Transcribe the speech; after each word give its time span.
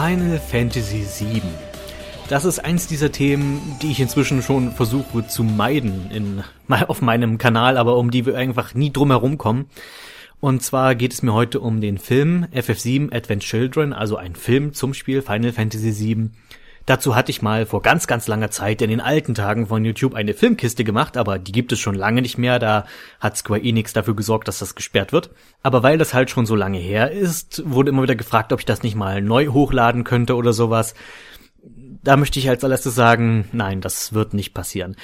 Final 0.00 0.38
Fantasy 0.38 1.04
VII. 1.18 1.42
Das 2.28 2.44
ist 2.44 2.60
eins 2.60 2.86
dieser 2.86 3.10
Themen, 3.10 3.76
die 3.82 3.90
ich 3.90 3.98
inzwischen 3.98 4.42
schon 4.42 4.70
versuche 4.70 5.26
zu 5.26 5.42
meiden 5.42 6.08
in, 6.12 6.44
auf 6.86 7.02
meinem 7.02 7.36
Kanal, 7.36 7.76
aber 7.76 7.96
um 7.96 8.12
die 8.12 8.24
wir 8.24 8.36
einfach 8.36 8.74
nie 8.74 8.92
drum 8.92 9.10
herum 9.10 9.38
kommen. 9.38 9.66
Und 10.38 10.62
zwar 10.62 10.94
geht 10.94 11.12
es 11.12 11.22
mir 11.22 11.32
heute 11.32 11.58
um 11.58 11.80
den 11.80 11.98
Film 11.98 12.46
FF7 12.54 13.12
Advent 13.12 13.42
Children, 13.42 13.92
also 13.92 14.16
ein 14.16 14.36
Film 14.36 14.72
zum 14.72 14.94
Spiel 14.94 15.20
Final 15.20 15.50
Fantasy 15.50 15.98
VII. 15.98 16.30
Dazu 16.88 17.14
hatte 17.14 17.30
ich 17.30 17.42
mal 17.42 17.66
vor 17.66 17.82
ganz, 17.82 18.06
ganz 18.06 18.28
langer 18.28 18.50
Zeit 18.50 18.80
in 18.80 18.88
den 18.88 19.02
alten 19.02 19.34
Tagen 19.34 19.66
von 19.66 19.84
YouTube 19.84 20.14
eine 20.14 20.32
Filmkiste 20.32 20.84
gemacht, 20.84 21.18
aber 21.18 21.38
die 21.38 21.52
gibt 21.52 21.70
es 21.70 21.78
schon 21.78 21.94
lange 21.94 22.22
nicht 22.22 22.38
mehr. 22.38 22.58
Da 22.58 22.86
hat 23.20 23.36
Square 23.36 23.62
Enix 23.62 23.92
dafür 23.92 24.16
gesorgt, 24.16 24.48
dass 24.48 24.60
das 24.60 24.74
gesperrt 24.74 25.12
wird. 25.12 25.28
Aber 25.62 25.82
weil 25.82 25.98
das 25.98 26.14
halt 26.14 26.30
schon 26.30 26.46
so 26.46 26.54
lange 26.54 26.78
her 26.78 27.10
ist, 27.12 27.62
wurde 27.66 27.90
immer 27.90 28.04
wieder 28.04 28.16
gefragt, 28.16 28.54
ob 28.54 28.60
ich 28.60 28.64
das 28.64 28.82
nicht 28.82 28.94
mal 28.94 29.20
neu 29.20 29.48
hochladen 29.48 30.02
könnte 30.02 30.34
oder 30.34 30.54
sowas. 30.54 30.94
Da 32.02 32.16
möchte 32.16 32.38
ich 32.38 32.48
als 32.48 32.64
allererstes 32.64 32.94
sagen, 32.94 33.50
nein, 33.52 33.82
das 33.82 34.14
wird 34.14 34.32
nicht 34.32 34.54
passieren 34.54 34.96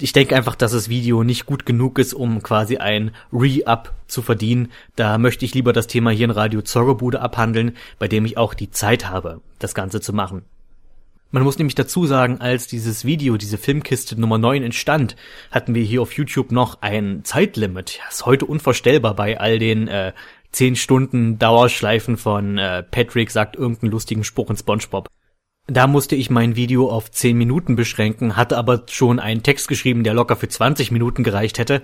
ich 0.00 0.12
denke 0.12 0.36
einfach, 0.36 0.54
dass 0.54 0.70
das 0.70 0.88
Video 0.88 1.24
nicht 1.24 1.44
gut 1.44 1.66
genug 1.66 1.98
ist, 1.98 2.14
um 2.14 2.40
quasi 2.40 2.76
ein 2.76 3.10
Re-Up 3.32 3.94
zu 4.06 4.22
verdienen. 4.22 4.70
Da 4.94 5.18
möchte 5.18 5.44
ich 5.44 5.54
lieber 5.54 5.72
das 5.72 5.88
Thema 5.88 6.10
hier 6.10 6.26
in 6.26 6.30
Radio 6.30 6.62
Zorrobude 6.62 7.20
abhandeln, 7.20 7.76
bei 7.98 8.06
dem 8.06 8.24
ich 8.24 8.36
auch 8.36 8.54
die 8.54 8.70
Zeit 8.70 9.08
habe, 9.08 9.40
das 9.58 9.74
Ganze 9.74 10.00
zu 10.00 10.12
machen. 10.12 10.44
Man 11.30 11.42
muss 11.42 11.58
nämlich 11.58 11.74
dazu 11.74 12.06
sagen, 12.06 12.40
als 12.40 12.68
dieses 12.68 13.04
Video, 13.04 13.36
diese 13.36 13.58
Filmkiste 13.58 14.18
Nummer 14.18 14.38
9 14.38 14.62
entstand, 14.62 15.14
hatten 15.50 15.74
wir 15.74 15.82
hier 15.82 16.00
auf 16.00 16.14
YouTube 16.14 16.52
noch 16.52 16.80
ein 16.80 17.20
Zeitlimit. 17.22 18.00
Das 18.06 18.16
ist 18.16 18.26
heute 18.26 18.46
unvorstellbar 18.46 19.14
bei 19.14 19.38
all 19.38 19.58
den 19.58 19.88
äh, 19.88 20.12
10 20.52 20.76
Stunden 20.76 21.38
Dauerschleifen 21.38 22.16
von 22.16 22.56
äh, 22.56 22.82
Patrick 22.82 23.30
sagt 23.30 23.56
irgendeinen 23.56 23.92
lustigen 23.92 24.24
Spruch 24.24 24.48
in 24.48 24.56
SpongeBob. 24.56 25.08
Da 25.66 25.86
musste 25.86 26.16
ich 26.16 26.30
mein 26.30 26.56
Video 26.56 26.88
auf 26.90 27.10
10 27.10 27.36
Minuten 27.36 27.76
beschränken, 27.76 28.36
hatte 28.36 28.56
aber 28.56 28.84
schon 28.88 29.18
einen 29.18 29.42
Text 29.42 29.68
geschrieben, 29.68 30.04
der 30.04 30.14
locker 30.14 30.34
für 30.34 30.48
20 30.48 30.92
Minuten 30.92 31.24
gereicht 31.24 31.58
hätte. 31.58 31.82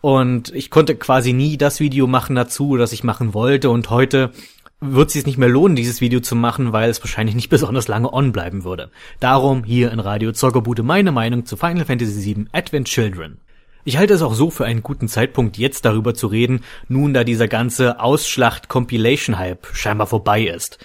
Und 0.00 0.54
ich 0.54 0.70
konnte 0.70 0.94
quasi 0.94 1.34
nie 1.34 1.58
das 1.58 1.78
Video 1.78 2.06
machen 2.06 2.36
dazu, 2.36 2.78
das 2.78 2.94
ich 2.94 3.04
machen 3.04 3.34
wollte. 3.34 3.68
Und 3.68 3.90
heute 3.90 4.32
wird 4.80 5.14
es 5.14 5.26
nicht 5.26 5.38
mehr 5.38 5.48
lohnen, 5.48 5.76
dieses 5.76 6.00
Video 6.00 6.20
zu 6.20 6.36
machen, 6.36 6.72
weil 6.72 6.90
es 6.90 7.02
wahrscheinlich 7.02 7.34
nicht 7.34 7.48
besonders 7.50 7.88
lange 7.88 8.12
on 8.12 8.32
bleiben 8.32 8.64
würde. 8.64 8.90
Darum 9.20 9.64
hier 9.64 9.90
in 9.92 10.00
Radio 10.00 10.32
Zockerbude 10.32 10.82
meine 10.82 11.12
Meinung 11.12 11.46
zu 11.46 11.56
Final 11.56 11.84
Fantasy 11.84 12.24
VII 12.24 12.46
Advent 12.52 12.88
Children. 12.88 13.38
Ich 13.84 13.96
halte 13.96 14.12
es 14.12 14.22
auch 14.22 14.34
so 14.34 14.50
für 14.50 14.66
einen 14.66 14.82
guten 14.82 15.08
Zeitpunkt, 15.08 15.56
jetzt 15.56 15.84
darüber 15.84 16.12
zu 16.12 16.26
reden, 16.26 16.60
nun 16.88 17.14
da 17.14 17.24
dieser 17.24 17.48
ganze 17.48 18.00
Ausschlacht-Compilation-Hype 18.00 19.68
scheinbar 19.72 20.06
vorbei 20.06 20.42
ist. 20.42 20.78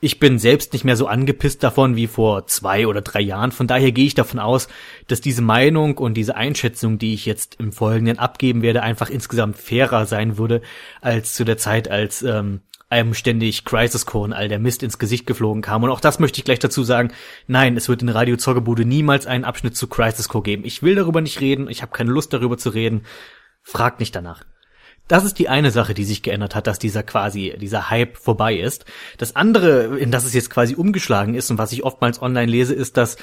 Ich 0.00 0.18
bin 0.18 0.38
selbst 0.38 0.72
nicht 0.72 0.84
mehr 0.84 0.96
so 0.96 1.06
angepisst 1.06 1.62
davon 1.62 1.96
wie 1.96 2.06
vor 2.06 2.46
zwei 2.46 2.86
oder 2.86 3.00
drei 3.00 3.20
Jahren. 3.20 3.52
Von 3.52 3.66
daher 3.66 3.92
gehe 3.92 4.06
ich 4.06 4.14
davon 4.14 4.40
aus, 4.40 4.68
dass 5.08 5.20
diese 5.20 5.42
Meinung 5.42 5.98
und 5.98 6.14
diese 6.14 6.36
Einschätzung, 6.36 6.98
die 6.98 7.14
ich 7.14 7.26
jetzt 7.26 7.56
im 7.60 7.72
Folgenden 7.72 8.18
abgeben 8.18 8.62
werde, 8.62 8.82
einfach 8.82 9.10
insgesamt 9.10 9.56
fairer 9.56 10.06
sein 10.06 10.36
würde 10.38 10.62
als 11.00 11.34
zu 11.34 11.44
der 11.44 11.58
Zeit, 11.58 11.90
als 11.90 12.22
ähm, 12.22 12.60
einem 12.90 13.14
ständig 13.14 13.64
Crisis 13.64 14.06
Core 14.06 14.24
und 14.24 14.32
all 14.32 14.48
der 14.48 14.58
Mist 14.58 14.82
ins 14.82 14.98
Gesicht 14.98 15.26
geflogen 15.26 15.62
kam. 15.62 15.82
Und 15.82 15.90
auch 15.90 16.00
das 16.00 16.18
möchte 16.18 16.38
ich 16.38 16.44
gleich 16.44 16.58
dazu 16.58 16.82
sagen. 16.82 17.12
Nein, 17.46 17.76
es 17.76 17.88
wird 17.88 18.02
in 18.02 18.08
Radio 18.08 18.36
Zockerbude 18.36 18.84
niemals 18.84 19.26
einen 19.26 19.44
Abschnitt 19.44 19.76
zu 19.76 19.88
Crisis 19.88 20.28
Core 20.28 20.42
geben. 20.42 20.64
Ich 20.64 20.82
will 20.82 20.94
darüber 20.94 21.20
nicht 21.20 21.40
reden. 21.40 21.68
Ich 21.68 21.82
habe 21.82 21.92
keine 21.92 22.10
Lust 22.10 22.32
darüber 22.32 22.56
zu 22.56 22.70
reden. 22.70 23.02
Fragt 23.62 24.00
nicht 24.00 24.16
danach. 24.16 24.44
Das 25.08 25.24
ist 25.24 25.38
die 25.38 25.48
eine 25.48 25.70
Sache, 25.70 25.94
die 25.94 26.04
sich 26.04 26.22
geändert 26.22 26.54
hat, 26.54 26.66
dass 26.66 26.78
dieser 26.78 27.02
quasi, 27.02 27.54
dieser 27.58 27.88
Hype 27.88 28.18
vorbei 28.18 28.56
ist. 28.56 28.84
Das 29.16 29.36
andere, 29.36 29.98
in 29.98 30.10
das 30.10 30.26
es 30.26 30.34
jetzt 30.34 30.50
quasi 30.50 30.74
umgeschlagen 30.74 31.34
ist 31.34 31.50
und 31.50 31.56
was 31.56 31.72
ich 31.72 31.82
oftmals 31.82 32.20
online 32.20 32.50
lese, 32.50 32.74
ist, 32.74 32.98
dass 32.98 33.16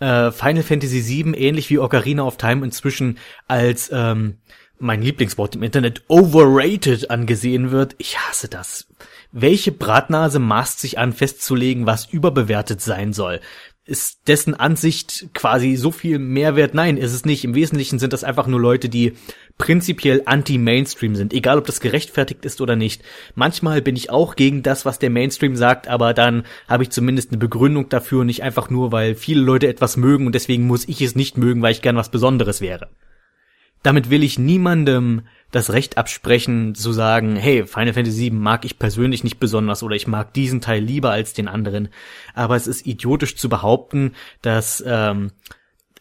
äh, 0.00 0.30
Final 0.30 0.62
Fantasy 0.62 1.02
VII 1.02 1.34
ähnlich 1.34 1.70
wie 1.70 1.78
Ocarina 1.78 2.24
of 2.24 2.36
Time 2.36 2.62
inzwischen 2.64 3.18
als 3.48 3.90
ähm, 3.90 4.36
mein 4.78 5.00
Lieblingswort 5.02 5.54
im 5.54 5.62
Internet 5.62 6.02
overrated 6.08 7.10
angesehen 7.10 7.70
wird. 7.70 7.94
Ich 7.98 8.18
hasse 8.18 8.48
das. 8.48 8.86
Welche 9.32 9.70
Bratnase 9.70 10.40
maßt 10.40 10.80
sich 10.80 10.98
an 10.98 11.12
festzulegen, 11.12 11.86
was 11.86 12.06
überbewertet 12.06 12.80
sein 12.80 13.12
soll? 13.12 13.40
Ist 13.84 14.28
dessen 14.28 14.54
Ansicht 14.54 15.28
quasi 15.34 15.76
so 15.76 15.92
viel 15.92 16.18
Mehrwert? 16.18 16.74
Nein, 16.74 16.96
ist 16.96 17.12
es 17.12 17.24
nicht. 17.24 17.44
Im 17.44 17.54
Wesentlichen 17.54 17.98
sind 17.98 18.12
das 18.12 18.24
einfach 18.24 18.48
nur 18.48 18.60
Leute, 18.60 18.88
die 18.88 19.14
prinzipiell 19.56 20.22
anti-Mainstream 20.26 21.14
sind, 21.14 21.32
egal 21.32 21.58
ob 21.58 21.66
das 21.66 21.80
gerechtfertigt 21.80 22.44
ist 22.44 22.60
oder 22.60 22.74
nicht. 22.76 23.02
Manchmal 23.34 23.82
bin 23.82 23.96
ich 23.96 24.10
auch 24.10 24.34
gegen 24.36 24.62
das, 24.62 24.84
was 24.84 24.98
der 24.98 25.10
Mainstream 25.10 25.54
sagt, 25.54 25.86
aber 25.86 26.12
dann 26.12 26.44
habe 26.68 26.82
ich 26.82 26.90
zumindest 26.90 27.30
eine 27.30 27.38
Begründung 27.38 27.88
dafür, 27.88 28.24
nicht 28.24 28.42
einfach 28.42 28.68
nur, 28.68 28.90
weil 28.90 29.14
viele 29.14 29.42
Leute 29.42 29.68
etwas 29.68 29.96
mögen 29.96 30.26
und 30.26 30.34
deswegen 30.34 30.66
muss 30.66 30.88
ich 30.88 31.00
es 31.02 31.14
nicht 31.14 31.36
mögen, 31.36 31.62
weil 31.62 31.72
ich 31.72 31.82
gern 31.82 31.96
was 31.96 32.10
Besonderes 32.10 32.60
wäre. 32.60 32.88
Damit 33.82 34.10
will 34.10 34.22
ich 34.22 34.38
niemandem 34.38 35.22
das 35.50 35.72
Recht 35.72 35.98
absprechen, 35.98 36.74
zu 36.74 36.92
sagen, 36.92 37.34
hey, 37.34 37.66
Final 37.66 37.92
Fantasy 37.92 38.22
VII 38.22 38.30
mag 38.30 38.64
ich 38.64 38.78
persönlich 38.78 39.24
nicht 39.24 39.40
besonders 39.40 39.82
oder 39.82 39.96
ich 39.96 40.06
mag 40.06 40.32
diesen 40.32 40.60
Teil 40.60 40.82
lieber 40.82 41.10
als 41.10 41.32
den 41.32 41.48
anderen. 41.48 41.88
Aber 42.34 42.56
es 42.56 42.66
ist 42.66 42.86
idiotisch 42.86 43.36
zu 43.36 43.48
behaupten, 43.48 44.12
dass 44.42 44.82
ähm, 44.86 45.32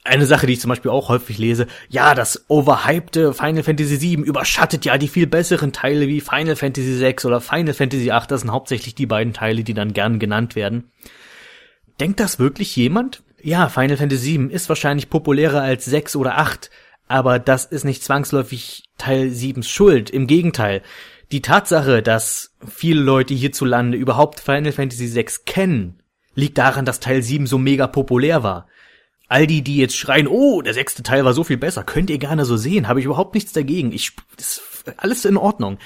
eine 0.03 0.25
Sache, 0.25 0.47
die 0.47 0.53
ich 0.53 0.61
zum 0.61 0.69
Beispiel 0.69 0.91
auch 0.91 1.09
häufig 1.09 1.37
lese, 1.37 1.67
ja, 1.89 2.13
das 2.15 2.45
overhypte 2.47 3.33
Final 3.33 3.63
Fantasy 3.63 4.01
VII 4.01 4.25
überschattet 4.25 4.85
ja 4.85 4.97
die 4.97 5.07
viel 5.07 5.27
besseren 5.27 5.73
Teile 5.73 6.07
wie 6.07 6.21
Final 6.21 6.55
Fantasy 6.55 6.99
VI 6.99 7.15
oder 7.25 7.41
Final 7.41 7.73
Fantasy 7.73 8.05
VIII. 8.05 8.27
Das 8.27 8.41
sind 8.41 8.51
hauptsächlich 8.51 8.95
die 8.95 9.05
beiden 9.05 9.33
Teile, 9.33 9.63
die 9.63 9.73
dann 9.73 9.93
gern 9.93 10.19
genannt 10.19 10.55
werden. 10.55 10.91
Denkt 11.99 12.19
das 12.19 12.39
wirklich 12.39 12.75
jemand? 12.75 13.23
Ja, 13.41 13.69
Final 13.69 13.97
Fantasy 13.97 14.37
VII 14.37 14.51
ist 14.51 14.69
wahrscheinlich 14.69 15.09
populärer 15.09 15.61
als 15.61 15.85
6 15.85 16.15
oder 16.15 16.37
8, 16.37 16.69
aber 17.09 17.39
das 17.39 17.65
ist 17.65 17.83
nicht 17.83 18.03
zwangsläufig 18.03 18.83
Teil 18.97 19.29
7s 19.29 19.67
Schuld. 19.67 20.09
Im 20.09 20.27
Gegenteil. 20.27 20.83
Die 21.31 21.41
Tatsache, 21.41 22.01
dass 22.01 22.55
viele 22.65 23.01
Leute 23.01 23.33
hierzulande 23.33 23.97
überhaupt 23.97 24.39
Final 24.39 24.71
Fantasy 24.71 25.13
VI 25.13 25.25
kennen, 25.45 26.01
liegt 26.35 26.57
daran, 26.57 26.85
dass 26.85 26.99
Teil 26.99 27.21
7 27.21 27.47
so 27.47 27.57
mega 27.57 27.87
populär 27.87 28.43
war. 28.43 28.67
All 29.27 29.47
die, 29.47 29.63
die 29.63 29.77
jetzt 29.77 29.97
schreien, 29.97 30.27
oh, 30.27 30.61
der 30.61 30.73
sechste 30.73 31.03
Teil 31.03 31.25
war 31.25 31.33
so 31.33 31.43
viel 31.43 31.57
besser, 31.57 31.83
könnt 31.83 32.09
ihr 32.09 32.17
gerne 32.19 32.45
so 32.45 32.57
sehen, 32.57 32.87
habe 32.87 32.99
ich 32.99 33.05
überhaupt 33.05 33.33
nichts 33.35 33.53
dagegen. 33.53 33.91
Ich, 33.91 34.15
das 34.37 34.57
ist 34.57 34.93
alles 34.97 35.25
in 35.25 35.37
Ordnung. 35.37 35.79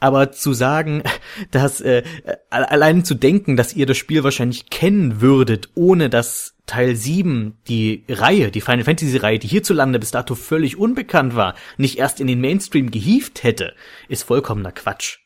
Aber 0.00 0.30
zu 0.30 0.52
sagen, 0.52 1.02
dass 1.50 1.80
äh, 1.80 2.04
allein 2.50 3.04
zu 3.04 3.14
denken, 3.14 3.56
dass 3.56 3.74
ihr 3.74 3.86
das 3.86 3.96
Spiel 3.96 4.22
wahrscheinlich 4.22 4.70
kennen 4.70 5.20
würdet, 5.20 5.70
ohne 5.74 6.08
dass 6.08 6.54
Teil 6.68 6.94
7, 6.94 7.58
die 7.66 8.04
Reihe, 8.08 8.52
die 8.52 8.60
Final 8.60 8.84
Fantasy 8.84 9.16
Reihe, 9.16 9.40
die 9.40 9.48
hierzulande 9.48 9.98
bis 9.98 10.12
dato 10.12 10.36
völlig 10.36 10.78
unbekannt 10.78 11.34
war, 11.34 11.54
nicht 11.76 11.98
erst 11.98 12.20
in 12.20 12.28
den 12.28 12.40
Mainstream 12.40 12.92
gehievt 12.92 13.42
hätte, 13.42 13.74
ist 14.08 14.22
vollkommener 14.22 14.70
Quatsch. 14.70 15.18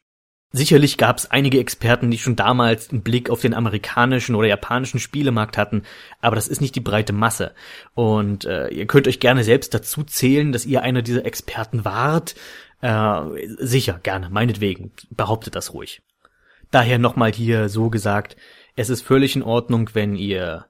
Sicherlich 0.55 0.99
gab 0.99 1.17
es 1.17 1.31
einige 1.31 1.59
Experten, 1.59 2.11
die 2.11 2.19
schon 2.19 2.37
damals 2.37 2.91
einen 2.91 3.03
Blick 3.03 3.31
auf 3.31 3.41
den 3.41 3.55
amerikanischen 3.55 4.35
oder 4.35 4.49
japanischen 4.49 5.01
Spielemarkt 5.01 5.57
hatten, 5.57 5.83
aber 6.21 6.37
das 6.37 6.47
ist 6.47 6.61
nicht 6.61 6.75
die 6.75 6.81
breite 6.81 7.15
Masse. 7.15 7.55
Und 7.95 8.45
äh, 8.45 8.69
ihr 8.69 8.87
könnt 8.87 9.09
euch 9.09 9.19
gerne 9.19 9.45
selbst 9.45 9.73
dazu 9.73 10.05
zählen, 10.05 10.53
dass 10.53 10.67
ihr 10.67 10.83
einer 10.83 11.01
dieser 11.01 11.25
Experten 11.25 11.87
wart. 11.87 12.35
Äh, 12.83 13.47
sicher, 13.59 13.99
gerne, 14.03 14.29
meinetwegen, 14.29 14.93
behauptet 15.11 15.57
das 15.57 15.73
ruhig. 15.73 16.03
Daher 16.71 16.99
nochmal 16.99 17.33
hier 17.33 17.71
so 17.71 17.89
gesagt, 17.89 18.37
es 18.77 18.91
ist 18.91 19.03
völlig 19.03 19.35
in 19.37 19.43
Ordnung, 19.43 19.91
wenn 19.95 20.17
ihr 20.17 20.67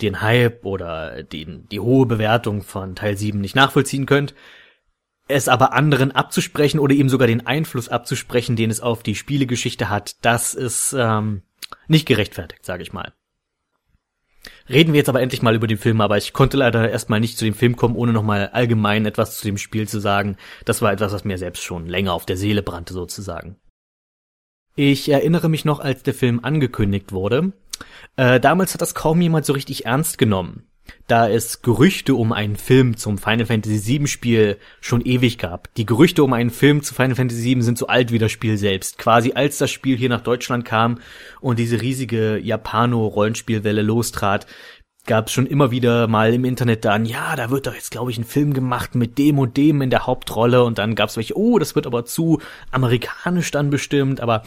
den 0.00 0.20
Hype 0.20 0.64
oder 0.64 1.22
den, 1.22 1.68
die 1.68 1.80
hohe 1.80 2.06
Bewertung 2.06 2.62
von 2.62 2.94
Teil 2.94 3.16
7 3.16 3.40
nicht 3.40 3.56
nachvollziehen 3.56 4.06
könnt, 4.06 4.34
es 5.28 5.48
aber 5.48 5.72
anderen 5.72 6.12
abzusprechen 6.12 6.80
oder 6.80 6.94
ihm 6.94 7.08
sogar 7.08 7.28
den 7.28 7.46
Einfluss 7.46 7.88
abzusprechen, 7.88 8.56
den 8.56 8.70
es 8.70 8.80
auf 8.80 9.02
die 9.02 9.14
Spielegeschichte 9.14 9.90
hat, 9.90 10.24
das 10.24 10.54
ist 10.54 10.94
ähm, 10.98 11.42
nicht 11.86 12.06
gerechtfertigt, 12.06 12.64
sage 12.64 12.82
ich 12.82 12.92
mal. 12.92 13.12
Reden 14.68 14.92
wir 14.92 14.98
jetzt 14.98 15.08
aber 15.08 15.20
endlich 15.20 15.42
mal 15.42 15.54
über 15.54 15.66
den 15.66 15.78
Film, 15.78 16.00
aber 16.00 16.16
ich 16.16 16.32
konnte 16.32 16.56
leider 16.56 16.90
erstmal 16.90 17.20
nicht 17.20 17.38
zu 17.38 17.44
dem 17.44 17.54
Film 17.54 17.76
kommen, 17.76 17.96
ohne 17.96 18.12
nochmal 18.12 18.48
allgemein 18.52 19.06
etwas 19.06 19.38
zu 19.38 19.46
dem 19.46 19.58
Spiel 19.58 19.88
zu 19.88 19.98
sagen. 19.98 20.36
Das 20.64 20.82
war 20.82 20.92
etwas, 20.92 21.12
was 21.12 21.24
mir 21.24 21.38
selbst 21.38 21.62
schon 21.62 21.86
länger 21.86 22.12
auf 22.12 22.26
der 22.26 22.36
Seele 22.36 22.62
brannte 22.62 22.92
sozusagen. 22.92 23.56
Ich 24.74 25.08
erinnere 25.08 25.48
mich 25.48 25.64
noch, 25.64 25.80
als 25.80 26.02
der 26.02 26.14
Film 26.14 26.40
angekündigt 26.42 27.12
wurde. 27.12 27.52
Äh, 28.16 28.40
damals 28.40 28.74
hat 28.74 28.82
das 28.82 28.94
kaum 28.94 29.20
jemand 29.20 29.46
so 29.46 29.52
richtig 29.52 29.86
ernst 29.86 30.18
genommen 30.18 30.68
da 31.06 31.28
es 31.28 31.62
Gerüchte 31.62 32.14
um 32.14 32.32
einen 32.32 32.56
Film 32.56 32.96
zum 32.96 33.18
Final 33.18 33.46
Fantasy 33.46 33.98
VII 33.98 34.06
Spiel 34.06 34.58
schon 34.80 35.00
ewig 35.04 35.38
gab. 35.38 35.72
Die 35.74 35.86
Gerüchte 35.86 36.22
um 36.22 36.32
einen 36.32 36.50
Film 36.50 36.82
zu 36.82 36.94
Final 36.94 37.16
Fantasy 37.16 37.54
VII 37.54 37.62
sind 37.62 37.78
so 37.78 37.86
alt 37.86 38.12
wie 38.12 38.18
das 38.18 38.32
Spiel 38.32 38.58
selbst. 38.58 38.98
Quasi 38.98 39.32
als 39.32 39.58
das 39.58 39.70
Spiel 39.70 39.96
hier 39.96 40.08
nach 40.08 40.20
Deutschland 40.20 40.64
kam 40.64 40.98
und 41.40 41.58
diese 41.58 41.80
riesige 41.80 42.38
Japano-Rollenspielwelle 42.38 43.82
lostrat, 43.82 44.46
gab 45.06 45.28
es 45.28 45.32
schon 45.32 45.46
immer 45.46 45.70
wieder 45.70 46.06
mal 46.06 46.34
im 46.34 46.44
Internet 46.44 46.84
dann, 46.84 47.06
ja, 47.06 47.34
da 47.34 47.48
wird 47.48 47.66
doch 47.66 47.74
jetzt, 47.74 47.90
glaube 47.90 48.10
ich, 48.10 48.18
ein 48.18 48.24
Film 48.24 48.52
gemacht 48.52 48.94
mit 48.94 49.16
dem 49.16 49.38
und 49.38 49.56
dem 49.56 49.80
in 49.80 49.88
der 49.88 50.06
Hauptrolle 50.06 50.62
und 50.64 50.76
dann 50.76 50.94
gab 50.94 51.08
es 51.08 51.16
welche, 51.16 51.34
oh, 51.34 51.58
das 51.58 51.74
wird 51.74 51.86
aber 51.86 52.04
zu 52.04 52.42
amerikanisch 52.70 53.50
dann 53.50 53.70
bestimmt, 53.70 54.20
aber 54.20 54.42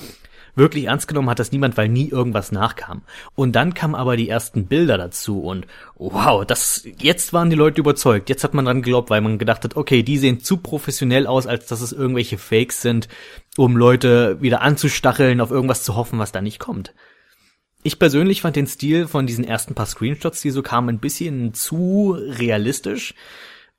Wirklich 0.56 0.86
ernst 0.86 1.08
genommen 1.08 1.30
hat 1.30 1.40
das 1.40 1.52
niemand, 1.52 1.78
weil 1.78 1.88
nie 1.88 2.10
irgendwas 2.10 2.52
nachkam. 2.52 3.04
Und 3.36 3.56
dann 3.56 3.74
kamen 3.74 3.96
aber 3.96 4.18
die 4.18 4.30
ersten 4.30 4.66
Bilder 4.66 4.98
dazu 4.98 5.42
und 5.42 5.66
wow, 5.96 6.46
das, 6.46 6.86
jetzt 7.00 7.34
waren 7.34 7.50
die 7.50 7.56
Leute 7.56 7.82
überzeugt. 7.82 8.30
Jetzt 8.30 8.44
hat 8.44 8.54
man 8.54 8.66
dran 8.66 8.82
geglaubt, 8.82 9.10
weil 9.10 9.22
man 9.22 9.38
gedacht 9.38 9.64
hat, 9.64 9.78
okay, 9.78 10.04
die 10.04 10.18
sehen 10.18 10.42
zu 10.42 10.58
professionell 10.58 11.28
aus, 11.28 11.48
als 11.48 11.68
dass 11.68 11.82
es 11.82 11.94
irgendwelche 11.94 12.38
Fakes 12.38 12.82
sind, 12.82 13.08
um 13.58 13.78
Leute 13.78 14.42
wieder 14.42 14.62
anzustacheln, 14.62 15.42
auf 15.42 15.52
irgendwas 15.52 15.84
zu 15.84 15.96
hoffen, 15.96 16.20
was 16.20 16.32
da 16.32 16.42
nicht 16.42 16.60
kommt. 16.60 16.94
Ich 17.84 17.98
persönlich 17.98 18.42
fand 18.42 18.56
den 18.56 18.68
Stil 18.68 19.08
von 19.08 19.26
diesen 19.26 19.44
ersten 19.44 19.74
paar 19.74 19.88
Screenshots, 19.88 20.42
die 20.42 20.52
so 20.52 20.62
kamen, 20.62 20.90
ein 20.90 21.00
bisschen 21.00 21.54
zu 21.54 22.16
realistisch. 22.20 23.16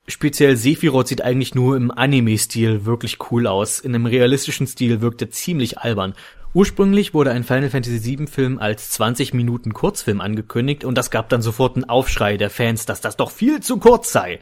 Speziell 0.08 0.56
Sephiroth 0.56 1.06
sieht 1.06 1.22
eigentlich 1.22 1.54
nur 1.54 1.76
im 1.76 1.92
Anime-Stil 1.92 2.84
wirklich 2.84 3.18
cool 3.30 3.46
aus. 3.46 3.78
In 3.78 3.94
einem 3.94 4.06
realistischen 4.06 4.66
Stil 4.66 5.00
wirkt 5.00 5.22
er 5.22 5.30
ziemlich 5.30 5.78
albern. 5.78 6.14
Ursprünglich 6.54 7.14
wurde 7.14 7.30
ein 7.30 7.44
Final 7.44 7.70
Fantasy 7.70 8.18
VII 8.18 8.26
Film 8.26 8.58
als 8.58 8.90
20 8.90 9.32
Minuten 9.32 9.72
Kurzfilm 9.72 10.20
angekündigt 10.20 10.84
und 10.84 10.98
das 10.98 11.10
gab 11.10 11.30
dann 11.30 11.40
sofort 11.40 11.76
einen 11.76 11.88
Aufschrei 11.88 12.36
der 12.36 12.50
Fans, 12.50 12.84
dass 12.84 13.00
das 13.00 13.16
doch 13.16 13.30
viel 13.30 13.60
zu 13.60 13.78
kurz 13.78 14.12
sei. 14.12 14.38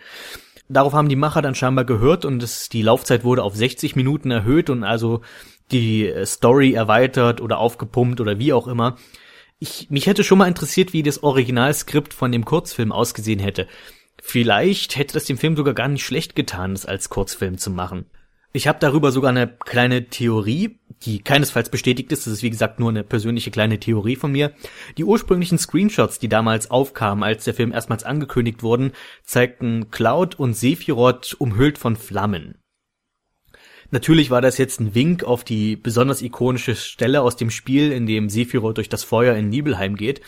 Darauf 0.69 0.93
haben 0.93 1.09
die 1.09 1.17
Macher 1.17 1.41
dann 1.41 1.55
scheinbar 1.55 1.85
gehört 1.85 2.25
und 2.25 2.43
es, 2.43 2.69
die 2.69 2.83
Laufzeit 2.83 3.23
wurde 3.23 3.45
auf 3.45 3.55
60 3.55 3.95
Minuten 3.95 4.33
erhöht 4.33 4.71
und 4.71 4.83
also 4.83 5.21
die 5.71 6.13
Story 6.25 6.73
erweitert 6.73 7.41
oder 7.41 7.59
aufgepumpt 7.59 8.21
oder 8.21 8.41
wie 8.41 8.53
auch 8.53 8.67
immer. 8.67 8.97
Ich, 9.61 9.89
mich 9.91 10.07
hätte 10.07 10.25
schon 10.25 10.39
mal 10.39 10.49
interessiert, 10.49 10.93
wie 10.93 11.05
das 11.05 11.23
Originalskript 11.23 12.13
von 12.13 12.33
dem 12.33 12.45
Kurzfilm 12.45 12.91
ausgesehen 12.91 13.39
hätte. 13.39 13.69
Vielleicht 14.21 14.97
hätte 14.97 15.15
das 15.15 15.25
dem 15.27 15.39
Film 15.39 15.55
sogar 15.55 15.75
gar 15.75 15.89
nicht 15.89 16.05
schlecht 16.05 16.35
getan, 16.35 16.73
es 16.73 16.87
als 16.87 17.09
Kurzfilm 17.09 17.57
zu 17.57 17.71
machen. 17.71 18.07
Ich 18.53 18.67
habe 18.67 18.81
darüber 18.81 19.13
sogar 19.13 19.31
eine 19.31 19.47
kleine 19.47 20.07
Theorie, 20.07 20.81
die 21.03 21.21
keinesfalls 21.21 21.69
bestätigt 21.69 22.11
ist. 22.11 22.27
Das 22.27 22.33
ist 22.33 22.43
wie 22.43 22.51
gesagt 22.51 22.81
nur 22.81 22.89
eine 22.89 23.05
persönliche 23.05 23.53
kleine 23.53 23.79
Theorie 23.79 24.17
von 24.17 24.33
mir. 24.33 24.53
Die 24.99 25.05
ursprünglichen 25.05 25.57
Screenshots, 25.57 26.19
die 26.19 26.29
damals 26.29 26.69
aufkamen, 26.69 27.23
als 27.23 27.45
der 27.45 27.55
Film 27.55 27.73
erstmals 27.73 28.03
angekündigt 28.03 28.65
wurden, 28.65 28.91
zeigten 29.23 29.91
Cloud 29.93 30.35
und 30.39 30.55
Sephiroth 30.55 31.35
umhüllt 31.39 31.79
von 31.79 31.95
Flammen. 31.95 32.57
Natürlich 33.93 34.31
war 34.31 34.41
das 34.41 34.59
jetzt 34.59 34.81
ein 34.81 34.95
Wink 34.95 35.23
auf 35.25 35.45
die 35.45 35.77
besonders 35.77 36.21
ikonische 36.21 36.75
Stelle 36.75 37.23
aus 37.23 37.37
dem 37.37 37.51
Spiel, 37.51 37.93
in 37.93 38.07
dem 38.07 38.29
Sephiroth 38.29 38.77
durch 38.77 38.89
das 38.89 39.05
Feuer 39.05 39.37
in 39.37 39.49
Nibelheim 39.49 39.97
geht. 39.97 40.23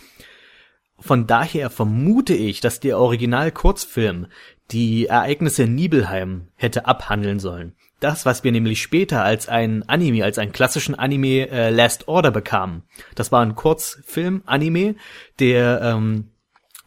Von 0.99 1.27
daher 1.27 1.71
vermute 1.71 2.35
ich, 2.35 2.61
dass 2.61 2.79
der 2.79 2.99
Original-Kurzfilm 2.99 4.29
die 4.71 5.07
Ereignisse 5.07 5.65
in 5.65 5.75
Nibelheim 5.75 6.49
hätte 6.55 6.87
abhandeln 6.87 7.41
sollen. 7.41 7.75
Das, 8.03 8.27
was 8.27 8.43
wir 8.43 8.51
nämlich 8.51 8.83
später 8.83 9.23
als 9.23 9.49
ein 9.49 9.89
Anime, 9.89 10.25
als 10.25 10.37
einen 10.37 10.51
klassischen 10.51 10.97
Anime 10.97 11.49
äh, 11.49 11.71
Last 11.71 12.09
Order 12.09 12.33
bekamen. 12.33 12.83
Das 13.15 13.31
war 13.31 13.43
ein 13.43 13.55
Kurzfilm-Anime, 13.55 14.97
der 15.39 15.81
ähm, 15.83 16.33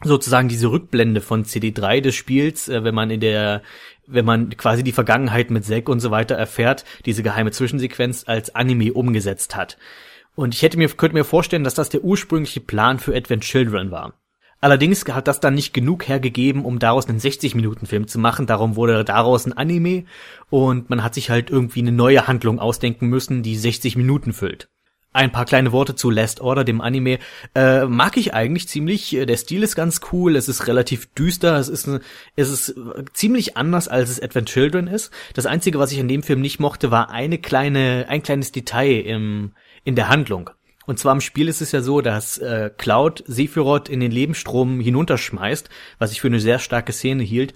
sozusagen 0.04 0.48
diese 0.48 0.70
Rückblende 0.70 1.22
von 1.22 1.46
CD3 1.46 2.02
des 2.02 2.14
Spiels, 2.14 2.68
äh, 2.68 2.84
wenn 2.84 2.94
man 2.94 3.10
in 3.10 3.20
der 3.20 3.62
wenn 4.06 4.26
man 4.26 4.50
quasi 4.56 4.84
die 4.84 4.92
Vergangenheit 4.92 5.50
mit 5.50 5.64
Zack 5.64 5.88
und 5.88 6.00
so 6.00 6.10
weiter 6.10 6.36
erfährt, 6.36 6.84
diese 7.06 7.22
geheime 7.22 7.50
Zwischensequenz 7.50 8.24
als 8.26 8.54
Anime 8.54 8.92
umgesetzt 8.92 9.56
hat. 9.56 9.78
Und 10.34 10.54
ich 10.54 10.62
hätte 10.62 10.76
mir, 10.76 10.88
könnte 10.90 11.16
mir 11.16 11.24
vorstellen, 11.24 11.64
dass 11.64 11.74
das 11.74 11.88
der 11.88 12.04
ursprüngliche 12.04 12.60
Plan 12.60 12.98
für 12.98 13.16
Advent 13.16 13.42
Children 13.42 13.90
war. 13.90 14.12
Allerdings 14.66 15.04
hat 15.06 15.28
das 15.28 15.38
dann 15.38 15.54
nicht 15.54 15.72
genug 15.74 16.08
hergegeben, 16.08 16.64
um 16.64 16.80
daraus 16.80 17.08
einen 17.08 17.20
60-Minuten-Film 17.20 18.08
zu 18.08 18.18
machen. 18.18 18.48
Darum 18.48 18.74
wurde 18.74 19.04
daraus 19.04 19.46
ein 19.46 19.52
Anime 19.52 20.06
und 20.50 20.90
man 20.90 21.04
hat 21.04 21.14
sich 21.14 21.30
halt 21.30 21.50
irgendwie 21.50 21.82
eine 21.82 21.92
neue 21.92 22.26
Handlung 22.26 22.58
ausdenken 22.58 23.06
müssen, 23.06 23.44
die 23.44 23.56
60 23.56 23.94
Minuten 23.94 24.32
füllt. 24.32 24.68
Ein 25.12 25.30
paar 25.30 25.44
kleine 25.44 25.70
Worte 25.70 25.94
zu 25.94 26.10
Last 26.10 26.40
Order, 26.40 26.64
dem 26.64 26.80
Anime. 26.80 27.20
Äh, 27.54 27.84
mag 27.84 28.16
ich 28.16 28.34
eigentlich 28.34 28.66
ziemlich. 28.66 29.10
Der 29.10 29.36
Stil 29.36 29.62
ist 29.62 29.76
ganz 29.76 30.00
cool. 30.10 30.34
Es 30.34 30.48
ist 30.48 30.66
relativ 30.66 31.14
düster. 31.14 31.54
Es 31.58 31.68
ist, 31.68 31.88
es 32.34 32.50
ist 32.50 32.74
ziemlich 33.12 33.56
anders, 33.56 33.86
als 33.86 34.10
es 34.10 34.20
Advent 34.20 34.48
Children 34.48 34.88
ist. 34.88 35.12
Das 35.34 35.46
Einzige, 35.46 35.78
was 35.78 35.92
ich 35.92 35.98
in 35.98 36.08
dem 36.08 36.24
Film 36.24 36.40
nicht 36.40 36.58
mochte, 36.58 36.90
war 36.90 37.10
eine 37.10 37.38
kleine, 37.38 38.06
ein 38.08 38.24
kleines 38.24 38.50
Detail 38.50 39.02
im, 39.02 39.52
in 39.84 39.94
der 39.94 40.08
Handlung. 40.08 40.50
Und 40.86 40.98
zwar 40.98 41.12
im 41.12 41.20
Spiel 41.20 41.48
ist 41.48 41.60
es 41.60 41.72
ja 41.72 41.82
so, 41.82 42.00
dass 42.00 42.38
äh, 42.38 42.70
Cloud 42.76 43.24
Sephiroth 43.26 43.88
in 43.88 44.00
den 44.00 44.12
Lebensstrom 44.12 44.80
hinunterschmeißt, 44.80 45.68
was 45.98 46.12
ich 46.12 46.20
für 46.20 46.28
eine 46.28 46.40
sehr 46.40 46.58
starke 46.58 46.92
Szene 46.92 47.24
hielt. 47.24 47.54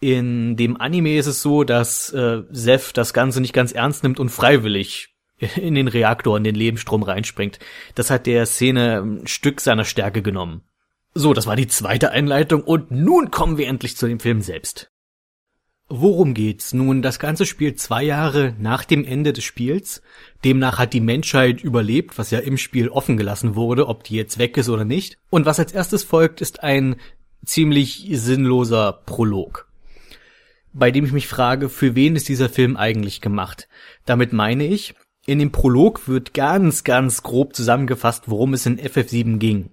In 0.00 0.56
dem 0.56 0.80
Anime 0.80 1.18
ist 1.18 1.26
es 1.26 1.42
so, 1.42 1.62
dass 1.62 2.10
äh, 2.12 2.42
Seth 2.50 2.96
das 2.96 3.12
Ganze 3.12 3.42
nicht 3.42 3.52
ganz 3.52 3.72
ernst 3.72 4.02
nimmt 4.02 4.18
und 4.18 4.30
freiwillig 4.30 5.14
in 5.56 5.74
den 5.74 5.88
Reaktor, 5.88 6.38
in 6.38 6.44
den 6.44 6.54
Lebensstrom 6.54 7.02
reinspringt. 7.02 7.58
Das 7.94 8.10
hat 8.10 8.26
der 8.26 8.46
Szene 8.46 9.02
ein 9.02 9.26
Stück 9.26 9.60
seiner 9.60 9.84
Stärke 9.84 10.22
genommen. 10.22 10.62
So, 11.12 11.34
das 11.34 11.46
war 11.46 11.56
die 11.56 11.66
zweite 11.66 12.12
Einleitung 12.12 12.62
und 12.62 12.90
nun 12.90 13.30
kommen 13.30 13.58
wir 13.58 13.66
endlich 13.66 13.96
zu 13.96 14.06
dem 14.06 14.20
Film 14.20 14.40
selbst. 14.40 14.89
Worum 15.92 16.34
geht's? 16.34 16.72
Nun, 16.72 17.02
das 17.02 17.18
Ganze 17.18 17.44
spielt 17.44 17.80
zwei 17.80 18.04
Jahre 18.04 18.54
nach 18.60 18.84
dem 18.84 19.04
Ende 19.04 19.32
des 19.32 19.42
Spiels. 19.42 20.02
Demnach 20.44 20.78
hat 20.78 20.92
die 20.92 21.00
Menschheit 21.00 21.64
überlebt, 21.64 22.16
was 22.16 22.30
ja 22.30 22.38
im 22.38 22.58
Spiel 22.58 22.88
offen 22.88 23.16
gelassen 23.16 23.56
wurde, 23.56 23.88
ob 23.88 24.04
die 24.04 24.14
jetzt 24.14 24.38
weg 24.38 24.56
ist 24.56 24.68
oder 24.68 24.84
nicht. 24.84 25.18
Und 25.30 25.46
was 25.46 25.58
als 25.58 25.72
erstes 25.72 26.04
folgt, 26.04 26.40
ist 26.40 26.62
ein 26.62 26.94
ziemlich 27.44 28.06
sinnloser 28.12 29.00
Prolog. 29.04 29.66
Bei 30.72 30.92
dem 30.92 31.04
ich 31.04 31.12
mich 31.12 31.26
frage, 31.26 31.68
für 31.68 31.96
wen 31.96 32.14
ist 32.14 32.28
dieser 32.28 32.48
Film 32.48 32.76
eigentlich 32.76 33.20
gemacht? 33.20 33.66
Damit 34.06 34.32
meine 34.32 34.68
ich, 34.68 34.94
in 35.26 35.40
dem 35.40 35.50
Prolog 35.50 36.06
wird 36.06 36.34
ganz, 36.34 36.84
ganz 36.84 37.24
grob 37.24 37.56
zusammengefasst, 37.56 38.30
worum 38.30 38.54
es 38.54 38.64
in 38.64 38.78
FF7 38.78 39.38
ging. 39.38 39.70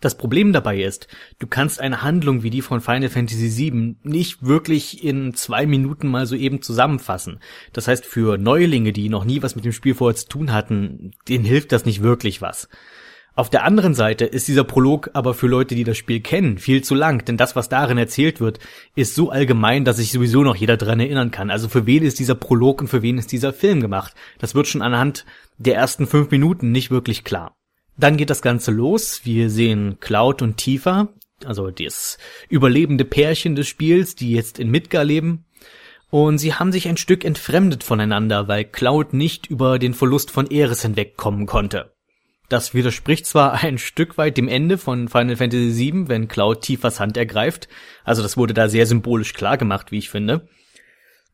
Das 0.00 0.16
Problem 0.16 0.54
dabei 0.54 0.82
ist, 0.82 1.08
du 1.38 1.46
kannst 1.46 1.78
eine 1.78 2.02
Handlung 2.02 2.42
wie 2.42 2.50
die 2.50 2.62
von 2.62 2.80
Final 2.80 3.10
Fantasy 3.10 3.56
VII 3.56 3.96
nicht 4.02 4.42
wirklich 4.42 5.04
in 5.04 5.34
zwei 5.34 5.66
Minuten 5.66 6.08
mal 6.08 6.26
so 6.26 6.34
eben 6.34 6.62
zusammenfassen. 6.62 7.38
Das 7.74 7.86
heißt, 7.86 8.06
für 8.06 8.38
Neulinge, 8.38 8.92
die 8.92 9.10
noch 9.10 9.24
nie 9.24 9.42
was 9.42 9.56
mit 9.56 9.66
dem 9.66 9.72
Spiel 9.72 9.94
vorher 9.94 10.16
zu 10.16 10.26
tun 10.26 10.52
hatten, 10.52 11.12
denen 11.28 11.44
hilft 11.44 11.72
das 11.72 11.84
nicht 11.84 12.02
wirklich 12.02 12.40
was. 12.40 12.68
Auf 13.34 13.48
der 13.48 13.64
anderen 13.64 13.94
Seite 13.94 14.24
ist 14.24 14.48
dieser 14.48 14.64
Prolog 14.64 15.10
aber 15.12 15.34
für 15.34 15.46
Leute, 15.46 15.74
die 15.74 15.84
das 15.84 15.96
Spiel 15.96 16.20
kennen, 16.20 16.58
viel 16.58 16.82
zu 16.82 16.94
lang, 16.94 17.24
denn 17.24 17.36
das, 17.36 17.54
was 17.54 17.68
darin 17.68 17.96
erzählt 17.96 18.40
wird, 18.40 18.58
ist 18.96 19.14
so 19.14 19.30
allgemein, 19.30 19.84
dass 19.84 19.98
sich 19.98 20.12
sowieso 20.12 20.42
noch 20.42 20.56
jeder 20.56 20.76
dran 20.76 21.00
erinnern 21.00 21.30
kann. 21.30 21.50
Also 21.50 21.68
für 21.68 21.86
wen 21.86 22.02
ist 22.02 22.18
dieser 22.18 22.34
Prolog 22.34 22.80
und 22.80 22.88
für 22.88 23.02
wen 23.02 23.18
ist 23.18 23.32
dieser 23.32 23.52
Film 23.52 23.80
gemacht? 23.80 24.14
Das 24.38 24.54
wird 24.54 24.66
schon 24.66 24.82
anhand 24.82 25.24
der 25.58 25.76
ersten 25.76 26.06
fünf 26.06 26.30
Minuten 26.30 26.72
nicht 26.72 26.90
wirklich 26.90 27.22
klar. 27.22 27.54
Dann 28.00 28.16
geht 28.16 28.30
das 28.30 28.40
Ganze 28.40 28.70
los. 28.70 29.20
Wir 29.24 29.50
sehen 29.50 29.98
Cloud 30.00 30.40
und 30.40 30.56
Tifa, 30.56 31.08
also 31.44 31.70
das 31.70 32.16
überlebende 32.48 33.04
Pärchen 33.04 33.54
des 33.54 33.68
Spiels, 33.68 34.14
die 34.14 34.32
jetzt 34.32 34.58
in 34.58 34.70
Midgar 34.70 35.04
leben. 35.04 35.44
Und 36.08 36.38
sie 36.38 36.54
haben 36.54 36.72
sich 36.72 36.88
ein 36.88 36.96
Stück 36.96 37.26
entfremdet 37.26 37.84
voneinander, 37.84 38.48
weil 38.48 38.64
Cloud 38.64 39.12
nicht 39.12 39.48
über 39.48 39.78
den 39.78 39.92
Verlust 39.92 40.30
von 40.30 40.50
Eris 40.50 40.80
hinwegkommen 40.80 41.44
konnte. 41.44 41.92
Das 42.48 42.72
widerspricht 42.72 43.26
zwar 43.26 43.52
ein 43.62 43.76
Stück 43.76 44.16
weit 44.16 44.38
dem 44.38 44.48
Ende 44.48 44.78
von 44.78 45.08
Final 45.08 45.36
Fantasy 45.36 45.92
VII, 45.92 46.08
wenn 46.08 46.26
Cloud 46.26 46.62
Tifas 46.62 47.00
Hand 47.00 47.18
ergreift. 47.18 47.68
Also 48.02 48.22
das 48.22 48.38
wurde 48.38 48.54
da 48.54 48.70
sehr 48.70 48.86
symbolisch 48.86 49.34
klar 49.34 49.58
gemacht, 49.58 49.92
wie 49.92 49.98
ich 49.98 50.08
finde. 50.08 50.48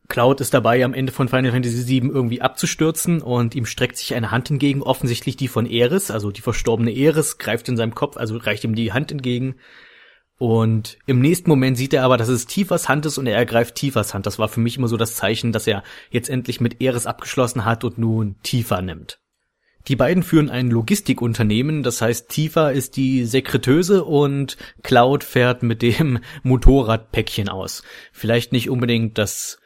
Cloud 0.09 0.41
ist 0.41 0.55
dabei, 0.55 0.85
am 0.85 0.95
Ende 0.95 1.13
von 1.13 1.29
Final 1.29 1.53
Fantasy 1.53 1.87
VII 1.87 2.11
irgendwie 2.11 2.41
abzustürzen 2.41 3.23
und 3.23 3.55
ihm 3.55 3.67
streckt 3.67 3.97
sich 3.97 4.15
eine 4.15 4.31
Hand 4.31 4.51
entgegen, 4.51 4.83
offensichtlich 4.83 5.37
die 5.37 5.49
von 5.49 5.67
Eris, 5.67 6.11
also 6.11 6.31
die 6.31 6.43
verstorbene 6.43 6.95
Eris, 6.95 7.39
greift 7.39 7.69
in 7.69 7.77
seinem 7.77 7.95
Kopf, 7.95 8.17
also 8.17 8.37
reicht 8.37 8.65
ihm 8.65 8.75
die 8.75 8.93
Hand 8.93 9.11
entgegen. 9.11 9.57
Und 10.39 10.99
im 11.07 11.21
nächsten 11.21 11.49
Moment 11.49 11.79
sieht 11.79 11.95
er 11.95 12.05
aber, 12.05 12.19
dass 12.19 12.29
es 12.29 12.47
Tifas 12.47 12.89
Hand 12.89 13.07
ist 13.07 13.17
und 13.17 13.27
er 13.27 13.37
ergreift 13.37 13.75
Tifas 13.75 14.13
Hand. 14.13 14.27
Das 14.27 14.39
war 14.39 14.49
für 14.49 14.61
mich 14.61 14.77
immer 14.77 14.89
so 14.89 14.99
das 14.99 15.17
Zeichen, 15.17 15.51
dass 15.51 15.67
er 15.67 15.83
jetzt 16.11 16.29
endlich 16.29 16.61
mit 16.61 16.83
Eris 16.83 17.07
abgeschlossen 17.07 17.65
hat 17.65 17.85
und 17.85 17.97
nun 17.97 18.37
Tifa 18.43 18.83
nimmt. 18.83 19.19
Die 19.89 19.97
beiden 19.97 20.25
führen 20.25 20.51
ein 20.51 20.69
Logistikunternehmen, 20.71 21.85
das 21.85 22.03
heißt 22.03 22.29
Tifa 22.29 22.71
ist 22.71 22.97
die 22.97 23.25
Sekretöse 23.25 24.05
und 24.05 24.57
Cloud 24.83 25.23
fährt 25.23 25.63
mit 25.63 25.81
dem 25.81 26.19
Motorradpäckchen 26.43 27.49
aus. 27.49 27.83
Vielleicht 28.13 28.53
nicht 28.53 28.69
unbedingt 28.69 29.17
das 29.17 29.59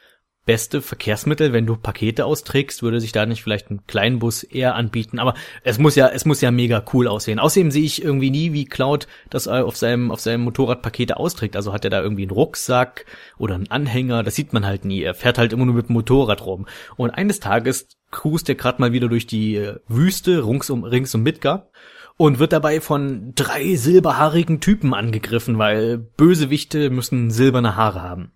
beste 0.46 0.82
Verkehrsmittel, 0.82 1.52
wenn 1.52 1.66
du 1.66 1.76
Pakete 1.76 2.24
austrägst, 2.24 2.82
würde 2.82 3.00
sich 3.00 3.12
da 3.12 3.26
nicht 3.26 3.42
vielleicht 3.42 3.70
ein 3.70 3.86
Kleinbus 3.86 4.42
eher 4.42 4.74
anbieten, 4.74 5.18
aber 5.18 5.34
es 5.62 5.78
muss 5.78 5.94
ja, 5.94 6.08
es 6.08 6.24
muss 6.24 6.40
ja 6.40 6.50
mega 6.50 6.84
cool 6.92 7.06
aussehen. 7.08 7.38
Außerdem 7.38 7.70
sehe 7.70 7.84
ich 7.84 8.02
irgendwie 8.02 8.30
nie, 8.30 8.52
wie 8.52 8.64
Cloud 8.64 9.06
das 9.28 9.46
auf 9.48 9.76
seinem, 9.76 10.10
auf 10.10 10.20
seinem 10.20 10.42
Motorrad 10.42 10.82
Pakete 10.82 11.18
austrägt. 11.18 11.56
Also 11.56 11.72
hat 11.72 11.84
er 11.84 11.90
da 11.90 12.02
irgendwie 12.02 12.22
einen 12.22 12.30
Rucksack 12.30 13.06
oder 13.38 13.54
einen 13.54 13.70
Anhänger, 13.70 14.22
das 14.22 14.34
sieht 14.34 14.52
man 14.52 14.66
halt 14.66 14.84
nie. 14.84 15.02
Er 15.02 15.14
fährt 15.14 15.38
halt 15.38 15.52
immer 15.52 15.66
nur 15.66 15.74
mit 15.74 15.88
dem 15.88 15.94
Motorrad 15.94 16.44
rum. 16.44 16.66
Und 16.96 17.10
eines 17.10 17.40
Tages 17.40 17.88
cruist 18.10 18.48
er 18.48 18.54
gerade 18.54 18.80
mal 18.80 18.92
wieder 18.92 19.08
durch 19.08 19.26
die 19.26 19.56
äh, 19.56 19.78
Wüste 19.88 20.46
rings 20.46 20.70
um, 20.70 20.84
rings 20.84 21.14
um 21.14 21.22
Midgar 21.22 21.70
und 22.16 22.38
wird 22.38 22.52
dabei 22.52 22.80
von 22.80 23.32
drei 23.34 23.76
silberhaarigen 23.76 24.60
Typen 24.60 24.94
angegriffen, 24.94 25.58
weil 25.58 25.98
Bösewichte 25.98 26.90
müssen 26.90 27.30
silberne 27.30 27.76
Haare 27.76 28.02
haben. 28.02 28.32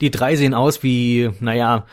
Die 0.00 0.10
drei 0.10 0.36
sehen 0.36 0.54
aus 0.54 0.82
wie, 0.82 1.30
naja, 1.40 1.86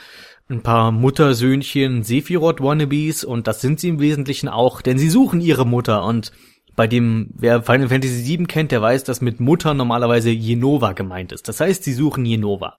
ein 0.50 0.62
paar 0.62 0.92
Muttersöhnchen 0.92 2.04
Sephiroth-Wannabes 2.04 3.24
und 3.24 3.48
das 3.48 3.62
sind 3.62 3.80
sie 3.80 3.90
im 3.90 4.00
Wesentlichen 4.00 4.48
auch, 4.48 4.82
denn 4.82 4.98
sie 5.00 5.10
suchen 5.10 5.42
ihre 5.42 5.66
Mutter 5.66 6.04
und 6.06 6.32
bei 6.76 6.88
dem, 6.88 7.30
wer 7.34 7.64
Final 7.64 7.90
Fantasy 7.90 8.26
VII 8.26 8.46
kennt, 8.46 8.72
der 8.72 8.82
weiß, 8.82 9.06
dass 9.06 9.22
mit 9.22 9.40
Mutter 9.40 9.74
normalerweise 9.74 10.30
Jenova 10.30 10.92
gemeint 10.92 11.32
ist. 11.32 11.48
Das 11.48 11.60
heißt, 11.60 11.84
sie 11.84 11.94
suchen 11.94 12.26
Jenova. 12.26 12.78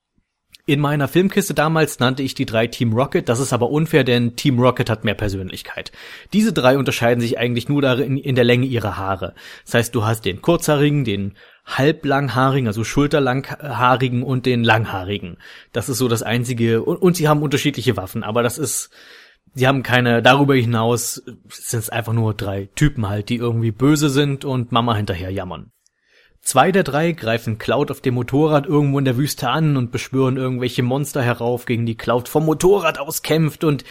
In 0.68 0.80
meiner 0.80 1.06
Filmkiste 1.06 1.54
damals 1.54 2.00
nannte 2.00 2.24
ich 2.24 2.34
die 2.34 2.44
drei 2.44 2.66
Team 2.66 2.92
Rocket, 2.92 3.28
das 3.28 3.38
ist 3.38 3.52
aber 3.52 3.70
unfair, 3.70 4.02
denn 4.02 4.34
Team 4.34 4.58
Rocket 4.58 4.90
hat 4.90 5.04
mehr 5.04 5.14
Persönlichkeit. 5.14 5.92
Diese 6.32 6.52
drei 6.52 6.76
unterscheiden 6.76 7.20
sich 7.20 7.38
eigentlich 7.38 7.68
nur 7.68 7.82
darin 7.82 8.16
in 8.16 8.34
der 8.34 8.44
Länge 8.44 8.66
ihrer 8.66 8.96
Haare. 8.96 9.34
Das 9.64 9.74
heißt, 9.74 9.94
du 9.94 10.04
hast 10.04 10.24
den 10.24 10.42
kurzhaarigen, 10.42 11.04
den 11.04 11.34
halblanghaarigen, 11.66 12.68
also 12.68 12.84
schulterlanghaarigen 12.84 14.22
und 14.22 14.46
den 14.46 14.62
langhaarigen. 14.62 15.36
Das 15.72 15.88
ist 15.88 15.98
so 15.98 16.08
das 16.08 16.22
einzige, 16.22 16.82
und, 16.82 16.96
und 16.96 17.16
sie 17.16 17.28
haben 17.28 17.42
unterschiedliche 17.42 17.96
Waffen, 17.96 18.22
aber 18.22 18.42
das 18.42 18.56
ist, 18.56 18.90
sie 19.54 19.66
haben 19.66 19.82
keine, 19.82 20.22
darüber 20.22 20.54
hinaus 20.54 21.22
sind 21.48 21.80
es 21.80 21.90
einfach 21.90 22.12
nur 22.12 22.34
drei 22.34 22.68
Typen 22.76 23.08
halt, 23.08 23.28
die 23.28 23.36
irgendwie 23.36 23.72
böse 23.72 24.08
sind 24.10 24.44
und 24.44 24.70
Mama 24.70 24.94
hinterher 24.94 25.30
jammern. 25.30 25.72
Zwei 26.40 26.70
der 26.70 26.84
drei 26.84 27.10
greifen 27.10 27.58
Cloud 27.58 27.90
auf 27.90 28.00
dem 28.00 28.14
Motorrad 28.14 28.66
irgendwo 28.66 29.00
in 29.00 29.04
der 29.04 29.16
Wüste 29.16 29.48
an 29.48 29.76
und 29.76 29.90
beschwören 29.90 30.36
irgendwelche 30.36 30.84
Monster 30.84 31.20
herauf, 31.20 31.66
gegen 31.66 31.86
die 31.86 31.96
Cloud 31.96 32.28
vom 32.28 32.46
Motorrad 32.46 33.00
aus 33.00 33.22
kämpft 33.22 33.64
und 33.64 33.82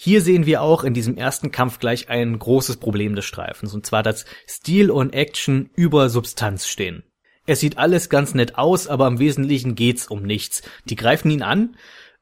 hier 0.00 0.22
sehen 0.22 0.46
wir 0.46 0.62
auch 0.62 0.84
in 0.84 0.94
diesem 0.94 1.16
ersten 1.16 1.50
Kampf 1.50 1.80
gleich 1.80 2.08
ein 2.08 2.38
großes 2.38 2.76
Problem 2.78 3.16
des 3.16 3.26
Streifens, 3.26 3.74
und 3.74 3.84
zwar, 3.84 4.02
dass 4.02 4.24
Stil 4.48 4.92
und 4.92 5.12
Action 5.12 5.70
über 5.74 6.08
Substanz 6.08 6.68
stehen. 6.68 7.02
Es 7.48 7.60
sieht 7.60 7.78
alles 7.78 8.10
ganz 8.10 8.34
nett 8.34 8.58
aus, 8.58 8.88
aber 8.88 9.06
im 9.06 9.18
Wesentlichen 9.18 9.74
geht's 9.74 10.06
um 10.06 10.22
nichts. 10.22 10.60
Die 10.84 10.96
greifen 10.96 11.30
ihn 11.30 11.42
an, 11.42 11.76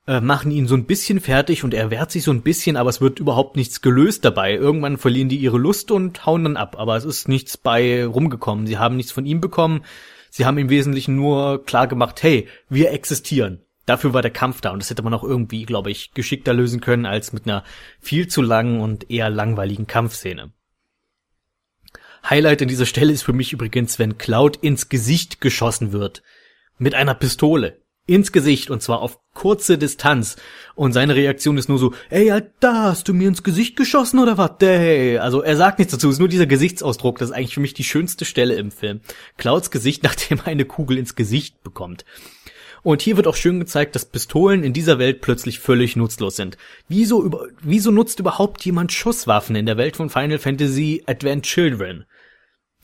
äh, 0.06 0.20
machen 0.20 0.52
ihn 0.52 0.68
so 0.68 0.76
ein 0.76 0.86
bisschen 0.86 1.18
fertig 1.18 1.64
und 1.64 1.74
er 1.74 1.90
wehrt 1.90 2.12
sich 2.12 2.22
so 2.22 2.30
ein 2.30 2.42
bisschen, 2.42 2.76
aber 2.76 2.90
es 2.90 3.00
wird 3.00 3.18
überhaupt 3.18 3.56
nichts 3.56 3.82
gelöst 3.82 4.24
dabei. 4.24 4.54
Irgendwann 4.54 4.98
verlieren 4.98 5.28
die 5.28 5.38
ihre 5.38 5.58
Lust 5.58 5.90
und 5.90 6.24
hauen 6.26 6.44
dann 6.44 6.56
ab, 6.56 6.76
aber 6.78 6.94
es 6.94 7.04
ist 7.04 7.26
nichts 7.26 7.56
bei 7.56 8.06
rumgekommen. 8.06 8.68
Sie 8.68 8.78
haben 8.78 8.94
nichts 8.94 9.10
von 9.10 9.26
ihm 9.26 9.40
bekommen. 9.40 9.82
Sie 10.30 10.46
haben 10.46 10.58
im 10.58 10.70
Wesentlichen 10.70 11.16
nur 11.16 11.64
klar 11.64 11.88
gemacht, 11.88 12.22
hey, 12.22 12.46
wir 12.68 12.92
existieren. 12.92 13.62
Dafür 13.84 14.14
war 14.14 14.22
der 14.22 14.30
Kampf 14.30 14.60
da 14.60 14.70
und 14.70 14.80
das 14.80 14.90
hätte 14.90 15.02
man 15.02 15.12
auch 15.12 15.24
irgendwie, 15.24 15.64
glaube 15.64 15.90
ich, 15.90 16.12
geschickter 16.12 16.54
lösen 16.54 16.80
können 16.80 17.04
als 17.04 17.32
mit 17.32 17.46
einer 17.46 17.64
viel 17.98 18.28
zu 18.28 18.42
langen 18.42 18.80
und 18.80 19.10
eher 19.10 19.28
langweiligen 19.28 19.88
Kampfszene. 19.88 20.52
Highlight 22.28 22.62
an 22.62 22.68
dieser 22.68 22.86
Stelle 22.86 23.12
ist 23.12 23.22
für 23.22 23.32
mich 23.32 23.52
übrigens, 23.52 23.98
wenn 23.98 24.18
Cloud 24.18 24.56
ins 24.56 24.88
Gesicht 24.88 25.40
geschossen 25.40 25.92
wird. 25.92 26.22
Mit 26.78 26.94
einer 26.94 27.14
Pistole 27.14 27.80
ins 28.06 28.30
Gesicht 28.32 28.70
und 28.70 28.82
zwar 28.82 29.00
auf 29.00 29.18
kurze 29.34 29.78
Distanz. 29.78 30.36
Und 30.74 30.92
seine 30.92 31.16
Reaktion 31.16 31.58
ist 31.58 31.68
nur 31.68 31.78
so, 31.78 31.92
ey, 32.08 32.30
Alter, 32.30 32.84
hast 32.84 33.08
du 33.08 33.14
mir 33.14 33.28
ins 33.28 33.42
Gesicht 33.42 33.76
geschossen 33.76 34.20
oder 34.20 34.38
was? 34.38 34.52
Hey. 34.60 35.18
Also 35.18 35.42
er 35.42 35.56
sagt 35.56 35.78
nichts 35.78 35.92
dazu, 35.92 36.08
ist 36.08 36.18
nur 36.18 36.28
dieser 36.28 36.46
Gesichtsausdruck. 36.46 37.18
Das 37.18 37.30
ist 37.30 37.34
eigentlich 37.34 37.54
für 37.54 37.60
mich 37.60 37.74
die 37.74 37.84
schönste 37.84 38.24
Stelle 38.24 38.54
im 38.54 38.70
Film. 38.70 39.00
Clouds 39.36 39.70
Gesicht, 39.70 40.02
nachdem 40.04 40.38
er 40.38 40.46
eine 40.46 40.64
Kugel 40.64 40.98
ins 40.98 41.16
Gesicht 41.16 41.62
bekommt. 41.62 42.04
Und 42.82 43.02
hier 43.02 43.16
wird 43.16 43.26
auch 43.26 43.34
schön 43.34 43.58
gezeigt, 43.58 43.96
dass 43.96 44.04
Pistolen 44.04 44.62
in 44.62 44.72
dieser 44.72 45.00
Welt 45.00 45.20
plötzlich 45.20 45.58
völlig 45.58 45.96
nutzlos 45.96 46.36
sind. 46.36 46.56
Wieso, 46.88 47.24
über, 47.24 47.48
wieso 47.60 47.90
nutzt 47.90 48.20
überhaupt 48.20 48.64
jemand 48.64 48.92
Schusswaffen 48.92 49.56
in 49.56 49.66
der 49.66 49.76
Welt 49.76 49.96
von 49.96 50.08
Final 50.08 50.38
Fantasy 50.38 51.02
Advent 51.06 51.44
Children? 51.44 52.04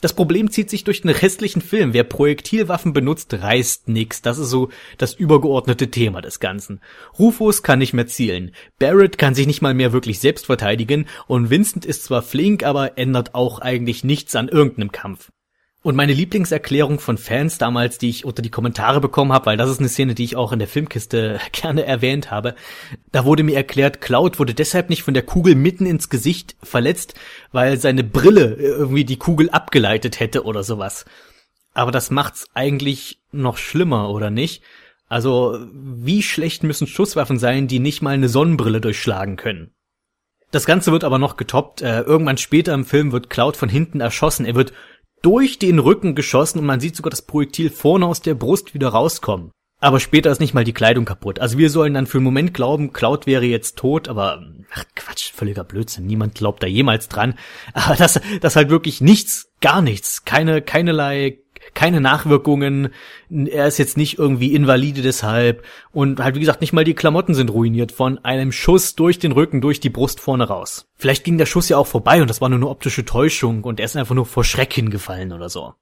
Das 0.02 0.14
Problem 0.14 0.50
zieht 0.50 0.68
sich 0.68 0.82
durch 0.82 1.02
den 1.02 1.11
restlichen 1.11 1.62
Film. 1.62 1.92
Wer 1.92 2.02
Projektilwaffen 2.02 2.92
benutzt, 2.92 3.32
reißt 3.32 3.88
nix. 3.88 4.21
Das 4.21 4.37
ist 4.37 4.50
so 4.50 4.68
das 4.99 5.14
übergeordnete 5.14 5.92
Thema 5.92 6.21
des 6.21 6.40
Ganzen. 6.40 6.80
Rufus 7.21 7.62
kann 7.62 7.78
nicht 7.78 7.92
mehr 7.92 8.09
zielen. 8.09 8.50
Barrett 8.80 9.16
kann 9.16 9.37
sich 9.37 9.47
nicht 9.47 9.62
mal 9.62 9.75
mehr 9.75 9.92
wirklich 9.92 10.18
selbst 10.18 10.47
verteidigen 10.47 11.06
und 11.28 11.50
Vincent 11.50 11.87
ist 11.87 12.02
zwar 12.02 12.23
flink, 12.23 12.64
aber 12.64 12.99
ändert 12.99 13.37
auch 13.37 13.61
eigentlich 13.61 14.02
nichts 14.02 14.35
an 14.35 14.49
irgendeinem 14.49 14.90
Kampf. 14.90 15.30
Und 15.85 15.97
meine 15.97 16.12
Lieblingserklärung 16.12 17.01
von 17.01 17.19
Fans 17.19 17.59
damals, 17.59 17.99
die 17.99 18.09
ich 18.09 18.25
unter 18.25 18.41
die 18.41 18.51
Kommentare 18.51 19.01
bekommen 19.01 19.33
habe, 19.33 19.47
weil 19.47 19.57
das 19.57 19.69
ist 19.69 19.81
eine 19.81 19.89
Szene, 19.89 20.15
die 20.15 20.23
ich 20.23 20.37
auch 20.37 20.53
in 20.53 20.61
der 20.61 20.69
Filmkiste 20.69 21.41
gerne 21.53 21.85
erwähnt 21.85 22.31
habe, 22.31 22.55
da 23.11 23.25
wurde 23.25 23.43
mir 23.43 23.57
erklärt, 23.57 24.01
Cloud 24.01 24.39
wurde 24.39 24.55
deshalb 24.55 24.91
nicht 24.91 25.03
von 25.03 25.15
der 25.15 25.25
Kugel 25.25 25.57
mitten 25.57 25.85
ins 25.85 26.09
Gesicht 26.09 26.55
verletzt, 26.62 27.15
weil 27.51 27.79
seine 27.79 28.05
Brille 28.05 28.55
irgendwie 28.55 29.05
die 29.05 29.19
Kugel 29.19 29.51
abgeleitet 29.51 30.21
hätte 30.21 30.45
oder 30.45 30.62
sowas. 30.62 31.05
Aber 31.75 31.91
das 31.91 32.11
macht's 32.11 32.47
eigentlich 32.55 33.21
noch 33.33 33.57
schlimmer, 33.57 34.11
oder 34.11 34.31
nicht? 34.31 34.62
Also, 35.09 35.59
wie 35.73 36.23
schlecht 36.23 36.62
müssen 36.62 36.87
Schusswaffen 36.87 37.39
sein, 37.39 37.67
die 37.67 37.81
nicht 37.81 38.03
mal 38.03 38.15
eine 38.15 38.29
Sonnenbrille 38.29 38.81
durchschlagen 38.81 39.37
können? 39.37 39.75
Das 40.53 40.65
Ganze 40.65 40.93
wird 40.93 41.03
aber 41.03 41.19
noch 41.19 41.37
getoppt. 41.37 41.83
Äh, 41.83 42.03
irgendwann 42.03 42.39
später 42.39 42.75
im 42.75 42.85
Film 42.85 43.11
wird 43.11 43.31
Cloud 43.31 43.57
von 43.57 43.69
hinten 43.69 44.01
erschossen. 44.01 44.47
Er 44.47 44.55
wird 44.55 44.73
durch 45.23 45.59
den 45.59 45.79
Rücken 45.79 46.14
geschossen 46.14 46.59
und 46.59 46.67
man 46.67 46.81
sieht 46.81 46.97
sogar 46.97 47.11
das 47.11 47.23
Projektil 47.23 47.71
vorne 47.71 48.07
aus 48.07 48.21
der 48.21 48.35
Brust 48.35 48.75
wieder 48.75 48.88
rauskommen. 48.88 49.50
Aber 49.83 49.99
später 49.99 50.31
ist 50.31 50.38
nicht 50.38 50.55
mal 50.55 50.62
die 50.62 50.73
Kleidung 50.73 51.05
kaputt. 51.05 51.41
Also 51.41 51.59
wir 51.59 51.69
sollen 51.69 51.95
dann 51.95 52.07
für 52.07 52.19
einen 52.19 52.25
Moment 52.25 52.55
glauben, 52.55 52.93
Cloud 52.93 53.26
wäre 53.26 53.47
jetzt 53.47 53.76
tot, 53.76 54.09
aber 54.09 54.41
ach 54.73 54.85
Quatsch, 54.95 55.33
völliger 55.33 55.64
Blödsinn. 55.64 56.07
Niemand 56.07 56.37
glaubt 56.37 56.62
da 56.62 56.69
jemals 56.69 57.09
dran. 57.09 57.35
Aber 57.75 57.97
das, 57.97 58.21
das 58.41 58.55
halt 58.55 58.71
wirklich 58.71 59.00
nichts, 59.00 59.50
gar 59.61 59.83
nichts, 59.83 60.25
keine, 60.25 60.62
keinerlei 60.62 61.41
keine 61.75 62.00
Nachwirkungen, 62.00 62.91
er 63.31 63.67
ist 63.67 63.79
jetzt 63.79 63.97
nicht 63.97 64.19
irgendwie 64.19 64.55
invalide 64.55 65.02
deshalb 65.02 65.64
und 65.93 66.21
halt 66.21 66.37
wie 66.37 66.41
gesagt 66.41 66.61
nicht 66.61 66.73
mal 66.73 66.85
die 66.85 66.95
Klamotten 66.95 67.35
sind 67.35 67.50
ruiniert 67.50 67.93
von 67.93 68.19
einem 68.25 68.52
Schuss 68.52 68.95
durch 68.95 69.19
den 69.19 69.33
Rücken, 69.33 69.61
durch 69.61 69.81
die 69.81 69.91
Brust 69.91 70.21
vorne 70.21 70.45
raus. 70.45 70.87
Vielleicht 70.97 71.25
ging 71.25 71.38
der 71.38 71.47
Schuss 71.47 71.69
ja 71.69 71.79
auch 71.79 71.87
vorbei 71.87 72.21
und 72.21 72.29
das 72.29 72.41
war 72.41 72.49
nur 72.49 72.59
eine 72.59 72.69
optische 72.69 73.05
Täuschung 73.05 73.64
und 73.64 73.81
er 73.81 73.87
ist 73.87 73.97
einfach 73.97 74.14
nur 74.14 74.26
vor 74.26 74.45
Schreck 74.45 74.73
hingefallen 74.73 75.33
oder 75.33 75.49
so. 75.49 75.75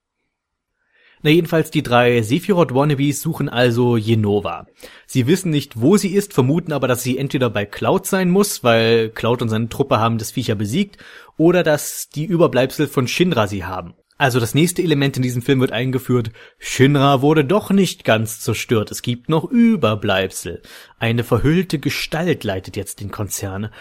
Na 1.23 1.29
jedenfalls 1.29 1.69
die 1.69 1.83
drei 1.83 2.23
Sephiroth 2.23 2.73
Wannabes 2.73 3.21
suchen 3.21 3.47
also 3.47 3.95
Jenova. 3.95 4.65
Sie 5.05 5.27
wissen 5.27 5.51
nicht, 5.51 5.79
wo 5.79 5.95
sie 5.95 6.15
ist, 6.15 6.33
vermuten 6.33 6.73
aber, 6.73 6.87
dass 6.87 7.03
sie 7.03 7.17
entweder 7.19 7.51
bei 7.51 7.65
Cloud 7.65 8.07
sein 8.07 8.31
muss, 8.31 8.63
weil 8.63 9.09
Cloud 9.09 9.43
und 9.43 9.49
seine 9.49 9.69
Truppe 9.69 9.99
haben 9.99 10.17
das 10.17 10.31
Viecher 10.31 10.55
besiegt, 10.55 10.97
oder 11.37 11.61
dass 11.61 12.09
die 12.09 12.25
Überbleibsel 12.25 12.87
von 12.87 13.07
Shinra 13.07 13.45
sie 13.45 13.65
haben. 13.65 13.93
Also 14.21 14.39
das 14.39 14.53
nächste 14.53 14.83
Element 14.83 15.17
in 15.17 15.23
diesem 15.23 15.41
Film 15.41 15.61
wird 15.61 15.71
eingeführt. 15.71 16.29
Shinra 16.59 17.23
wurde 17.23 17.43
doch 17.43 17.71
nicht 17.71 18.03
ganz 18.03 18.39
zerstört. 18.39 18.91
Es 18.91 19.01
gibt 19.01 19.29
noch 19.29 19.45
Überbleibsel. 19.45 20.61
Eine 20.99 21.23
verhüllte 21.23 21.79
Gestalt 21.79 22.43
leitet 22.43 22.77
jetzt 22.77 22.99
den 22.99 23.09
Konzern. 23.09 23.71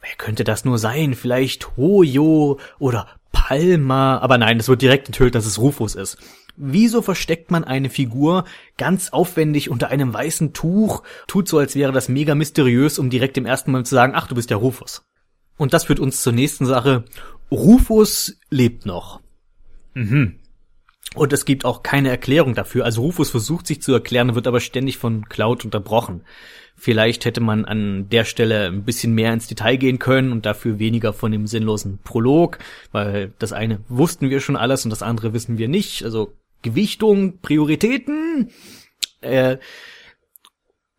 Wer 0.00 0.14
könnte 0.16 0.44
das 0.44 0.64
nur 0.64 0.78
sein? 0.78 1.12
Vielleicht 1.12 1.76
Hoyo 1.76 2.58
oder 2.78 3.06
Palma. 3.32 4.16
Aber 4.16 4.38
nein, 4.38 4.58
es 4.58 4.68
wird 4.68 4.80
direkt 4.80 5.08
enthüllt, 5.08 5.34
dass 5.34 5.44
es 5.44 5.58
Rufus 5.58 5.94
ist. 5.94 6.16
Wieso 6.56 7.02
versteckt 7.02 7.50
man 7.50 7.62
eine 7.62 7.90
Figur 7.90 8.46
ganz 8.78 9.10
aufwendig 9.10 9.68
unter 9.68 9.88
einem 9.88 10.14
weißen 10.14 10.54
Tuch, 10.54 11.02
tut 11.26 11.48
so, 11.48 11.58
als 11.58 11.74
wäre 11.74 11.92
das 11.92 12.08
mega 12.08 12.34
mysteriös, 12.34 12.98
um 12.98 13.10
direkt 13.10 13.36
im 13.36 13.44
ersten 13.44 13.72
Mal 13.72 13.84
zu 13.84 13.94
sagen, 13.94 14.14
ach, 14.16 14.26
du 14.26 14.36
bist 14.36 14.48
der 14.48 14.56
Rufus. 14.56 15.04
Und 15.58 15.74
das 15.74 15.84
führt 15.84 16.00
uns 16.00 16.22
zur 16.22 16.32
nächsten 16.32 16.64
Sache. 16.64 17.04
Rufus 17.50 18.38
lebt 18.48 18.86
noch. 18.86 19.20
Mhm. 19.94 20.36
Und 21.14 21.32
es 21.32 21.44
gibt 21.44 21.64
auch 21.64 21.82
keine 21.82 22.08
Erklärung 22.08 22.54
dafür. 22.54 22.84
Also 22.84 23.02
Rufus 23.02 23.30
versucht 23.30 23.66
sich 23.66 23.82
zu 23.82 23.92
erklären, 23.92 24.34
wird 24.34 24.46
aber 24.46 24.60
ständig 24.60 24.96
von 24.96 25.28
Cloud 25.28 25.64
unterbrochen. 25.64 26.22
Vielleicht 26.74 27.26
hätte 27.26 27.40
man 27.40 27.64
an 27.66 28.08
der 28.08 28.24
Stelle 28.24 28.66
ein 28.66 28.84
bisschen 28.84 29.14
mehr 29.14 29.32
ins 29.32 29.46
Detail 29.46 29.76
gehen 29.76 29.98
können 29.98 30.32
und 30.32 30.46
dafür 30.46 30.78
weniger 30.78 31.12
von 31.12 31.30
dem 31.30 31.46
sinnlosen 31.46 31.98
Prolog, 32.02 32.58
weil 32.92 33.32
das 33.38 33.52
eine 33.52 33.80
wussten 33.88 34.30
wir 34.30 34.40
schon 34.40 34.56
alles 34.56 34.84
und 34.84 34.90
das 34.90 35.02
andere 35.02 35.34
wissen 35.34 35.58
wir 35.58 35.68
nicht. 35.68 36.02
Also 36.02 36.32
Gewichtung, 36.62 37.40
Prioritäten. 37.40 38.50
Äh, 39.20 39.58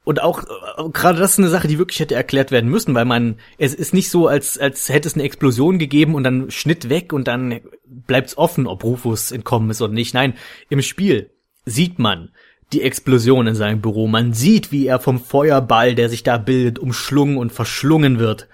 und 0.04 0.22
auch 0.22 0.44
äh, 0.44 0.90
gerade 0.92 1.20
das 1.20 1.34
ist 1.34 1.40
eine 1.40 1.50
Sache, 1.50 1.68
die 1.68 1.80
wirklich 1.80 2.00
hätte 2.00 2.16
erklärt 2.16 2.52
werden 2.52 2.70
müssen, 2.70 2.94
weil 2.96 3.06
man 3.06 3.38
es 3.58 3.74
ist 3.74 3.94
nicht 3.94 4.10
so, 4.10 4.28
als 4.28 4.58
als 4.58 4.90
hätte 4.90 5.08
es 5.08 5.16
eine 5.16 5.24
Explosion 5.24 5.80
gegeben 5.80 6.16
und 6.16 6.24
dann 6.24 6.52
Schnitt 6.52 6.90
weg 6.90 7.14
und 7.14 7.28
dann 7.28 7.62
bleibt's 7.86 8.38
offen, 8.38 8.68
ob 8.68 8.84
Rufus 8.84 9.32
entkommen 9.32 9.70
ist 9.70 9.82
oder 9.82 9.94
nicht. 9.94 10.14
Nein, 10.14 10.34
im 10.70 10.82
Spiel 10.82 11.32
sieht 11.66 12.00
man 12.00 12.30
die 12.74 12.82
Explosion 12.82 13.48
in 13.48 13.56
seinem 13.56 13.82
Büro. 13.82 14.08
Man 14.08 14.34
sieht, 14.34 14.72
wie 14.72 14.88
er 14.88 15.00
vom 15.00 15.20
Feuerball, 15.20 15.96
der 15.96 16.10
sich 16.10 16.24
da 16.24 16.38
bildet, 16.38 16.80
umschlungen 16.80 17.38
und 17.38 17.52
verschlungen 17.52 18.20
wird. 18.20 18.48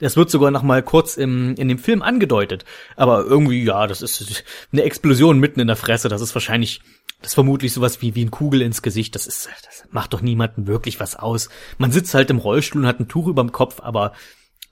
Das 0.00 0.16
wird 0.16 0.30
sogar 0.30 0.52
noch 0.52 0.62
mal 0.62 0.82
kurz 0.82 1.16
im, 1.16 1.56
in 1.56 1.68
dem 1.68 1.78
Film 1.78 2.02
angedeutet. 2.02 2.64
Aber 2.94 3.24
irgendwie, 3.24 3.64
ja, 3.64 3.88
das 3.88 4.00
ist 4.00 4.44
eine 4.72 4.84
Explosion 4.84 5.40
mitten 5.40 5.60
in 5.60 5.66
der 5.66 5.76
Fresse. 5.76 6.08
Das 6.08 6.22
ist 6.22 6.34
wahrscheinlich 6.34 6.80
das 7.20 7.30
ist 7.30 7.34
vermutlich 7.34 7.72
sowas 7.72 8.00
wie, 8.02 8.14
wie 8.14 8.24
ein 8.24 8.30
Kugel 8.30 8.62
ins 8.62 8.82
Gesicht. 8.82 9.14
Das 9.14 9.26
ist, 9.26 9.48
das 9.64 9.84
macht 9.90 10.12
doch 10.12 10.20
niemanden 10.20 10.66
wirklich 10.66 11.00
was 11.00 11.16
aus. 11.16 11.48
Man 11.78 11.92
sitzt 11.92 12.14
halt 12.14 12.30
im 12.30 12.38
Rollstuhl 12.38 12.82
und 12.82 12.88
hat 12.88 13.00
ein 13.00 13.08
Tuch 13.08 13.26
überm 13.26 13.52
Kopf, 13.52 13.80
aber 13.80 14.12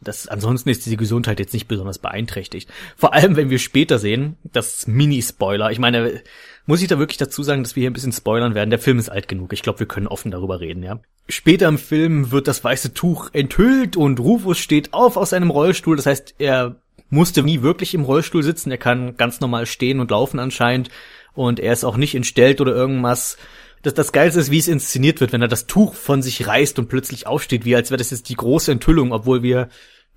Das, 0.00 0.28
ansonsten 0.28 0.68
ist 0.68 0.84
diese 0.84 0.98
Gesundheit 0.98 1.40
jetzt 1.40 1.54
nicht 1.54 1.68
besonders 1.68 1.98
beeinträchtigt. 1.98 2.68
Vor 2.96 3.14
allem, 3.14 3.34
wenn 3.34 3.48
wir 3.48 3.58
später 3.58 3.98
sehen, 3.98 4.36
das 4.44 4.86
Mini-Spoiler. 4.86 5.70
Ich 5.70 5.78
meine, 5.78 6.22
muss 6.66 6.82
ich 6.82 6.88
da 6.88 6.98
wirklich 6.98 7.16
dazu 7.16 7.42
sagen, 7.42 7.62
dass 7.62 7.76
wir 7.76 7.80
hier 7.80 7.90
ein 7.90 7.94
bisschen 7.94 8.12
spoilern 8.12 8.54
werden? 8.54 8.68
Der 8.70 8.78
Film 8.78 8.98
ist 8.98 9.08
alt 9.08 9.26
genug. 9.26 9.54
Ich 9.54 9.62
glaube, 9.62 9.80
wir 9.80 9.86
können 9.86 10.06
offen 10.06 10.30
darüber 10.30 10.60
reden, 10.60 10.82
ja. 10.82 11.00
Später 11.28 11.66
im 11.66 11.78
Film 11.78 12.30
wird 12.30 12.46
das 12.46 12.62
weiße 12.62 12.92
Tuch 12.92 13.30
enthüllt 13.32 13.96
und 13.96 14.20
Rufus 14.20 14.58
steht 14.58 14.92
auf 14.92 15.16
aus 15.16 15.30
seinem 15.30 15.50
Rollstuhl. 15.50 15.96
Das 15.96 16.06
heißt, 16.06 16.34
er 16.38 16.76
musste 17.08 17.42
nie 17.42 17.62
wirklich 17.62 17.94
im 17.94 18.04
Rollstuhl 18.04 18.42
sitzen. 18.42 18.70
Er 18.70 18.78
kann 18.78 19.16
ganz 19.16 19.40
normal 19.40 19.64
stehen 19.64 20.00
und 20.00 20.10
laufen 20.10 20.38
anscheinend. 20.38 20.90
Und 21.36 21.60
er 21.60 21.72
ist 21.72 21.84
auch 21.84 21.96
nicht 21.96 22.16
entstellt 22.16 22.60
oder 22.60 22.74
irgendwas. 22.74 23.36
Das, 23.82 23.94
das 23.94 24.10
Geilste 24.10 24.40
ist, 24.40 24.50
wie 24.50 24.58
es 24.58 24.66
inszeniert 24.66 25.20
wird, 25.20 25.32
wenn 25.32 25.42
er 25.42 25.48
das 25.48 25.66
Tuch 25.66 25.94
von 25.94 26.22
sich 26.22 26.46
reißt 26.46 26.78
und 26.80 26.88
plötzlich 26.88 27.28
aufsteht, 27.28 27.64
wie 27.64 27.76
als 27.76 27.90
wäre 27.90 27.98
das 27.98 28.10
jetzt 28.10 28.28
die 28.28 28.34
große 28.34 28.72
Enthüllung, 28.72 29.12
obwohl 29.12 29.42
wir 29.42 29.68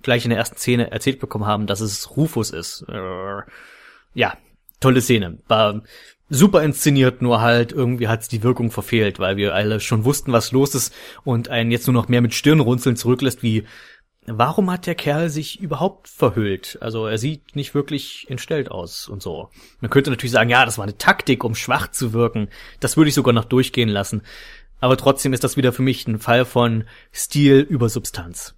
gleich 0.02 0.24
in 0.24 0.30
der 0.30 0.38
ersten 0.38 0.56
Szene 0.56 0.90
erzählt 0.90 1.20
bekommen 1.20 1.46
haben, 1.46 1.66
dass 1.66 1.80
es 1.80 2.16
Rufus 2.16 2.50
ist. 2.50 2.84
Ja, 4.14 4.36
tolle 4.80 5.00
Szene. 5.02 5.38
War 5.46 5.82
super 6.30 6.62
inszeniert, 6.62 7.22
nur 7.22 7.42
halt 7.42 7.72
irgendwie 7.72 8.08
hat's 8.08 8.28
die 8.28 8.42
Wirkung 8.42 8.70
verfehlt, 8.70 9.18
weil 9.18 9.36
wir 9.36 9.54
alle 9.54 9.80
schon 9.80 10.04
wussten, 10.04 10.32
was 10.32 10.52
los 10.52 10.74
ist 10.74 10.94
und 11.24 11.48
einen 11.48 11.70
jetzt 11.70 11.86
nur 11.86 11.94
noch 11.94 12.08
mehr 12.08 12.22
mit 12.22 12.34
Stirnrunzeln 12.34 12.96
zurücklässt, 12.96 13.42
wie 13.42 13.64
warum 14.26 14.70
hat 14.70 14.86
der 14.86 14.94
Kerl 14.94 15.30
sich 15.30 15.60
überhaupt 15.60 16.08
verhüllt? 16.08 16.78
Also 16.80 17.06
er 17.06 17.18
sieht 17.18 17.56
nicht 17.56 17.74
wirklich 17.74 18.26
entstellt 18.28 18.70
aus 18.70 19.08
und 19.08 19.22
so. 19.22 19.50
Man 19.80 19.90
könnte 19.90 20.10
natürlich 20.10 20.32
sagen, 20.32 20.50
ja, 20.50 20.64
das 20.64 20.78
war 20.78 20.84
eine 20.84 20.98
Taktik, 20.98 21.44
um 21.44 21.54
schwach 21.54 21.88
zu 21.90 22.12
wirken. 22.12 22.48
Das 22.80 22.96
würde 22.96 23.08
ich 23.08 23.14
sogar 23.14 23.32
noch 23.32 23.44
durchgehen 23.44 23.88
lassen. 23.88 24.22
Aber 24.80 24.96
trotzdem 24.96 25.32
ist 25.32 25.44
das 25.44 25.56
wieder 25.56 25.72
für 25.72 25.82
mich 25.82 26.06
ein 26.06 26.18
Fall 26.18 26.44
von 26.44 26.84
Stil 27.12 27.60
über 27.60 27.88
Substanz. 27.88 28.54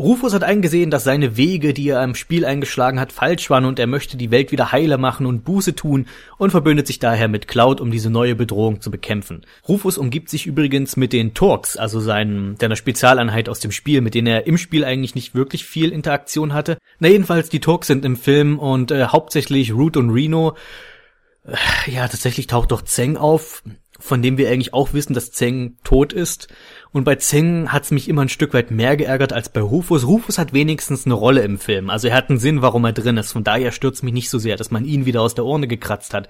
Rufus 0.00 0.32
hat 0.32 0.44
eingesehen, 0.44 0.92
dass 0.92 1.02
seine 1.02 1.36
Wege, 1.36 1.74
die 1.74 1.88
er 1.88 2.04
im 2.04 2.14
Spiel 2.14 2.44
eingeschlagen 2.44 3.00
hat, 3.00 3.10
falsch 3.10 3.50
waren 3.50 3.64
und 3.64 3.80
er 3.80 3.88
möchte 3.88 4.16
die 4.16 4.30
Welt 4.30 4.52
wieder 4.52 4.70
heiler 4.70 4.96
machen 4.96 5.26
und 5.26 5.44
Buße 5.44 5.74
tun 5.74 6.06
und 6.36 6.52
verbündet 6.52 6.86
sich 6.86 7.00
daher 7.00 7.26
mit 7.26 7.48
Cloud, 7.48 7.80
um 7.80 7.90
diese 7.90 8.08
neue 8.08 8.36
Bedrohung 8.36 8.80
zu 8.80 8.92
bekämpfen. 8.92 9.44
Rufus 9.68 9.98
umgibt 9.98 10.28
sich 10.30 10.46
übrigens 10.46 10.96
mit 10.96 11.12
den 11.12 11.34
Torks, 11.34 11.76
also 11.76 11.98
seinen, 11.98 12.56
seiner 12.60 12.76
Spezialeinheit 12.76 13.48
aus 13.48 13.58
dem 13.58 13.72
Spiel, 13.72 14.00
mit 14.00 14.14
denen 14.14 14.28
er 14.28 14.46
im 14.46 14.56
Spiel 14.56 14.84
eigentlich 14.84 15.16
nicht 15.16 15.34
wirklich 15.34 15.64
viel 15.64 15.90
Interaktion 15.90 16.54
hatte. 16.54 16.78
Na 17.00 17.08
jedenfalls, 17.08 17.48
die 17.48 17.60
Torks 17.60 17.88
sind 17.88 18.04
im 18.04 18.14
Film 18.14 18.60
und 18.60 18.92
äh, 18.92 19.06
hauptsächlich 19.06 19.72
Root 19.72 19.96
und 19.96 20.10
Reno. 20.10 20.54
Äh, 21.44 21.90
ja, 21.90 22.06
tatsächlich 22.06 22.46
taucht 22.46 22.70
doch 22.70 22.82
Zeng 22.82 23.16
auf, 23.16 23.64
von 23.98 24.22
dem 24.22 24.38
wir 24.38 24.48
eigentlich 24.48 24.74
auch 24.74 24.92
wissen, 24.92 25.12
dass 25.12 25.32
Zeng 25.32 25.76
tot 25.82 26.12
ist. 26.12 26.48
Und 26.92 27.04
bei 27.04 27.16
Zeng 27.16 27.72
hat's 27.72 27.90
mich 27.90 28.08
immer 28.08 28.22
ein 28.22 28.28
Stück 28.28 28.54
weit 28.54 28.70
mehr 28.70 28.96
geärgert 28.96 29.32
als 29.32 29.48
bei 29.48 29.60
Rufus. 29.60 30.06
Rufus 30.06 30.38
hat 30.38 30.52
wenigstens 30.52 31.04
eine 31.04 31.14
Rolle 31.14 31.42
im 31.42 31.58
Film. 31.58 31.90
Also 31.90 32.08
er 32.08 32.14
hat 32.14 32.30
einen 32.30 32.38
Sinn, 32.38 32.62
warum 32.62 32.84
er 32.84 32.92
drin 32.92 33.16
ist. 33.16 33.32
Von 33.32 33.44
daher 33.44 33.72
stürzt 33.72 34.04
mich 34.04 34.14
nicht 34.14 34.30
so 34.30 34.38
sehr, 34.38 34.56
dass 34.56 34.70
man 34.70 34.84
ihn 34.84 35.04
wieder 35.04 35.20
aus 35.20 35.34
der 35.34 35.44
Urne 35.44 35.66
gekratzt 35.66 36.14
hat. 36.14 36.28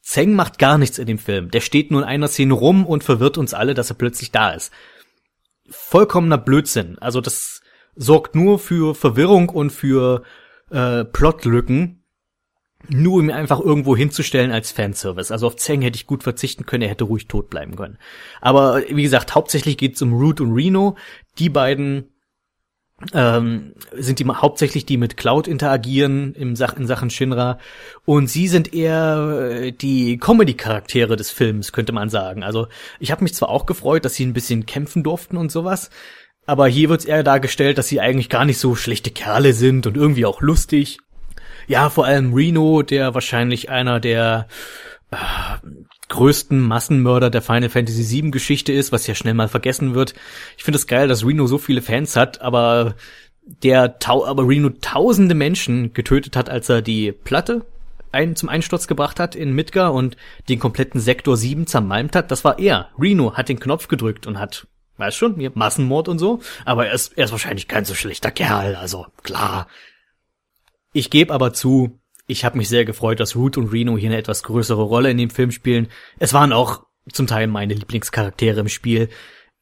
Zeng 0.00 0.34
macht 0.34 0.58
gar 0.58 0.78
nichts 0.78 0.98
in 0.98 1.06
dem 1.06 1.18
Film. 1.18 1.50
Der 1.50 1.60
steht 1.60 1.90
nur 1.90 2.02
in 2.02 2.08
einer 2.08 2.28
Szene 2.28 2.54
rum 2.54 2.86
und 2.86 3.04
verwirrt 3.04 3.38
uns 3.38 3.54
alle, 3.54 3.74
dass 3.74 3.90
er 3.90 3.96
plötzlich 3.96 4.32
da 4.32 4.50
ist. 4.50 4.72
Vollkommener 5.68 6.38
Blödsinn. 6.38 6.98
Also 6.98 7.20
das 7.20 7.60
sorgt 7.94 8.34
nur 8.34 8.58
für 8.58 8.94
Verwirrung 8.94 9.48
und 9.50 9.70
für 9.70 10.22
äh, 10.70 11.04
Plotlücken, 11.04 12.01
nur 12.88 13.18
um 13.18 13.28
ihn 13.28 13.34
einfach 13.34 13.60
irgendwo 13.60 13.96
hinzustellen 13.96 14.52
als 14.52 14.72
Fanservice. 14.72 15.32
Also 15.32 15.46
auf 15.46 15.56
Zeng 15.56 15.82
hätte 15.82 15.96
ich 15.96 16.06
gut 16.06 16.22
verzichten 16.22 16.66
können, 16.66 16.82
er 16.82 16.90
hätte 16.90 17.04
ruhig 17.04 17.28
tot 17.28 17.50
bleiben 17.50 17.76
können. 17.76 17.98
Aber 18.40 18.82
wie 18.88 19.02
gesagt, 19.02 19.34
hauptsächlich 19.34 19.76
geht 19.78 19.94
es 19.96 20.02
um 20.02 20.12
Root 20.12 20.40
und 20.40 20.52
Reno. 20.52 20.96
Die 21.38 21.48
beiden 21.48 22.12
ähm, 23.12 23.72
sind 23.92 24.18
die 24.18 24.26
hauptsächlich 24.26 24.86
die 24.86 24.96
mit 24.96 25.16
Cloud 25.16 25.48
interagieren 25.48 26.34
im 26.34 26.54
Sach 26.56 26.76
in 26.76 26.86
Sachen 26.86 27.10
Shinra 27.10 27.58
und 28.04 28.28
sie 28.28 28.48
sind 28.48 28.72
eher 28.72 29.50
äh, 29.50 29.72
die 29.72 30.18
Comedy-Charaktere 30.18 31.16
des 31.16 31.30
Films, 31.30 31.72
könnte 31.72 31.92
man 31.92 32.10
sagen. 32.10 32.42
Also 32.42 32.68
ich 33.00 33.10
habe 33.10 33.24
mich 33.24 33.34
zwar 33.34 33.48
auch 33.48 33.66
gefreut, 33.66 34.04
dass 34.04 34.14
sie 34.14 34.24
ein 34.24 34.34
bisschen 34.34 34.66
kämpfen 34.66 35.02
durften 35.02 35.36
und 35.36 35.50
sowas, 35.50 35.90
aber 36.46 36.68
hier 36.68 36.88
wird's 36.88 37.04
eher 37.04 37.22
dargestellt, 37.22 37.78
dass 37.78 37.88
sie 37.88 38.00
eigentlich 38.00 38.28
gar 38.28 38.44
nicht 38.44 38.58
so 38.58 38.74
schlechte 38.74 39.10
Kerle 39.10 39.52
sind 39.52 39.86
und 39.86 39.96
irgendwie 39.96 40.26
auch 40.26 40.40
lustig 40.40 40.98
ja, 41.66 41.90
vor 41.90 42.06
allem 42.06 42.34
Reno, 42.34 42.82
der 42.82 43.14
wahrscheinlich 43.14 43.70
einer 43.70 44.00
der 44.00 44.48
äh, 45.10 45.16
größten 46.08 46.60
Massenmörder 46.60 47.30
der 47.30 47.42
Final 47.42 47.70
Fantasy 47.70 48.22
VII 48.22 48.30
Geschichte 48.30 48.72
ist, 48.72 48.92
was 48.92 49.06
ja 49.06 49.14
schnell 49.14 49.34
mal 49.34 49.48
vergessen 49.48 49.94
wird. 49.94 50.14
Ich 50.56 50.64
finde 50.64 50.76
es 50.76 50.86
geil, 50.86 51.08
dass 51.08 51.26
Reno 51.26 51.46
so 51.46 51.58
viele 51.58 51.82
Fans 51.82 52.16
hat, 52.16 52.40
aber 52.40 52.94
der 53.44 53.98
Tau 53.98 54.24
aber 54.24 54.46
Reno 54.46 54.70
tausende 54.80 55.34
Menschen 55.34 55.92
getötet 55.92 56.36
hat, 56.36 56.50
als 56.50 56.68
er 56.68 56.82
die 56.82 57.12
Platte 57.12 57.64
ein, 58.12 58.36
zum 58.36 58.48
Einsturz 58.48 58.86
gebracht 58.86 59.18
hat 59.18 59.34
in 59.34 59.52
Midgar 59.52 59.94
und 59.94 60.16
den 60.48 60.58
kompletten 60.58 61.00
Sektor 61.00 61.36
7 61.36 61.66
zermalmt 61.66 62.14
hat, 62.14 62.30
das 62.30 62.44
war 62.44 62.58
er. 62.58 62.90
Reno 62.98 63.34
hat 63.34 63.48
den 63.48 63.58
Knopf 63.58 63.88
gedrückt 63.88 64.26
und 64.26 64.38
hat, 64.38 64.66
weißt 64.98 65.16
schon, 65.16 65.50
Massenmord 65.54 66.08
und 66.08 66.18
so, 66.18 66.40
aber 66.64 66.86
er 66.86 66.92
ist, 66.92 67.16
er 67.16 67.24
ist 67.24 67.32
wahrscheinlich 67.32 67.68
kein 67.68 67.84
so 67.84 67.94
schlechter 67.94 68.30
Kerl, 68.30 68.76
also 68.76 69.06
klar, 69.22 69.66
ich 70.92 71.10
gebe 71.10 71.32
aber 71.32 71.52
zu, 71.52 71.98
ich 72.26 72.44
habe 72.44 72.58
mich 72.58 72.68
sehr 72.68 72.84
gefreut, 72.84 73.20
dass 73.20 73.36
Root 73.36 73.56
und 73.56 73.72
Reno 73.72 73.96
hier 73.96 74.10
eine 74.10 74.18
etwas 74.18 74.42
größere 74.42 74.82
Rolle 74.82 75.10
in 75.10 75.18
dem 75.18 75.30
Film 75.30 75.50
spielen. 75.50 75.88
Es 76.18 76.32
waren 76.32 76.52
auch 76.52 76.84
zum 77.10 77.26
Teil 77.26 77.46
meine 77.46 77.74
Lieblingscharaktere 77.74 78.60
im 78.60 78.68
Spiel. 78.68 79.08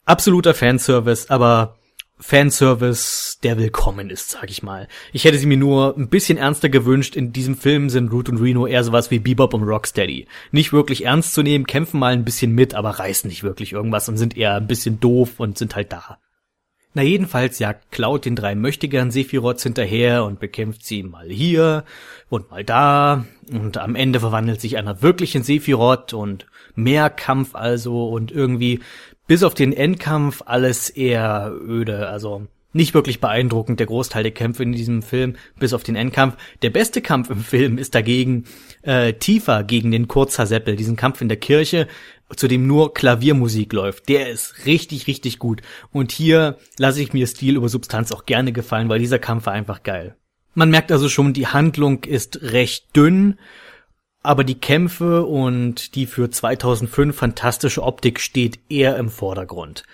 Absoluter 0.04 0.54
Fanservice, 0.54 1.30
aber 1.30 1.76
Fanservice, 2.18 3.38
der 3.42 3.56
willkommen 3.56 4.10
ist, 4.10 4.30
sag 4.30 4.50
ich 4.50 4.62
mal. 4.62 4.88
Ich 5.12 5.24
hätte 5.24 5.38
sie 5.38 5.46
mir 5.46 5.56
nur 5.56 5.96
ein 5.96 6.10
bisschen 6.10 6.36
ernster 6.36 6.68
gewünscht. 6.68 7.16
In 7.16 7.32
diesem 7.32 7.56
Film 7.56 7.88
sind 7.88 8.12
Root 8.12 8.28
und 8.28 8.38
Reno 8.38 8.66
eher 8.66 8.84
sowas 8.84 9.10
wie 9.10 9.18
Bebop 9.18 9.54
und 9.54 9.62
Rocksteady. 9.62 10.26
Nicht 10.52 10.72
wirklich 10.72 11.06
ernst 11.06 11.32
zu 11.32 11.42
nehmen, 11.42 11.66
kämpfen 11.66 11.98
mal 11.98 12.12
ein 12.12 12.24
bisschen 12.24 12.52
mit, 12.52 12.74
aber 12.74 12.90
reißen 12.90 13.28
nicht 13.28 13.42
wirklich 13.42 13.72
irgendwas 13.72 14.08
und 14.08 14.18
sind 14.18 14.36
eher 14.36 14.56
ein 14.56 14.66
bisschen 14.66 15.00
doof 15.00 15.40
und 15.40 15.56
sind 15.56 15.74
halt 15.74 15.92
da. 15.92 16.18
Na 16.92 17.02
jedenfalls 17.02 17.60
jagt 17.60 17.92
Cloud 17.92 18.24
den 18.24 18.34
drei 18.34 18.56
Möchtegern 18.56 19.12
Sephiroths 19.12 19.62
hinterher 19.62 20.24
und 20.24 20.40
bekämpft 20.40 20.84
sie 20.84 21.04
mal 21.04 21.28
hier 21.28 21.84
und 22.28 22.50
mal 22.50 22.64
da. 22.64 23.26
Und 23.52 23.78
am 23.78 23.94
Ende 23.94 24.18
verwandelt 24.18 24.60
sich 24.60 24.76
einer 24.76 25.00
wirklich 25.00 25.36
in 25.36 25.44
Sephiroth 25.44 26.12
und 26.12 26.46
mehr 26.74 27.08
Kampf 27.08 27.54
also 27.54 28.08
und 28.08 28.32
irgendwie 28.32 28.80
bis 29.28 29.44
auf 29.44 29.54
den 29.54 29.72
Endkampf 29.72 30.42
alles 30.46 30.90
eher 30.90 31.52
öde, 31.64 32.08
also 32.08 32.48
nicht 32.72 32.94
wirklich 32.94 33.20
beeindruckend, 33.20 33.80
der 33.80 33.86
Großteil 33.86 34.22
der 34.22 34.32
Kämpfe 34.32 34.62
in 34.62 34.72
diesem 34.72 35.02
Film, 35.02 35.36
bis 35.58 35.72
auf 35.72 35.82
den 35.82 35.96
Endkampf. 35.96 36.36
Der 36.62 36.70
beste 36.70 37.00
Kampf 37.02 37.30
im 37.30 37.40
Film 37.40 37.78
ist 37.78 37.94
dagegen 37.94 38.44
äh, 38.82 39.14
tiefer 39.14 39.64
gegen 39.64 39.90
den 39.90 40.08
Kurzhaarseppel, 40.08 40.76
diesen 40.76 40.96
Kampf 40.96 41.20
in 41.20 41.28
der 41.28 41.38
Kirche, 41.38 41.88
zu 42.36 42.46
dem 42.46 42.66
nur 42.66 42.94
Klaviermusik 42.94 43.72
läuft. 43.72 44.08
Der 44.08 44.30
ist 44.30 44.66
richtig, 44.66 45.06
richtig 45.06 45.38
gut. 45.38 45.62
Und 45.92 46.12
hier 46.12 46.58
lasse 46.78 47.02
ich 47.02 47.12
mir 47.12 47.26
Stil 47.26 47.56
über 47.56 47.68
Substanz 47.68 48.12
auch 48.12 48.24
gerne 48.24 48.52
gefallen, 48.52 48.88
weil 48.88 49.00
dieser 49.00 49.18
Kampf 49.18 49.46
war 49.46 49.52
einfach 49.52 49.82
geil. 49.82 50.14
Man 50.54 50.70
merkt 50.70 50.92
also 50.92 51.08
schon, 51.08 51.32
die 51.32 51.46
Handlung 51.46 52.04
ist 52.04 52.40
recht 52.42 52.94
dünn, 52.96 53.38
aber 54.22 54.44
die 54.44 54.58
Kämpfe 54.60 55.24
und 55.24 55.94
die 55.94 56.06
für 56.06 56.30
2005 56.30 57.16
fantastische 57.16 57.82
Optik 57.82 58.20
steht 58.20 58.58
eher 58.68 58.96
im 58.96 59.08
Vordergrund. 59.08 59.84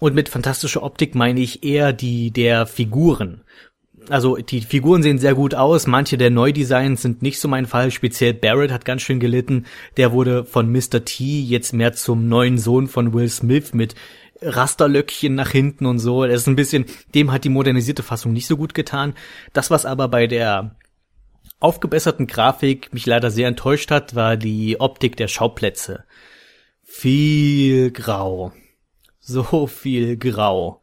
Und 0.00 0.14
mit 0.14 0.28
fantastischer 0.28 0.82
Optik 0.82 1.14
meine 1.14 1.40
ich 1.40 1.62
eher 1.62 1.92
die 1.92 2.32
der 2.32 2.66
Figuren 2.66 3.44
also 4.08 4.36
die 4.36 4.60
Figuren 4.60 5.02
sehen 5.02 5.18
sehr 5.18 5.34
gut 5.34 5.54
aus. 5.54 5.86
Manche 5.86 6.18
der 6.18 6.30
Neudesigns 6.30 7.02
sind 7.02 7.22
nicht 7.22 7.38
so 7.38 7.48
mein 7.48 7.66
Fall. 7.66 7.90
Speziell 7.90 8.34
Barrett 8.34 8.72
hat 8.72 8.84
ganz 8.84 9.02
schön 9.02 9.20
gelitten. 9.20 9.66
Der 9.96 10.12
wurde 10.12 10.44
von 10.44 10.70
Mr. 10.70 11.04
T 11.04 11.40
jetzt 11.40 11.72
mehr 11.72 11.92
zum 11.92 12.28
neuen 12.28 12.58
Sohn 12.58 12.88
von 12.88 13.12
Will 13.14 13.28
Smith 13.28 13.72
mit 13.72 13.94
Rasterlöckchen 14.42 15.34
nach 15.34 15.50
hinten 15.50 15.86
und 15.86 15.98
so. 15.98 16.24
Das 16.26 16.42
ist 16.42 16.46
ein 16.48 16.56
bisschen, 16.56 16.86
dem 17.14 17.30
hat 17.30 17.44
die 17.44 17.50
modernisierte 17.50 18.02
Fassung 18.02 18.32
nicht 18.32 18.46
so 18.46 18.56
gut 18.56 18.74
getan. 18.74 19.14
Das, 19.52 19.70
was 19.70 19.84
aber 19.84 20.08
bei 20.08 20.26
der 20.26 20.76
aufgebesserten 21.60 22.26
Grafik 22.26 22.92
mich 22.92 23.04
leider 23.06 23.30
sehr 23.30 23.48
enttäuscht 23.48 23.90
hat, 23.90 24.14
war 24.14 24.36
die 24.36 24.80
Optik 24.80 25.16
der 25.16 25.28
Schauplätze. 25.28 26.04
Viel 26.82 27.90
grau. 27.90 28.52
So 29.20 29.66
viel 29.66 30.16
grau. 30.16 30.82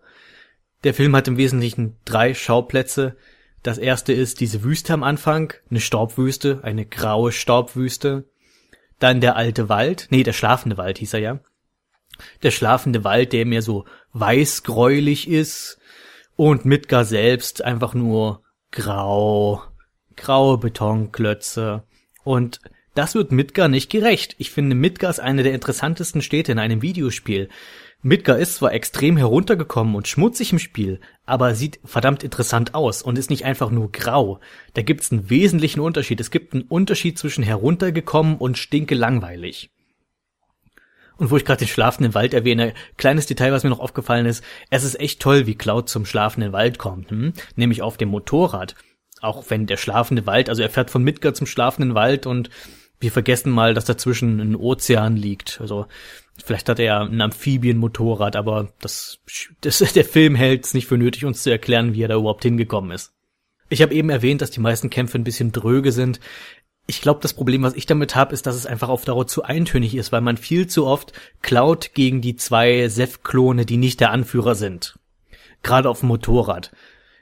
Der 0.84 0.94
Film 0.94 1.16
hat 1.16 1.28
im 1.28 1.38
Wesentlichen 1.38 1.98
drei 2.06 2.34
Schauplätze. 2.34 3.18
Das 3.64 3.78
erste 3.78 4.14
ist 4.14 4.40
diese 4.40 4.64
Wüste 4.64 4.94
am 4.94 5.04
Anfang, 5.04 5.54
eine 5.70 5.82
Staubwüste, 5.82 6.62
eine 6.64 6.86
graue 6.86 7.32
Staubwüste. 7.32 8.26
Dann 9.00 9.20
der 9.20 9.36
alte 9.36 9.70
Wald, 9.70 10.08
nee, 10.12 10.24
der 10.24 10.34
schlafende 10.34 10.78
Wald 10.78 11.00
hieß 11.00 11.14
er 11.14 11.20
ja. 11.20 11.40
Der 12.44 12.52
schlafende 12.52 13.04
Wald, 13.04 13.34
der 13.34 13.46
mehr 13.46 13.62
so 13.62 13.86
weißgräulich 14.14 15.28
ist 15.28 15.80
und 16.36 16.66
Midgar 16.66 17.06
selbst 17.06 17.64
einfach 17.64 17.94
nur 17.94 18.44
grau, 18.72 19.64
graue 20.16 20.58
Betonklötze 20.58 21.84
und 22.24 22.60
Das 22.98 23.14
wird 23.14 23.32
Midgar 23.32 23.68
nicht 23.68 23.92
gerecht. 23.92 24.34
Ich 24.40 24.50
finde, 24.50 24.76
Midgar 24.76 25.12
ist 25.12 25.20
eine 25.20 25.44
der 25.44 25.54
interessantesten 25.54 26.24
Städte 26.24 26.52
in 26.52 26.58
einem 26.58 26.82
Videospiel. 26.82 27.48
Midgar 28.04 28.38
ist 28.38 28.56
zwar 28.56 28.74
extrem 28.74 29.18
heruntergekommen 29.18 29.96
und 29.96 30.08
schmutzig 30.08 30.54
im 30.54 30.60
Spiel, 30.60 31.00
aber 31.26 31.56
sieht 31.56 31.80
verdammt 31.84 32.24
interessant 32.24 32.76
aus 32.76 33.02
und 33.02 33.18
ist 33.18 33.32
nicht 33.32 33.46
einfach 33.46 33.72
nur 33.72 33.92
grau. 33.92 34.40
Da 34.76 34.84
gibt's 34.84 35.12
einen 35.12 35.30
wesentlichen 35.30 35.80
Unterschied. 35.80 36.20
Es 36.20 36.30
gibt 36.30 36.54
einen 36.54 36.64
Unterschied 36.64 37.18
zwischen 37.18 37.44
heruntergekommen 37.44 38.38
und 38.38 38.58
stinke 38.58 38.94
langweilig. 38.94 39.72
Und 41.18 41.32
wo 41.32 41.38
ich 41.38 41.46
gerade 41.46 41.60
den 41.60 41.68
schlafenden 41.68 42.14
Wald 42.14 42.36
erwähne, 42.36 42.76
kleines 42.98 43.26
Detail, 43.26 43.52
was 43.52 43.64
mir 43.64 43.72
noch 43.72 43.80
aufgefallen 43.80 44.28
ist, 44.28 44.44
es 44.70 44.84
ist 44.84 45.00
echt 45.00 45.20
toll, 45.20 45.48
wie 45.48 45.56
Cloud 45.56 45.90
zum 45.90 46.06
schlafenden 46.06 46.54
Wald 46.54 46.78
kommt, 46.78 47.10
hm? 47.10 47.34
nämlich 47.56 47.82
auf 47.82 47.98
dem 47.98 48.10
Motorrad. 48.10 48.76
Auch 49.22 49.46
wenn 49.50 49.66
der 49.66 49.78
schlafende 49.78 50.28
Wald, 50.28 50.48
also 50.48 50.62
er 50.62 50.70
fährt 50.70 50.92
von 50.92 51.04
Midgar 51.04 51.34
zum 51.34 51.48
schlafenden 51.48 51.96
Wald 51.96 52.28
und 52.28 52.52
wir 53.00 53.12
vergessen 53.12 53.52
mal, 53.52 53.74
dass 53.74 53.86
dazwischen 53.86 54.40
ein 54.40 54.56
Ozean 54.56 55.16
liegt. 55.16 55.60
Also 55.60 55.88
vielleicht 56.44 56.70
hat 56.70 56.80
er 56.80 57.02
ein 57.02 57.22
Amphibienmotorrad, 57.22 58.36
aber 58.36 58.70
das, 58.80 59.20
das 59.62 59.80
der 59.94 60.06
Film 60.06 60.36
hält 60.36 60.66
es 60.66 60.74
nicht 60.74 60.88
für 60.88 60.98
nötig, 60.98 61.26
uns 61.26 61.44
zu 61.44 61.52
erklären, 61.52 61.94
wie 61.94 62.04
er 62.04 62.08
da 62.08 62.16
überhaupt 62.16 62.44
hingekommen 62.44 62.92
ist. 62.92 63.14
Ich 63.70 63.82
habe 63.82 63.94
eben 63.94 64.10
erwähnt, 64.10 64.42
dass 64.42 64.52
die 64.52 64.62
meisten 64.62 64.90
Kämpfe 64.90 65.18
ein 65.18 65.26
bisschen 65.26 65.52
dröge 65.52 65.92
sind. 65.92 66.20
Ich 66.86 67.02
glaube, 67.02 67.20
das 67.22 67.34
Problem, 67.34 67.64
was 67.64 67.74
ich 67.74 67.86
damit 67.86 68.16
habe, 68.16 68.34
ist, 68.34 68.48
dass 68.48 68.56
es 68.56 68.66
einfach 68.66 68.88
auf 68.88 69.04
Dauer 69.04 69.28
zu 69.28 69.44
eintönig 69.44 69.94
ist, 69.94 70.14
weil 70.14 70.22
man 70.22 70.38
viel 70.38 70.68
zu 70.68 70.88
oft 70.88 71.12
klaut 71.42 71.92
gegen 71.94 72.22
die 72.22 72.38
zwei 72.38 72.88
Seth-Klone, 72.88 73.66
die 73.66 73.76
nicht 73.76 74.00
der 74.00 74.12
Anführer 74.12 74.56
sind. 74.56 74.98
Gerade 75.64 75.90
auf 75.90 76.00
dem 76.00 76.08
Motorrad 76.08 76.72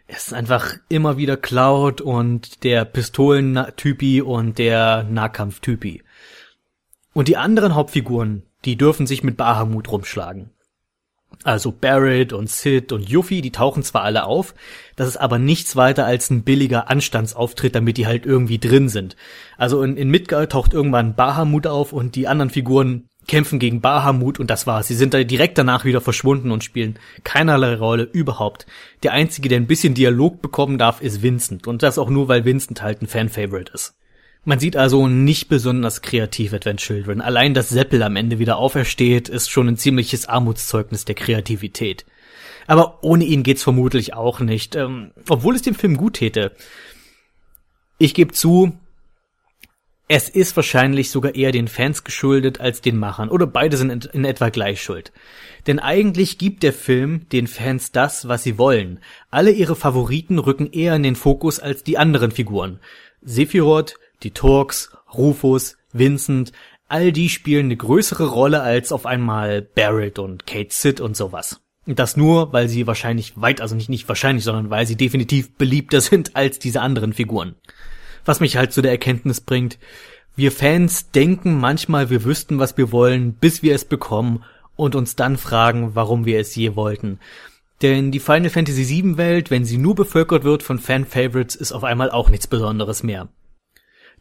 es 0.08 0.28
ist 0.28 0.34
einfach 0.34 0.75
immer 0.88 1.17
wieder 1.17 1.36
Cloud 1.36 2.01
und 2.01 2.63
der 2.63 2.86
Pistolentypi 2.86 4.21
und 4.21 4.60
der 4.60 5.04
Nahkampftypi. 5.04 6.04
Und 7.13 7.28
die 7.28 7.38
anderen 7.38 7.75
Hauptfiguren, 7.75 8.43
die 8.65 8.78
dürfen 8.78 9.08
sich 9.08 9.23
mit 9.23 9.38
Bahamut 9.38 9.91
rumschlagen. 9.91 10.49
Also 11.43 11.71
Barrett 11.71 12.34
und 12.34 12.49
Sid 12.49 12.91
und 12.91 13.10
Yuffie, 13.10 13.41
die 13.41 13.51
tauchen 13.51 13.84
zwar 13.84 14.04
alle 14.04 14.25
auf, 14.25 14.56
das 14.95 15.08
ist 15.08 15.17
aber 15.17 15.38
nichts 15.38 15.75
weiter 15.75 16.06
als 16.06 16.30
ein 16.30 16.43
billiger 16.43 16.89
Anstandsauftritt, 16.89 17.75
damit 17.75 17.97
die 17.97 18.08
halt 18.08 18.25
irgendwie 18.25 18.58
drin 18.58 18.89
sind. 18.89 19.15
Also 19.58 19.84
in, 19.84 19.97
in 19.97 20.10
Midgard 20.10 20.51
taucht 20.51 20.73
irgendwann 20.73 21.15
Bahamut 21.15 21.67
auf 21.67 21.93
und 21.93 22.15
die 22.15 22.28
anderen 22.28 22.49
Figuren 22.49 23.10
kämpfen 23.28 23.60
gegen 23.60 23.82
Bahamut 23.82 24.39
und 24.39 24.49
das 24.49 24.67
war's. 24.67 24.88
Sie 24.88 24.95
sind 24.95 25.13
da 25.13 25.23
direkt 25.23 25.58
danach 25.58 25.84
wieder 25.84 26.01
verschwunden 26.01 26.51
und 26.51 26.63
spielen 26.63 26.99
keinerlei 27.23 27.75
Rolle 27.75 28.04
überhaupt. 28.04 28.65
Der 29.04 29.13
einzige, 29.13 29.49
der 29.49 29.60
ein 29.60 29.67
bisschen 29.67 29.93
Dialog 29.93 30.41
bekommen 30.41 30.78
darf, 30.78 31.01
ist 31.01 31.21
Vincent 31.21 31.67
und 31.67 31.84
das 31.84 31.97
auch 31.97 32.10
nur, 32.10 32.28
weil 32.28 32.45
Vincent 32.45 32.82
halt 32.82 33.01
ein 33.01 33.08
Fan-Favorite 33.08 33.71
ist. 33.73 33.95
Man 34.48 34.60
sieht 34.60 34.78
also 34.78 35.08
nicht 35.08 35.50
besonders 35.50 36.04
kreativ 36.04 36.54
Advent 36.54 36.80
Children. 36.80 37.20
Allein, 37.20 37.56
dass 37.56 37.70
Seppel 37.70 38.04
am 38.04 38.16
Ende 38.16 38.38
wieder 38.38 38.58
aufersteht, 38.58 39.28
ist 39.28 39.50
schon 39.50 39.68
ein 39.68 39.78
ziemliches 39.78 40.28
Armutszeugnis 40.28 41.04
der 41.04 41.16
Kreativität. 41.16 42.06
Aber 42.68 43.04
ohne 43.04 43.26
ihn 43.26 43.42
geht's 43.42 43.64
vermutlich 43.64 44.14
auch 44.14 44.40
nicht, 44.40 44.76
ähm, 44.76 45.12
obwohl 45.28 45.56
es 45.56 45.64
dem 45.64 45.74
Film 45.74 45.98
gut 45.98 46.14
täte. 46.16 46.52
Ich 47.98 48.14
gebe 48.14 48.34
zu, 48.34 48.78
es 50.08 50.30
ist 50.30 50.56
wahrscheinlich 50.56 51.10
sogar 51.10 51.34
eher 51.34 51.52
den 51.52 51.68
Fans 51.68 52.04
geschuldet 52.04 52.60
als 52.60 52.82
den 52.82 52.98
Machern, 52.98 53.30
oder 53.30 53.48
beide 53.48 53.78
sind 53.78 54.06
in 54.06 54.26
etwa 54.26 54.50
gleich 54.50 54.84
schuld. 54.84 55.12
Denn 55.66 55.80
eigentlich 55.80 56.38
gibt 56.38 56.62
der 56.62 56.74
Film 56.74 57.28
den 57.30 57.48
Fans 57.48 57.92
das, 57.92 58.28
was 58.28 58.44
sie 58.44 58.60
wollen. 58.60 59.00
Alle 59.32 59.50
ihre 59.50 59.76
Favoriten 59.76 60.38
rücken 60.38 60.72
eher 60.72 60.96
in 60.96 61.02
den 61.02 61.16
Fokus 61.16 61.60
als 61.60 61.84
die 61.84 61.98
anderen 61.98 62.30
Figuren. 62.30 62.80
Sephiroth, 63.24 63.96
die 64.23 64.32
Turks, 64.32 64.91
Rufus, 65.13 65.78
Vincent, 65.93 66.51
all 66.88 67.12
die 67.12 67.30
spielen 67.30 67.65
eine 67.65 67.78
größere 67.78 68.28
Rolle 68.28 68.62
als 68.62 68.91
auf 68.91 69.06
einmal 69.06 69.62
Barrett 69.62 70.19
und 70.19 70.45
Kate 70.45 70.69
Sid 70.73 70.99
und 70.99 71.15
sowas. 71.15 71.62
Und 71.86 71.99
das 71.99 72.17
nur, 72.17 72.51
weil 72.51 72.67
sie 72.67 72.88
wahrscheinlich 72.88 73.39
weit, 73.39 73.62
also 73.62 73.75
nicht, 73.75 73.89
nicht 73.89 74.08
wahrscheinlich, 74.08 74.43
sondern 74.43 74.69
weil 74.69 74.88
sie 74.88 74.95
definitiv 74.95 75.54
beliebter 75.54 76.01
sind 76.01 76.36
als 76.36 76.60
diese 76.60 76.82
anderen 76.82 77.13
Figuren. 77.13 77.56
Was 78.25 78.39
mich 78.39 78.58
halt 78.58 78.73
zu 78.73 78.82
der 78.82 78.91
Erkenntnis 78.91 79.39
bringt, 79.39 79.78
wir 80.36 80.51
Fans 80.51 81.12
denken 81.12 81.60
manchmal, 81.60 82.10
wir 82.10 82.25
wüssten, 82.25 82.60
was 82.60 82.78
wir 82.78 82.91
wollen, 82.91 83.34
bis 83.34 83.63
wir 83.63 83.73
es 83.73 83.86
bekommen 83.86 84.43
und 84.75 84.95
uns 84.95 85.15
dann 85.15 85.38
fragen, 85.38 85.91
warum 85.93 86.25
wir 86.25 86.39
es 86.39 86.56
je 86.56 86.75
wollten. 86.75 87.19
Denn 87.82 88.12
die 88.12 88.19
Final 88.19 88.49
Fantasy 88.49 88.88
VII 88.88 89.17
Welt, 89.17 89.51
wenn 89.51 89.63
sie 89.63 89.78
nur 89.78 89.95
bevölkert 89.95 90.43
wird 90.43 90.63
von 90.63 90.80
Fan-Favorites, 90.80 91.56
ist 91.56 91.71
auf 91.71 91.84
einmal 91.84 92.10
auch 92.10 92.30
nichts 92.30 92.47
Besonderes 92.47 93.04
mehr. 93.04 93.30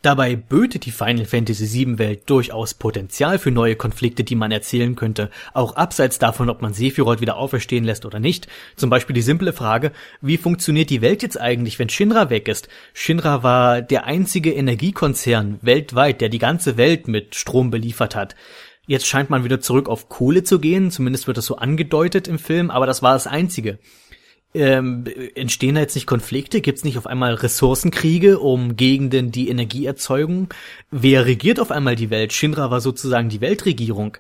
Dabei 0.05 0.37
bötet 0.37 0.85
die 0.85 0.91
Final 0.91 1.25
Fantasy 1.25 1.87
VII 1.87 1.99
Welt 1.99 2.29
durchaus 2.29 2.75
Potenzial 2.75 3.39
für 3.39 3.51
neue 3.51 3.75
Konflikte, 3.75 4.23
die 4.23 4.35
man 4.35 4.53
erzählen 4.53 4.97
könnte, 4.97 5.31
auch 5.55 5.77
abseits 5.77 6.19
davon, 6.19 6.51
ob 6.51 6.61
man 6.61 6.75
Sephiroth 6.75 7.23
wieder 7.23 7.39
auferstehen 7.39 7.85
lässt 7.85 8.05
oder 8.05 8.21
nicht. 8.21 8.47
Zum 8.77 8.91
Beispiel 8.91 9.15
die 9.15 9.23
simple 9.23 9.55
Frage, 9.55 9.93
wie 10.21 10.37
funktioniert 10.37 10.91
die 10.91 11.01
Welt 11.01 11.23
jetzt 11.23 11.41
eigentlich, 11.41 11.79
wenn 11.79 11.89
Shinra 11.89 12.29
weg 12.29 12.49
ist? 12.49 12.69
Shinra 12.93 13.43
war 13.43 13.81
der 13.81 14.05
einzige 14.05 14.53
Energiekonzern 14.53 15.59
weltweit, 15.63 16.21
der 16.21 16.29
die 16.29 16.39
ganze 16.39 16.77
Welt 16.77 17.09
mit 17.09 17.35
Strom 17.35 17.71
beliefert 17.71 18.15
hat. 18.15 18.37
Jetzt 18.87 19.07
scheint 19.07 19.31
man 19.31 19.43
wieder 19.43 19.63
zurück 19.63 19.89
auf 19.89 20.11
Kohle 20.11 20.43
zu 20.43 20.59
gehen, 20.59 20.91
zumindest 20.91 21.29
wird 21.29 21.39
das 21.39 21.47
so 21.47 21.57
angedeutet 21.57 22.29
im 22.29 22.39
Film, 22.39 22.71
aber 22.71 22.85
das 22.85 23.03
war 23.03 23.15
das 23.15 23.27
Einzige 23.27 23.79
ähm, 24.55 25.05
entstehen 25.35 25.75
da 25.75 25.81
jetzt 25.81 25.95
nicht 25.95 26.07
Konflikte? 26.07 26.61
Gibt 26.61 26.79
es 26.79 26.85
nicht 26.85 26.97
auf 26.97 27.07
einmal 27.07 27.35
Ressourcenkriege 27.35 28.39
um 28.39 28.77
Gegenden, 28.77 29.33
die 29.33 29.49
Energie 29.49 29.85
erzeugen? 29.87 30.49
Wer 30.91 31.27
regiert 31.27 31.61
auf 31.61 31.71
einmal 31.71 31.97
die 31.97 32.11
Welt? 32.11 32.33
Shinra 32.33 32.71
war 32.71 32.81
sozusagen 32.81 33.29
die 33.29 33.41
Weltregierung. 33.41 34.17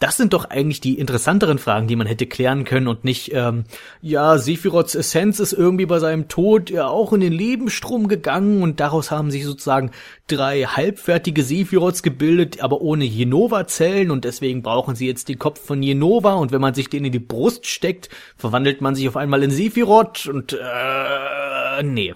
Das 0.00 0.16
sind 0.16 0.32
doch 0.32 0.46
eigentlich 0.46 0.80
die 0.80 0.98
interessanteren 0.98 1.58
Fragen, 1.58 1.86
die 1.86 1.94
man 1.94 2.06
hätte 2.06 2.26
klären 2.26 2.64
können 2.64 2.88
und 2.88 3.04
nicht, 3.04 3.32
ähm, 3.34 3.64
ja, 4.00 4.38
Sephiroths 4.38 4.94
Essenz 4.94 5.40
ist 5.40 5.52
irgendwie 5.52 5.84
bei 5.84 5.98
seinem 5.98 6.26
Tod 6.26 6.70
ja 6.70 6.86
auch 6.86 7.12
in 7.12 7.20
den 7.20 7.34
Lebensstrom 7.34 8.08
gegangen 8.08 8.62
und 8.62 8.80
daraus 8.80 9.10
haben 9.10 9.30
sich 9.30 9.44
sozusagen 9.44 9.90
drei 10.26 10.62
halbfertige 10.62 11.42
Sephiroths 11.42 12.02
gebildet, 12.02 12.62
aber 12.62 12.80
ohne 12.80 13.04
Jenova-Zellen 13.04 14.10
und 14.10 14.24
deswegen 14.24 14.62
brauchen 14.62 14.94
sie 14.94 15.06
jetzt 15.06 15.28
den 15.28 15.38
Kopf 15.38 15.60
von 15.60 15.82
Jenova 15.82 16.32
und 16.32 16.50
wenn 16.50 16.62
man 16.62 16.72
sich 16.72 16.88
den 16.88 17.04
in 17.04 17.12
die 17.12 17.18
Brust 17.18 17.66
steckt, 17.66 18.08
verwandelt 18.38 18.80
man 18.80 18.94
sich 18.94 19.06
auf 19.06 19.18
einmal 19.18 19.42
in 19.42 19.50
Sephiroth 19.50 20.26
und, 20.28 20.54
äh, 20.54 21.82
nee. 21.82 22.14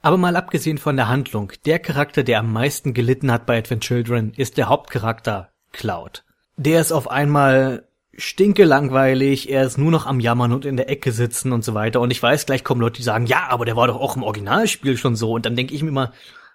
Aber 0.00 0.16
mal 0.16 0.36
abgesehen 0.36 0.78
von 0.78 0.94
der 0.94 1.08
Handlung, 1.08 1.50
der 1.66 1.80
Charakter, 1.80 2.22
der 2.22 2.38
am 2.38 2.52
meisten 2.52 2.94
gelitten 2.94 3.32
hat 3.32 3.46
bei 3.46 3.58
Advent 3.58 3.82
Children, 3.82 4.32
ist 4.36 4.58
der 4.58 4.68
Hauptcharakter 4.68 5.50
Cloud 5.72 6.22
der 6.56 6.80
ist 6.80 6.92
auf 6.92 7.10
einmal 7.10 7.84
stinke 8.14 8.64
langweilig, 8.64 9.50
er 9.50 9.64
ist 9.64 9.78
nur 9.78 9.90
noch 9.90 10.06
am 10.06 10.20
Jammern 10.20 10.52
und 10.52 10.64
in 10.64 10.76
der 10.76 10.90
Ecke 10.90 11.12
sitzen 11.12 11.52
und 11.52 11.64
so 11.64 11.74
weiter. 11.74 12.00
Und 12.00 12.10
ich 12.10 12.22
weiß, 12.22 12.46
gleich 12.46 12.62
kommen 12.62 12.80
Leute, 12.80 12.96
die 12.96 13.02
sagen, 13.02 13.26
ja, 13.26 13.48
aber 13.48 13.64
der 13.64 13.76
war 13.76 13.86
doch 13.86 14.00
auch 14.00 14.16
im 14.16 14.22
Originalspiel 14.22 14.96
schon 14.96 15.16
so. 15.16 15.32
Und 15.32 15.46
dann 15.46 15.56
denke 15.56 15.74
ich 15.74 15.82
mir 15.82 15.88
immer, 15.88 16.12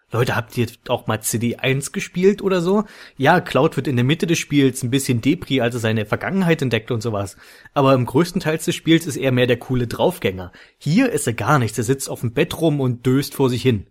Leute, 0.09 0.37
habt 0.37 0.57
ihr 0.57 0.67
auch 0.87 1.07
mal 1.07 1.17
CD1 1.17 1.91
gespielt 1.91 2.41
oder 2.41 2.61
so? 2.61 2.85
Ja, 3.17 3.41
Cloud 3.41 3.75
wird 3.75 3.89
in 3.89 3.97
der 3.97 4.05
Mitte 4.05 4.25
des 4.25 4.39
Spiels 4.39 4.81
ein 4.81 4.89
bisschen 4.89 5.19
Depri, 5.19 5.59
als 5.59 5.75
er 5.75 5.81
seine 5.81 6.05
Vergangenheit 6.05 6.61
entdeckt 6.61 6.91
und 6.91 7.01
sowas. 7.01 7.35
Aber 7.73 7.93
im 7.93 8.05
größten 8.05 8.39
Teil 8.39 8.57
des 8.57 8.73
Spiels 8.73 9.05
ist 9.05 9.17
er 9.17 9.33
mehr 9.33 9.47
der 9.47 9.57
coole 9.57 9.87
Draufgänger. 9.87 10.53
Hier 10.77 11.11
ist 11.11 11.27
er 11.27 11.33
gar 11.33 11.59
nichts, 11.59 11.77
er 11.77 11.83
sitzt 11.83 12.09
auf 12.09 12.21
dem 12.21 12.33
Bett 12.33 12.61
rum 12.61 12.79
und 12.79 13.05
döst 13.05 13.35
vor 13.35 13.49
sich 13.49 13.61
hin. 13.61 13.87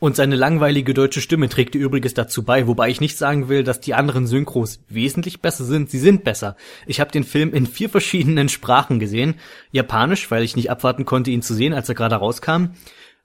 Und 0.00 0.16
seine 0.16 0.36
langweilige 0.36 0.92
deutsche 0.92 1.20
Stimme 1.20 1.48
trägt 1.48 1.74
übrigens 1.74 2.14
dazu 2.14 2.42
bei, 2.42 2.66
wobei 2.66 2.90
ich 2.90 3.00
nicht 3.00 3.16
sagen 3.16 3.48
will, 3.48 3.62
dass 3.62 3.80
die 3.80 3.94
anderen 3.94 4.26
Synchros 4.26 4.80
wesentlich 4.88 5.40
besser 5.40 5.64
sind. 5.64 5.88
Sie 5.88 6.00
sind 6.00 6.24
besser. 6.24 6.56
Ich 6.86 7.00
habe 7.00 7.12
den 7.12 7.24
Film 7.24 7.54
in 7.54 7.66
vier 7.66 7.88
verschiedenen 7.88 8.48
Sprachen 8.48 8.98
gesehen. 8.98 9.36
Japanisch, 9.70 10.30
weil 10.30 10.42
ich 10.42 10.56
nicht 10.56 10.70
abwarten 10.70 11.04
konnte, 11.04 11.30
ihn 11.30 11.42
zu 11.42 11.54
sehen, 11.54 11.72
als 11.72 11.88
er 11.88 11.94
gerade 11.94 12.16
rauskam. 12.16 12.74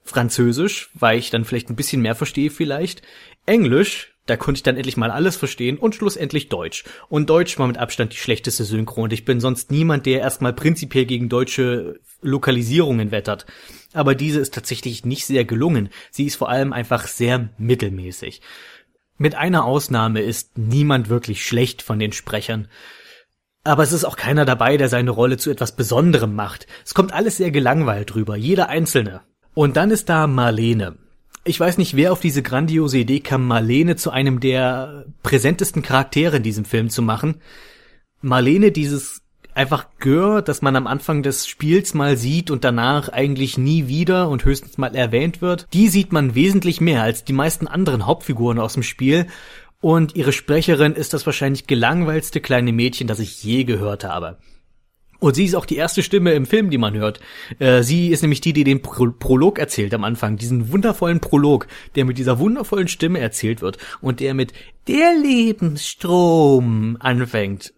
Französisch, 0.03 0.91
weil 0.93 1.19
ich 1.19 1.32
dann 1.32 1.43
vielleicht 1.43 1.69
ein 1.69 1.75
bisschen 1.75 2.01
mehr 2.01 2.15
verstehe 2.15 2.51
vielleicht. 2.51 3.01
Englisch, 3.45 4.09
da 4.29 4.37
konnte 4.37 4.59
ich 4.59 4.63
dann 4.63 4.77
endlich 4.77 4.97
mal 4.97 5.11
alles 5.11 5.35
verstehen 5.35 5.77
und 5.77 5.95
schlussendlich 5.95 6.49
Deutsch. 6.49 6.83
Und 7.09 7.29
Deutsch 7.29 7.57
war 7.59 7.67
mit 7.67 7.77
Abstand 7.77 8.13
die 8.13 8.17
schlechteste 8.17 8.63
Synchro 8.63 9.03
und 9.03 9.13
ich 9.13 9.25
bin 9.25 9.39
sonst 9.39 9.71
niemand, 9.71 10.05
der 10.05 10.19
erstmal 10.21 10.53
prinzipiell 10.53 11.05
gegen 11.05 11.29
deutsche 11.29 11.99
Lokalisierungen 12.21 13.11
wettert 13.11 13.45
aber 13.93 14.15
diese 14.15 14.39
ist 14.39 14.53
tatsächlich 14.53 15.05
nicht 15.05 15.25
sehr 15.25 15.45
gelungen. 15.45 15.89
Sie 16.11 16.25
ist 16.25 16.35
vor 16.35 16.49
allem 16.49 16.73
einfach 16.73 17.07
sehr 17.07 17.49
mittelmäßig. 17.57 18.41
Mit 19.17 19.35
einer 19.35 19.65
Ausnahme 19.65 20.21
ist 20.21 20.57
niemand 20.57 21.09
wirklich 21.09 21.45
schlecht 21.45 21.81
von 21.81 21.99
den 21.99 22.11
Sprechern. 22.11 22.67
Aber 23.63 23.83
es 23.83 23.91
ist 23.91 24.05
auch 24.05 24.15
keiner 24.15 24.45
dabei, 24.45 24.77
der 24.77 24.87
seine 24.87 25.11
Rolle 25.11 25.37
zu 25.37 25.49
etwas 25.49 25.75
Besonderem 25.75 26.33
macht. 26.33 26.67
Es 26.85 26.93
kommt 26.93 27.11
alles 27.11 27.37
sehr 27.37 27.51
gelangweilt 27.51 28.13
drüber, 28.13 28.37
jeder 28.37 28.69
Einzelne. 28.69 29.21
Und 29.53 29.75
dann 29.75 29.91
ist 29.91 30.07
da 30.07 30.27
Marlene. 30.27 30.97
Ich 31.45 31.60
weiß 31.60 31.78
nicht, 31.78 31.95
wer 31.95 32.12
auf 32.12 32.19
diese 32.19 32.43
grandiose 32.43 32.99
Idee 32.99 33.21
kam, 33.21 33.47
Marlene 33.47 33.95
zu 33.95 34.12
einem 34.12 34.39
der 34.39 35.06
präsentesten 35.23 35.82
Charaktere 35.82 36.38
in 36.38 36.43
diesem 36.43 36.65
Film 36.65 36.89
zu 36.89 37.02
machen. 37.02 37.41
Marlene, 38.21 38.71
dieses 38.71 39.21
einfach 39.54 39.88
Gör, 39.99 40.41
das 40.41 40.62
man 40.62 40.75
am 40.75 40.88
Anfang 40.88 41.23
des 41.23 41.47
Spiels 41.47 41.93
mal 41.93 42.17
sieht 42.17 42.52
und 42.52 42.63
danach 42.63 43.10
eigentlich 43.10 43.58
nie 43.58 43.88
wieder 43.88 44.30
und 44.30 44.45
höchstens 44.45 44.78
mal 44.78 44.95
erwähnt 44.95 45.41
wird, 45.41 45.67
die 45.73 45.89
sieht 45.89 46.12
man 46.12 46.36
wesentlich 46.36 46.82
mehr 46.82 47.04
als 47.04 47.23
die 47.23 47.34
meisten 47.34 47.67
anderen 47.67 48.06
Hauptfiguren 48.06 48.60
aus 48.60 48.73
dem 48.73 48.84
Spiel. 48.84 49.28
Und 49.82 50.15
ihre 50.15 50.34
Sprecherin 50.34 50.93
ist 50.93 51.13
das 51.13 51.25
wahrscheinlich 51.25 51.67
gelangweilste 51.67 52.41
kleine 52.41 52.73
Mädchen, 52.73 53.08
das 53.08 53.19
ich 53.19 53.43
je 53.43 53.63
gehört 53.63 54.04
habe. 54.04 54.38
Und 55.19 55.36
sie 55.36 55.45
ist 55.45 55.55
auch 55.55 55.65
die 55.65 55.75
erste 55.75 56.01
Stimme 56.01 56.32
im 56.34 56.45
Film, 56.45 56.69
die 56.69 56.77
man 56.77 56.93
hört. 56.95 57.19
Äh, 57.60 57.84
sie 57.84 58.10
ist 58.10 58.21
nämlich 58.21 58.41
die, 58.41 58.53
die 58.53 58.63
den 58.63 58.82
Pro 58.82 59.12
Prolog 59.12 59.60
erzählt 59.60 59.93
am 59.93 60.05
Anfang. 60.05 60.38
Diesen 60.38 60.71
wundervollen 60.71 61.19
Prolog, 61.19 61.67
der 61.95 62.05
mit 62.05 62.17
dieser 62.17 62.39
wundervollen 62.39 62.88
Stimme 62.88 63.19
erzählt 63.19 63.62
wird 63.62 63.77
und 64.01 64.21
der 64.21 64.34
mit 64.34 64.53
der 64.88 65.13
Lebensstrom 65.15 66.97
anfängt. 66.99 67.73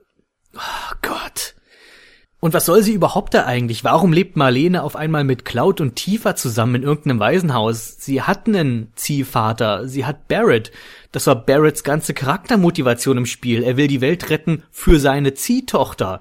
Oh 0.56 0.96
Gott. 1.02 1.56
Und 2.44 2.56
was 2.56 2.66
soll 2.66 2.82
sie 2.82 2.94
überhaupt 2.94 3.36
da 3.36 3.46
eigentlich? 3.46 3.84
Warum 3.84 4.14
lebt 4.14 4.36
Marlene 4.36 4.82
auf 4.82 4.96
einmal 4.96 5.24
mit 5.24 5.46
Cloud 5.46 5.80
und 5.80 5.96
Tifa 5.96 6.36
zusammen 6.36 6.76
in 6.76 6.84
irgendeinem 6.84 7.20
Waisenhaus? 7.20 7.98
Sie 8.00 8.24
hat 8.24 8.48
einen 8.48 8.92
Ziehvater. 8.96 9.88
Sie 9.88 10.06
hat 10.06 10.28
Barrett. 10.28 10.72
Das 11.12 11.28
war 11.28 11.36
Barretts 11.36 11.84
ganze 11.84 12.16
Charaktermotivation 12.16 13.18
im 13.18 13.26
Spiel. 13.28 13.62
Er 13.62 13.78
will 13.78 13.88
die 13.88 14.02
Welt 14.02 14.32
retten 14.32 14.64
für 14.72 15.00
seine 15.00 15.36
Ziehtochter. 15.36 16.20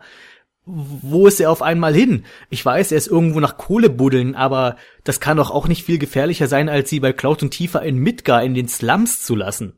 Wo 0.73 1.27
ist 1.27 1.41
er 1.41 1.51
auf 1.51 1.63
einmal 1.63 1.95
hin? 1.95 2.25
Ich 2.49 2.65
weiß, 2.65 2.93
er 2.93 2.99
ist 2.99 3.09
irgendwo 3.09 3.41
nach 3.41 3.57
Kohle 3.57 3.91
buddeln, 3.91 4.35
aber 4.35 4.77
das 5.05 5.19
kann 5.19 5.37
doch 5.37 5.51
auch 5.51 5.67
nicht 5.67 5.85
viel 5.85 5.99
gefährlicher 5.99 6.47
sein, 6.47 6.69
als 6.69 6.91
sie 6.91 7.01
bei 7.01 7.13
Cloud 7.13 7.43
und 7.43 7.51
Tifa 7.51 7.81
in 7.81 7.99
Midgar 7.99 8.45
in 8.45 8.55
den 8.55 8.69
Slums 8.69 9.23
zu 9.23 9.35
lassen. 9.35 9.75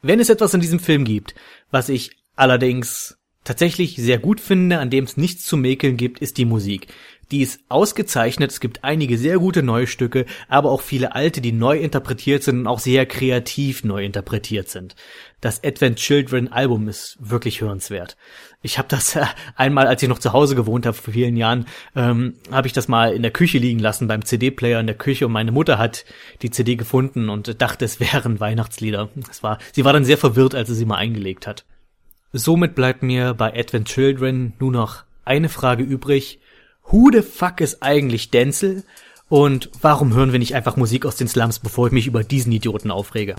Wenn 0.00 0.20
es 0.20 0.30
etwas 0.30 0.54
in 0.54 0.60
diesem 0.60 0.80
Film 0.80 1.04
gibt, 1.04 1.34
was 1.70 1.88
ich 1.88 2.16
allerdings 2.36 3.18
tatsächlich 3.44 3.96
sehr 3.96 4.18
gut 4.18 4.40
finde, 4.40 4.78
an 4.78 4.90
dem 4.90 5.04
es 5.04 5.16
nichts 5.16 5.46
zu 5.46 5.56
mäkeln 5.56 5.96
gibt, 5.96 6.20
ist 6.20 6.38
die 6.38 6.44
Musik. 6.44 6.88
Die 7.30 7.40
ist 7.40 7.60
ausgezeichnet, 7.68 8.50
es 8.50 8.60
gibt 8.60 8.84
einige 8.84 9.16
sehr 9.16 9.38
gute 9.38 9.62
neue 9.62 9.86
Stücke, 9.86 10.26
aber 10.48 10.70
auch 10.70 10.82
viele 10.82 11.14
alte, 11.14 11.40
die 11.40 11.52
neu 11.52 11.78
interpretiert 11.78 12.42
sind 12.42 12.60
und 12.60 12.66
auch 12.66 12.78
sehr 12.78 13.06
kreativ 13.06 13.84
neu 13.84 14.04
interpretiert 14.04 14.68
sind. 14.68 14.96
Das 15.40 15.64
Advent 15.64 15.96
Children 15.98 16.48
Album 16.48 16.88
ist 16.88 17.16
wirklich 17.20 17.62
hörenswert. 17.62 18.16
Ich 18.62 18.78
habe 18.78 18.88
das 18.88 19.16
äh, 19.16 19.24
einmal, 19.56 19.88
als 19.88 20.02
ich 20.02 20.08
noch 20.08 20.20
zu 20.20 20.32
Hause 20.32 20.54
gewohnt 20.54 20.86
habe 20.86 20.96
vor 20.96 21.12
vielen 21.12 21.36
Jahren, 21.36 21.66
ähm, 21.96 22.34
habe 22.50 22.68
ich 22.68 22.72
das 22.72 22.88
mal 22.88 23.12
in 23.12 23.22
der 23.22 23.32
Küche 23.32 23.58
liegen 23.58 23.80
lassen 23.80 24.06
beim 24.06 24.24
CD-Player 24.24 24.80
in 24.80 24.86
der 24.86 24.96
Küche 24.96 25.26
und 25.26 25.32
meine 25.32 25.52
Mutter 25.52 25.78
hat 25.78 26.04
die 26.42 26.50
CD 26.50 26.76
gefunden 26.76 27.28
und 27.28 27.60
dachte, 27.60 27.84
es 27.84 28.00
wären 28.00 28.40
Weihnachtslieder. 28.40 29.10
Es 29.30 29.42
war, 29.42 29.58
sie 29.72 29.84
war 29.84 29.92
dann 29.92 30.04
sehr 30.04 30.18
verwirrt, 30.18 30.54
als 30.54 30.68
sie 30.68 30.74
sie 30.76 30.86
mal 30.86 30.96
eingelegt 30.96 31.46
hat. 31.46 31.64
Somit 32.32 32.74
bleibt 32.74 33.02
mir 33.02 33.34
bei 33.34 33.52
Advent 33.54 33.88
Children 33.88 34.54
nur 34.58 34.72
noch 34.72 35.04
eine 35.24 35.48
Frage 35.48 35.82
übrig. 35.82 36.38
Who 36.84 37.10
the 37.12 37.22
fuck 37.22 37.60
ist 37.60 37.82
eigentlich 37.82 38.30
Denzel? 38.30 38.84
Und 39.28 39.70
warum 39.80 40.14
hören 40.14 40.32
wir 40.32 40.38
nicht 40.38 40.54
einfach 40.54 40.76
Musik 40.76 41.06
aus 41.06 41.16
den 41.16 41.28
Slums, 41.28 41.58
bevor 41.58 41.86
ich 41.86 41.92
mich 41.92 42.06
über 42.06 42.22
diesen 42.22 42.52
Idioten 42.52 42.90
aufrege? 42.90 43.34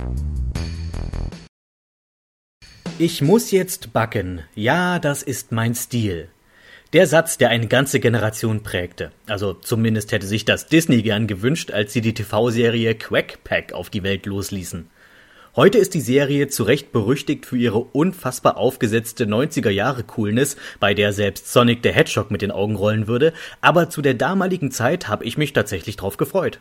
Ich 2.99 3.23
muss 3.23 3.49
jetzt 3.49 3.91
backen. 3.91 4.43
Ja, 4.53 4.99
das 4.99 5.23
ist 5.23 5.51
mein 5.51 5.73
Stil. 5.73 6.27
Der 6.93 7.08
Satz, 7.08 7.39
der 7.39 7.49
eine 7.49 7.67
ganze 7.67 7.99
Generation 7.99 8.62
prägte. 8.62 9.12
Also 9.25 9.56
zumindest 9.56 10.12
hätte 10.12 10.27
sich 10.27 10.45
das 10.45 10.67
Disney 10.67 11.01
gern 11.01 11.25
gewünscht, 11.25 11.71
als 11.71 11.91
sie 11.91 12.01
die 12.01 12.13
TV-Serie 12.13 12.93
Quack 12.93 13.43
Pack 13.43 13.73
auf 13.73 13.89
die 13.89 14.03
Welt 14.03 14.27
losließen. 14.27 14.91
Heute 15.56 15.79
ist 15.79 15.95
die 15.95 16.01
Serie 16.01 16.49
zu 16.49 16.63
Recht 16.63 16.91
berüchtigt 16.91 17.47
für 17.47 17.58
ihre 17.58 17.79
unfassbar 17.79 18.58
aufgesetzte 18.58 19.25
90er 19.25 19.71
Jahre 19.71 20.03
Coolness, 20.03 20.56
bei 20.79 20.93
der 20.93 21.13
selbst 21.13 21.51
Sonic 21.51 21.79
the 21.82 21.91
Hedgehog 21.91 22.29
mit 22.29 22.43
den 22.43 22.51
Augen 22.51 22.75
rollen 22.75 23.08
würde, 23.08 23.34
aber 23.60 23.89
zu 23.89 24.03
der 24.03 24.13
damaligen 24.13 24.69
Zeit 24.69 25.08
habe 25.08 25.25
ich 25.25 25.38
mich 25.38 25.53
tatsächlich 25.53 25.95
drauf 25.95 26.17
gefreut. 26.17 26.60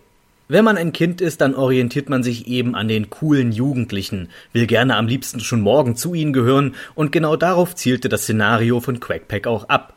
Wenn 0.52 0.66
man 0.66 0.76
ein 0.76 0.92
Kind 0.92 1.22
ist, 1.22 1.40
dann 1.40 1.54
orientiert 1.54 2.10
man 2.10 2.22
sich 2.22 2.46
eben 2.46 2.74
an 2.74 2.86
den 2.86 3.08
coolen 3.08 3.52
Jugendlichen, 3.52 4.28
will 4.52 4.66
gerne 4.66 4.96
am 4.96 5.06
liebsten 5.06 5.40
schon 5.40 5.62
morgen 5.62 5.96
zu 5.96 6.12
ihnen 6.12 6.34
gehören 6.34 6.74
und 6.94 7.10
genau 7.10 7.36
darauf 7.36 7.74
zielte 7.74 8.10
das 8.10 8.24
Szenario 8.24 8.80
von 8.80 9.00
Quackpack 9.00 9.46
auch 9.46 9.70
ab. 9.70 9.94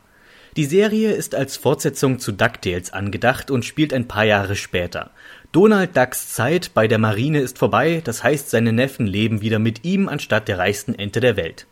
Die 0.56 0.64
Serie 0.64 1.12
ist 1.12 1.34
als 1.34 1.58
Fortsetzung 1.58 2.20
zu 2.20 2.32
DuckTales 2.32 2.94
angedacht 2.94 3.50
und 3.50 3.66
spielt 3.66 3.92
ein 3.92 4.08
paar 4.08 4.24
Jahre 4.24 4.56
später. 4.56 5.10
Donald 5.52 5.94
Ducks 5.94 6.32
Zeit 6.32 6.72
bei 6.72 6.88
der 6.88 6.96
Marine 6.96 7.40
ist 7.40 7.58
vorbei, 7.58 8.00
das 8.02 8.24
heißt 8.24 8.48
seine 8.48 8.72
Neffen 8.72 9.06
leben 9.06 9.42
wieder 9.42 9.58
mit 9.58 9.84
ihm 9.84 10.08
anstatt 10.08 10.48
der 10.48 10.56
reichsten 10.56 10.94
Ente 10.94 11.20
der 11.20 11.36
Welt. 11.36 11.66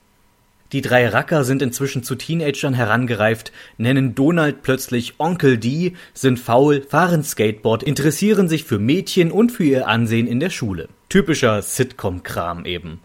Die 0.72 0.80
drei 0.80 1.08
Racker 1.08 1.44
sind 1.44 1.62
inzwischen 1.62 2.02
zu 2.02 2.14
Teenagern 2.14 2.74
herangereift, 2.74 3.52
nennen 3.76 4.14
Donald 4.14 4.62
plötzlich 4.62 5.14
Onkel 5.18 5.58
D, 5.58 5.92
sind 6.14 6.38
faul, 6.40 6.82
fahren 6.82 7.22
Skateboard, 7.22 7.82
interessieren 7.82 8.48
sich 8.48 8.64
für 8.64 8.78
Mädchen 8.78 9.30
und 9.30 9.52
für 9.52 9.64
ihr 9.64 9.86
Ansehen 9.86 10.26
in 10.26 10.40
der 10.40 10.50
Schule. 10.50 10.88
Typischer 11.08 11.62
Sitcom-Kram 11.62 12.64
eben. 12.64 13.00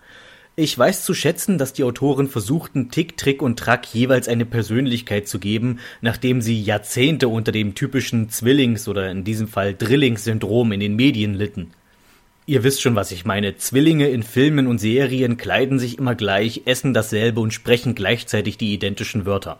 Ich 0.55 0.77
weiß 0.77 1.05
zu 1.05 1.13
schätzen, 1.13 1.57
dass 1.57 1.71
die 1.71 1.85
Autoren 1.85 2.27
versuchten, 2.27 2.91
Tick, 2.91 3.15
Trick 3.15 3.41
und 3.41 3.57
Track 3.57 3.93
jeweils 3.93 4.27
eine 4.27 4.45
Persönlichkeit 4.45 5.25
zu 5.25 5.39
geben, 5.39 5.79
nachdem 6.01 6.41
sie 6.41 6.61
Jahrzehnte 6.61 7.29
unter 7.29 7.53
dem 7.53 7.75
typischen 7.75 8.29
Zwillings- 8.29 8.89
oder 8.89 9.09
in 9.09 9.23
diesem 9.23 9.47
Fall 9.47 9.73
Drillingssyndrom 9.73 10.73
in 10.73 10.81
den 10.81 10.97
Medien 10.97 11.33
litten. 11.33 11.71
Ihr 12.49 12.63
wisst 12.63 12.81
schon, 12.81 12.95
was 12.95 13.11
ich 13.11 13.25
meine. 13.25 13.57
Zwillinge 13.57 14.07
in 14.07 14.23
Filmen 14.23 14.65
und 14.65 14.79
Serien 14.79 15.37
kleiden 15.37 15.77
sich 15.77 15.99
immer 15.99 16.15
gleich, 16.15 16.63
essen 16.65 16.95
dasselbe 16.95 17.41
und 17.41 17.53
sprechen 17.53 17.93
gleichzeitig 17.93 18.57
die 18.57 18.73
identischen 18.73 19.27
Wörter. 19.27 19.59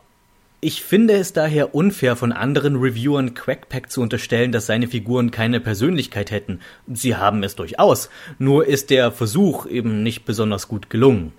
Ich 0.59 0.81
finde 0.81 1.13
es 1.13 1.31
daher 1.31 1.75
unfair 1.75 2.15
von 2.15 2.31
anderen 2.31 2.77
Reviewern 2.77 3.35
Quackpack 3.35 3.91
zu 3.91 4.01
unterstellen, 4.01 4.51
dass 4.51 4.65
seine 4.65 4.87
Figuren 4.87 5.29
keine 5.29 5.59
Persönlichkeit 5.59 6.31
hätten. 6.31 6.61
Sie 6.91 7.15
haben 7.15 7.43
es 7.43 7.55
durchaus, 7.55 8.09
nur 8.39 8.65
ist 8.65 8.89
der 8.89 9.11
Versuch 9.11 9.67
eben 9.67 10.01
nicht 10.01 10.25
besonders 10.25 10.67
gut 10.67 10.89
gelungen. 10.89 11.33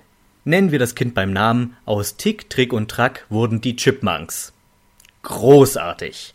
Nennen 0.45 0.71
wir 0.71 0.79
das 0.79 0.95
Kind 0.95 1.17
beim 1.17 1.33
Namen, 1.33 1.77
aus 1.85 2.17
Tick, 2.17 2.49
Trick 2.49 2.73
und 2.73 2.89
Track 2.89 3.27
wurden 3.29 3.61
die 3.61 3.75
Chipmunks. 3.75 4.53
Großartig. 5.25 6.33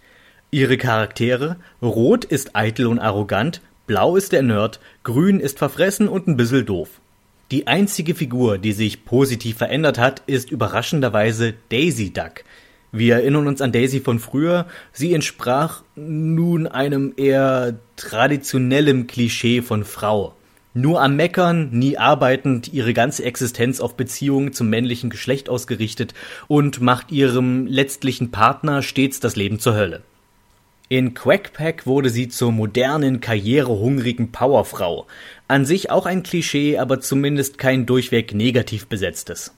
Ihre 0.52 0.76
Charaktere, 0.76 1.56
Rot 1.82 2.26
ist 2.26 2.54
eitel 2.54 2.88
und 2.88 3.00
arrogant, 3.00 3.62
Blau 3.88 4.16
ist 4.16 4.32
der 4.32 4.44
Nerd, 4.44 4.80
Grün 5.04 5.40
ist 5.40 5.60
verfressen 5.60 6.08
und 6.08 6.28
ein 6.28 6.38
bissel 6.38 6.64
doof. 6.64 7.02
Die 7.52 7.68
einzige 7.68 8.16
Figur, 8.16 8.58
die 8.58 8.72
sich 8.72 9.06
positiv 9.06 9.58
verändert 9.58 10.00
hat, 10.00 10.24
ist 10.26 10.50
überraschenderweise 10.50 11.54
Daisy 11.70 12.12
Duck, 12.12 12.44
wir 12.98 13.16
erinnern 13.16 13.48
uns 13.48 13.60
an 13.60 13.74
Daisy 13.74 14.00
von 14.00 14.20
früher. 14.20 14.68
Sie 14.94 15.14
entsprach 15.14 15.84
nun 15.98 16.66
einem 16.66 17.12
eher 17.18 17.78
traditionellem 17.98 19.06
Klischee 19.06 19.62
von 19.62 19.84
Frau. 19.84 20.34
Nur 20.74 21.02
am 21.02 21.18
Meckern, 21.18 21.72
nie 21.72 21.98
arbeitend, 21.98 22.72
ihre 22.72 22.94
ganze 22.94 23.26
Existenz 23.26 23.82
auf 23.82 23.98
Beziehungen 23.98 24.54
zum 24.54 24.70
männlichen 24.70 25.10
Geschlecht 25.10 25.50
ausgerichtet 25.50 26.14
und 26.48 26.80
macht 26.80 27.12
ihrem 27.12 27.68
letztlichen 27.68 28.32
Partner 28.32 28.82
stets 28.82 29.20
das 29.20 29.36
Leben 29.36 29.60
zur 29.60 29.76
Hölle. 29.76 30.02
In 30.88 31.16
Quackpack 31.16 31.88
wurde 31.88 32.12
sie 32.12 32.30
zur 32.30 32.52
modernen, 32.52 33.20
karrierehungrigen 33.20 34.32
Powerfrau. 34.32 35.08
An 35.48 35.66
sich 35.66 35.90
auch 35.90 36.06
ein 36.06 36.22
Klischee, 36.22 36.78
aber 36.78 37.00
zumindest 37.00 37.58
kein 37.58 37.88
durchweg 37.88 38.36
negativ 38.36 38.86
besetztes. 38.86 39.56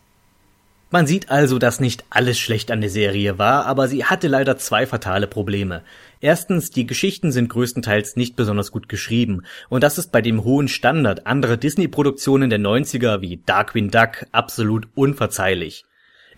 Man 0.90 1.06
sieht 1.06 1.30
also, 1.30 1.60
dass 1.60 1.82
nicht 1.82 2.06
alles 2.10 2.40
schlecht 2.40 2.72
an 2.72 2.80
der 2.80 2.90
Serie 2.90 3.38
war, 3.38 3.66
aber 3.66 3.90
sie 3.90 4.06
hatte 4.06 4.30
leider 4.30 4.58
zwei 4.58 4.86
fatale 4.86 5.28
Probleme. 5.28 5.82
Erstens, 6.22 6.72
die 6.72 6.88
Geschichten 6.88 7.34
sind 7.34 7.50
größtenteils 7.50 8.16
nicht 8.16 8.38
besonders 8.38 8.72
gut 8.72 8.88
geschrieben, 8.88 9.44
und 9.68 9.84
das 9.84 9.98
ist 9.98 10.14
bei 10.14 10.22
dem 10.22 10.46
hohen 10.46 10.70
Standard 10.70 11.28
anderer 11.28 11.58
Disney-Produktionen 11.58 12.50
der 12.50 12.60
90er 12.60 13.20
wie 13.20 13.42
Darkwing 13.46 13.92
Duck 13.92 14.26
absolut 14.32 14.88
unverzeihlich. 14.96 15.84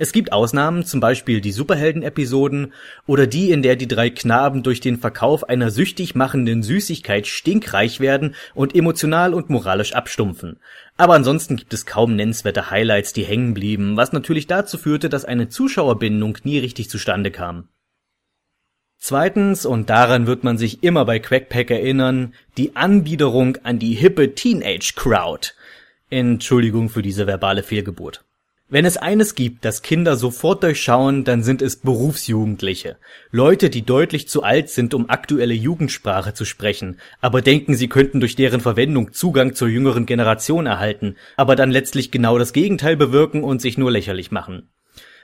Es 0.02 0.14
gibt 0.14 0.32
Ausnahmen, 0.32 0.86
zum 0.86 1.02
Beispiel 1.02 1.42
die 1.42 1.52
Superhelden-Episoden 1.52 2.72
oder 3.06 3.28
die, 3.28 3.52
in 3.52 3.62
der 3.62 3.76
die 3.76 3.88
drei 3.88 4.10
Knaben 4.10 4.64
durch 4.64 4.80
den 4.80 4.98
Verkauf 4.98 5.50
einer 5.50 5.72
süchtig 5.72 6.16
machenden 6.16 6.64
Süßigkeit 6.64 7.28
stinkreich 7.28 8.00
werden 8.00 8.34
und 8.56 8.76
emotional 8.76 9.34
und 9.34 9.50
moralisch 9.50 9.92
abstumpfen. 9.92 10.62
Aber 10.96 11.16
ansonsten 11.16 11.58
gibt 11.58 11.74
es 11.74 11.86
kaum 11.86 12.16
nennenswerte 12.16 12.72
Highlights, 12.72 13.12
die 13.12 13.26
hängen 13.26 13.54
blieben, 13.54 13.98
was 13.98 14.14
natürlich 14.14 14.48
dazu 14.48 14.78
führte, 14.78 15.10
dass 15.10 15.26
eine 15.26 15.50
Zuschauerbindung 15.50 16.38
nie 16.46 16.60
richtig 16.60 16.90
zustande 16.90 17.30
kam. 17.30 17.68
Zweitens, 18.98 19.66
und 19.66 19.90
daran 19.90 20.28
wird 20.28 20.46
man 20.46 20.58
sich 20.58 20.82
immer 20.82 21.04
bei 21.04 21.20
Quackpack 21.20 21.72
erinnern, 21.72 22.34
die 22.56 22.78
Anbiederung 22.78 23.58
an 23.64 23.80
die 23.80 23.96
hippe 23.96 24.34
Teenage 24.34 24.94
Crowd. 24.96 25.50
Entschuldigung 26.10 26.88
für 26.88 27.02
diese 27.02 27.28
verbale 27.28 27.64
Fehlgeburt. 27.64 28.24
Wenn 28.72 28.86
es 28.86 28.98
eines 28.98 29.34
gibt, 29.34 29.66
das 29.66 29.82
Kinder 29.82 30.16
sofort 30.16 30.62
durchschauen, 30.62 31.24
dann 31.24 31.42
sind 31.42 31.64
es 31.64 31.78
Berufsjugendliche. 31.78 32.98
Leute, 33.32 33.72
die 33.72 33.82
deutlich 33.82 34.30
zu 34.30 34.44
alt 34.44 34.70
sind, 34.70 34.94
um 34.94 35.10
aktuelle 35.10 35.56
Jugendsprache 35.56 36.36
zu 36.36 36.46
sprechen, 36.46 37.00
aber 37.20 37.42
denken, 37.42 37.74
sie 37.74 37.88
könnten 37.88 38.20
durch 38.20 38.36
deren 38.36 38.62
Verwendung 38.62 39.12
Zugang 39.12 39.56
zur 39.56 39.70
jüngeren 39.70 40.06
Generation 40.06 40.68
erhalten, 40.68 41.16
aber 41.36 41.56
dann 41.56 41.72
letztlich 41.72 42.12
genau 42.12 42.38
das 42.38 42.54
Gegenteil 42.54 42.96
bewirken 42.96 43.44
und 43.44 43.60
sich 43.60 43.80
nur 43.80 43.90
lächerlich 43.90 44.30
machen. 44.30 44.70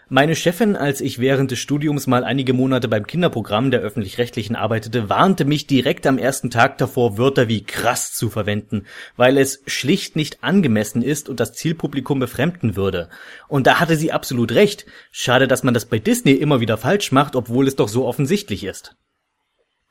Meine 0.08 0.36
Chefin, 0.36 0.76
als 0.76 1.02
ich 1.02 1.18
während 1.18 1.50
des 1.50 1.58
Studiums 1.58 2.06
mal 2.06 2.24
einige 2.24 2.54
Monate 2.54 2.88
beim 2.88 3.08
Kinderprogramm 3.08 3.72
der 3.72 3.80
öffentlich-rechtlichen 3.80 4.56
arbeitete, 4.56 5.10
warnte 5.10 5.46
mich 5.46 5.66
direkt 5.66 6.06
am 6.06 6.20
ersten 6.20 6.52
Tag 6.52 6.78
davor, 6.78 7.18
Wörter 7.18 7.48
wie 7.48 7.64
krass 7.64 8.14
zu 8.14 8.30
verwenden, 8.30 8.86
weil 9.18 9.36
es 9.40 9.64
schlicht 9.66 10.16
nicht 10.16 10.44
angemessen 10.44 11.02
ist 11.02 11.28
und 11.28 11.40
das 11.40 11.54
Zielpublikum 11.54 12.20
befremden 12.20 12.76
würde. 12.76 13.10
Und 13.48 13.66
da 13.66 13.80
hatte 13.80 13.96
sie 13.96 14.12
absolut 14.12 14.52
recht. 14.52 14.86
Schade, 15.10 15.48
dass 15.48 15.64
man 15.64 15.74
das 15.74 15.86
bei 15.86 15.98
Disney 15.98 16.34
immer 16.34 16.60
wieder 16.60 16.78
falsch 16.78 17.12
macht, 17.12 17.36
obwohl 17.36 17.68
es 17.68 17.76
doch 17.76 17.88
so 17.88 18.06
offensichtlich 18.06 18.64
ist. 18.64 18.96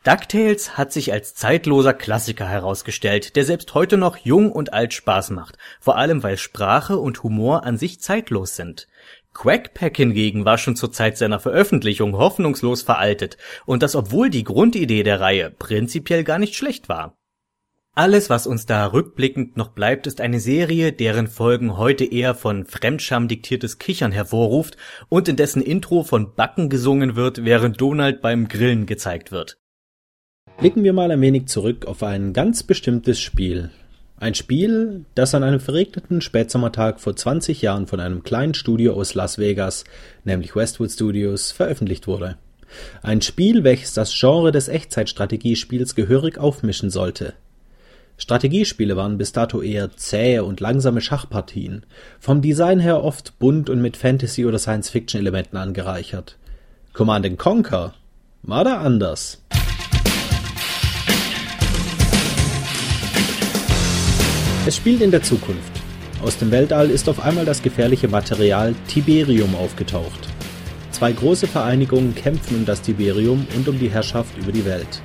DuckTales 0.04 0.76
hat 0.76 0.92
sich 0.92 1.12
als 1.12 1.34
zeitloser 1.34 1.94
Klassiker 1.94 2.46
herausgestellt, 2.46 3.36
der 3.36 3.44
selbst 3.44 3.72
heute 3.72 3.96
noch 3.96 4.18
jung 4.18 4.52
und 4.52 4.74
alt 4.74 4.92
Spaß 4.92 5.30
macht, 5.30 5.56
vor 5.80 5.96
allem 5.96 6.22
weil 6.22 6.36
Sprache 6.36 6.98
und 6.98 7.22
Humor 7.22 7.64
an 7.64 7.78
sich 7.78 8.00
zeitlos 8.00 8.54
sind. 8.54 8.86
Quackpack 9.34 9.96
hingegen 9.96 10.44
war 10.44 10.56
schon 10.56 10.76
zur 10.76 10.92
Zeit 10.92 11.18
seiner 11.18 11.40
Veröffentlichung 11.40 12.16
hoffnungslos 12.16 12.82
veraltet, 12.82 13.36
und 13.66 13.82
das 13.82 13.94
obwohl 13.94 14.30
die 14.30 14.44
Grundidee 14.44 15.02
der 15.02 15.20
Reihe 15.20 15.50
prinzipiell 15.50 16.24
gar 16.24 16.38
nicht 16.38 16.54
schlecht 16.54 16.88
war. 16.88 17.18
Alles, 17.96 18.28
was 18.28 18.48
uns 18.48 18.66
da 18.66 18.86
rückblickend 18.86 19.56
noch 19.56 19.68
bleibt, 19.68 20.08
ist 20.08 20.20
eine 20.20 20.40
Serie, 20.40 20.92
deren 20.92 21.28
Folgen 21.28 21.76
heute 21.76 22.04
eher 22.04 22.34
von 22.34 22.66
Fremdscham 22.66 23.28
diktiertes 23.28 23.78
Kichern 23.78 24.10
hervorruft 24.10 24.76
und 25.08 25.28
in 25.28 25.36
dessen 25.36 25.62
Intro 25.62 26.02
von 26.02 26.34
Backen 26.34 26.68
gesungen 26.68 27.14
wird, 27.14 27.44
während 27.44 27.80
Donald 27.80 28.20
beim 28.20 28.48
Grillen 28.48 28.86
gezeigt 28.86 29.30
wird. 29.30 29.58
Blicken 30.58 30.82
wir 30.82 30.92
mal 30.92 31.10
ein 31.12 31.20
wenig 31.20 31.46
zurück 31.46 31.86
auf 31.86 32.02
ein 32.02 32.32
ganz 32.32 32.64
bestimmtes 32.64 33.20
Spiel, 33.20 33.70
ein 34.16 34.34
Spiel, 34.34 35.04
das 35.14 35.34
an 35.34 35.42
einem 35.42 35.60
verregneten 35.60 36.20
Spätsommertag 36.20 37.00
vor 37.00 37.16
20 37.16 37.62
Jahren 37.62 37.86
von 37.86 38.00
einem 38.00 38.22
kleinen 38.22 38.54
Studio 38.54 38.94
aus 38.94 39.14
Las 39.14 39.38
Vegas, 39.38 39.84
nämlich 40.24 40.54
Westwood 40.54 40.90
Studios, 40.90 41.50
veröffentlicht 41.50 42.06
wurde. 42.06 42.36
Ein 43.02 43.22
Spiel, 43.22 43.64
welches 43.64 43.92
das 43.92 44.14
Genre 44.18 44.52
des 44.52 44.68
Echtzeitstrategiespiels 44.68 45.94
gehörig 45.94 46.38
aufmischen 46.38 46.90
sollte. 46.90 47.34
Strategiespiele 48.16 48.96
waren 48.96 49.18
bis 49.18 49.32
dato 49.32 49.60
eher 49.60 49.96
zähe 49.96 50.44
und 50.44 50.60
langsame 50.60 51.00
Schachpartien, 51.00 51.84
vom 52.20 52.40
Design 52.40 52.78
her 52.78 53.02
oft 53.02 53.38
bunt 53.40 53.68
und 53.68 53.82
mit 53.82 53.96
Fantasy- 53.96 54.46
oder 54.46 54.58
Science-Fiction-Elementen 54.58 55.56
angereichert. 55.56 56.36
Command 56.92 57.36
Conquer 57.38 57.94
war 58.42 58.62
da 58.62 58.78
anders. 58.78 59.42
Es 64.66 64.76
spielt 64.76 65.02
in 65.02 65.10
der 65.10 65.22
Zukunft. 65.22 65.72
Aus 66.22 66.38
dem 66.38 66.50
Weltall 66.50 66.88
ist 66.88 67.10
auf 67.10 67.22
einmal 67.22 67.44
das 67.44 67.60
gefährliche 67.60 68.08
Material 68.08 68.74
Tiberium 68.88 69.54
aufgetaucht. 69.54 70.26
Zwei 70.90 71.12
große 71.12 71.46
Vereinigungen 71.46 72.14
kämpfen 72.14 72.56
um 72.56 72.64
das 72.64 72.80
Tiberium 72.80 73.46
und 73.54 73.68
um 73.68 73.78
die 73.78 73.90
Herrschaft 73.90 74.38
über 74.38 74.52
die 74.52 74.64
Welt. 74.64 75.02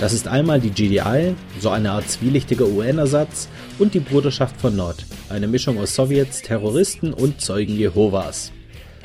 Das 0.00 0.12
ist 0.12 0.28
einmal 0.28 0.60
die 0.60 0.68
GDI, 0.68 1.34
so 1.58 1.70
eine 1.70 1.92
Art 1.92 2.10
zwielichtiger 2.10 2.66
UN-Ersatz, 2.66 3.48
und 3.78 3.94
die 3.94 4.00
Bruderschaft 4.00 4.60
von 4.60 4.76
Nord, 4.76 5.06
eine 5.30 5.48
Mischung 5.48 5.78
aus 5.78 5.94
Sowjets, 5.94 6.42
Terroristen 6.42 7.14
und 7.14 7.40
Zeugen 7.40 7.76
Jehovas. 7.76 8.52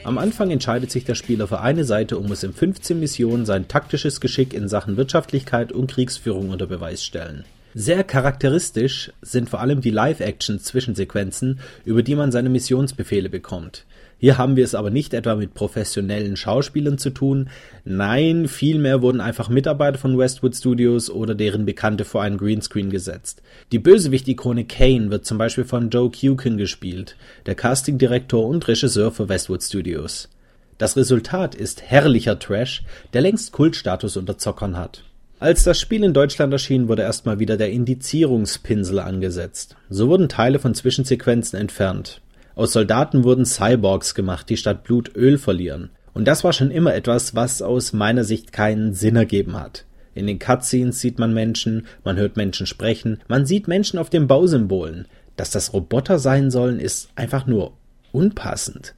Am 0.04 0.18
Anfang 0.18 0.52
entscheidet 0.52 0.92
sich 0.92 1.06
der 1.06 1.16
Spieler 1.16 1.48
für 1.48 1.62
eine 1.62 1.86
Seite 1.86 2.18
und 2.18 2.28
muss 2.28 2.44
in 2.44 2.52
15 2.52 3.00
Missionen 3.00 3.46
sein 3.46 3.70
taktisches 3.70 4.20
Geschick 4.20 4.54
in 4.54 4.68
Sachen 4.68 4.98
Wirtschaftlichkeit 4.98 5.72
und 5.72 5.90
Kriegsführung 5.90 6.50
unter 6.50 6.68
Beweis 6.68 7.02
stellen. 7.02 7.46
Sehr 7.78 8.06
charakteristisch 8.06 9.12
sind 9.22 9.50
vor 9.50 9.60
allem 9.60 9.82
die 9.82 9.90
Live-Action-Zwischensequenzen, 9.90 11.60
über 11.84 12.04
die 12.04 12.16
man 12.16 12.32
seine 12.32 12.48
Missionsbefehle 12.48 13.28
bekommt. 13.28 13.84
Hier 14.18 14.38
haben 14.38 14.56
wir 14.56 14.64
es 14.64 14.76
aber 14.76 14.92
nicht 14.92 15.14
etwa 15.14 15.36
mit 15.36 15.54
professionellen 15.54 16.38
Schauspielern 16.38 16.98
zu 16.98 17.10
tun, 17.10 17.50
nein, 17.84 18.48
vielmehr 18.48 19.02
wurden 19.02 19.20
einfach 19.20 19.50
Mitarbeiter 19.50 19.98
von 19.98 20.18
Westwood 20.18 20.56
Studios 20.56 21.10
oder 21.10 21.36
deren 21.36 21.66
Bekannte 21.66 22.06
vor 22.06 22.22
einen 22.22 22.38
Greenscreen 22.38 22.90
gesetzt. 22.90 23.42
Die 23.74 23.80
Bösewicht-Ikone 23.80 24.64
Kane 24.64 25.12
wird 25.12 25.26
zum 25.26 25.38
Beispiel 25.38 25.66
von 25.66 25.90
Joe 25.90 26.10
Kukin 26.10 26.56
gespielt, 26.56 27.18
der 27.46 27.56
Castingdirektor 27.56 28.48
und 28.48 28.66
Regisseur 28.70 29.12
für 29.12 29.28
Westwood 29.28 29.62
Studios. 29.62 30.30
Das 30.78 30.96
Resultat 30.96 31.56
ist 31.56 31.82
herrlicher 31.82 32.40
Trash, 32.40 32.84
der 33.12 33.20
längst 33.20 33.52
Kultstatus 33.52 34.16
unter 34.16 34.38
Zockern 34.38 34.78
hat. 34.78 35.04
Als 35.46 35.64
das 35.64 35.80
Spiel 35.80 36.04
in 36.04 36.16
Deutschland 36.16 36.52
erschien, 36.52 36.88
wurde 36.88 37.04
erstmal 37.04 37.38
wieder 37.38 37.56
der 37.56 37.70
Indizierungspinsel 37.70 38.98
angesetzt. 38.98 39.76
So 39.92 40.08
wurden 40.10 40.28
Teile 40.28 40.58
von 40.58 40.74
Zwischensequenzen 40.74 41.60
entfernt. 41.60 42.20
Aus 42.56 42.74
Soldaten 42.74 43.24
wurden 43.24 43.46
Cyborgs 43.46 44.16
gemacht, 44.16 44.50
die 44.50 44.58
statt 44.58 44.84
Blut 44.84 45.16
Öl 45.16 45.38
verlieren. 45.38 45.92
Und 46.16 46.28
das 46.28 46.44
war 46.44 46.52
schon 46.52 46.72
immer 46.72 46.96
etwas, 46.96 47.36
was 47.36 47.62
aus 47.62 47.94
meiner 47.94 48.24
Sicht 48.24 48.54
keinen 48.54 48.96
Sinn 48.96 49.18
ergeben 49.18 49.56
hat. 49.56 49.86
In 50.16 50.26
den 50.26 50.40
Cutscenes 50.40 51.00
sieht 51.00 51.20
man 51.20 51.32
Menschen, 51.32 51.86
man 52.04 52.18
hört 52.18 52.38
Menschen 52.38 52.66
sprechen, 52.66 53.20
man 53.28 53.46
sieht 53.46 53.68
Menschen 53.68 54.00
auf 54.00 54.10
den 54.10 54.26
Bausymbolen. 54.26 55.08
Dass 55.36 55.52
das 55.52 55.74
Roboter 55.74 56.18
sein 56.18 56.50
sollen, 56.50 56.80
ist 56.80 57.10
einfach 57.16 57.46
nur 57.46 57.74
unpassend. 58.12 58.96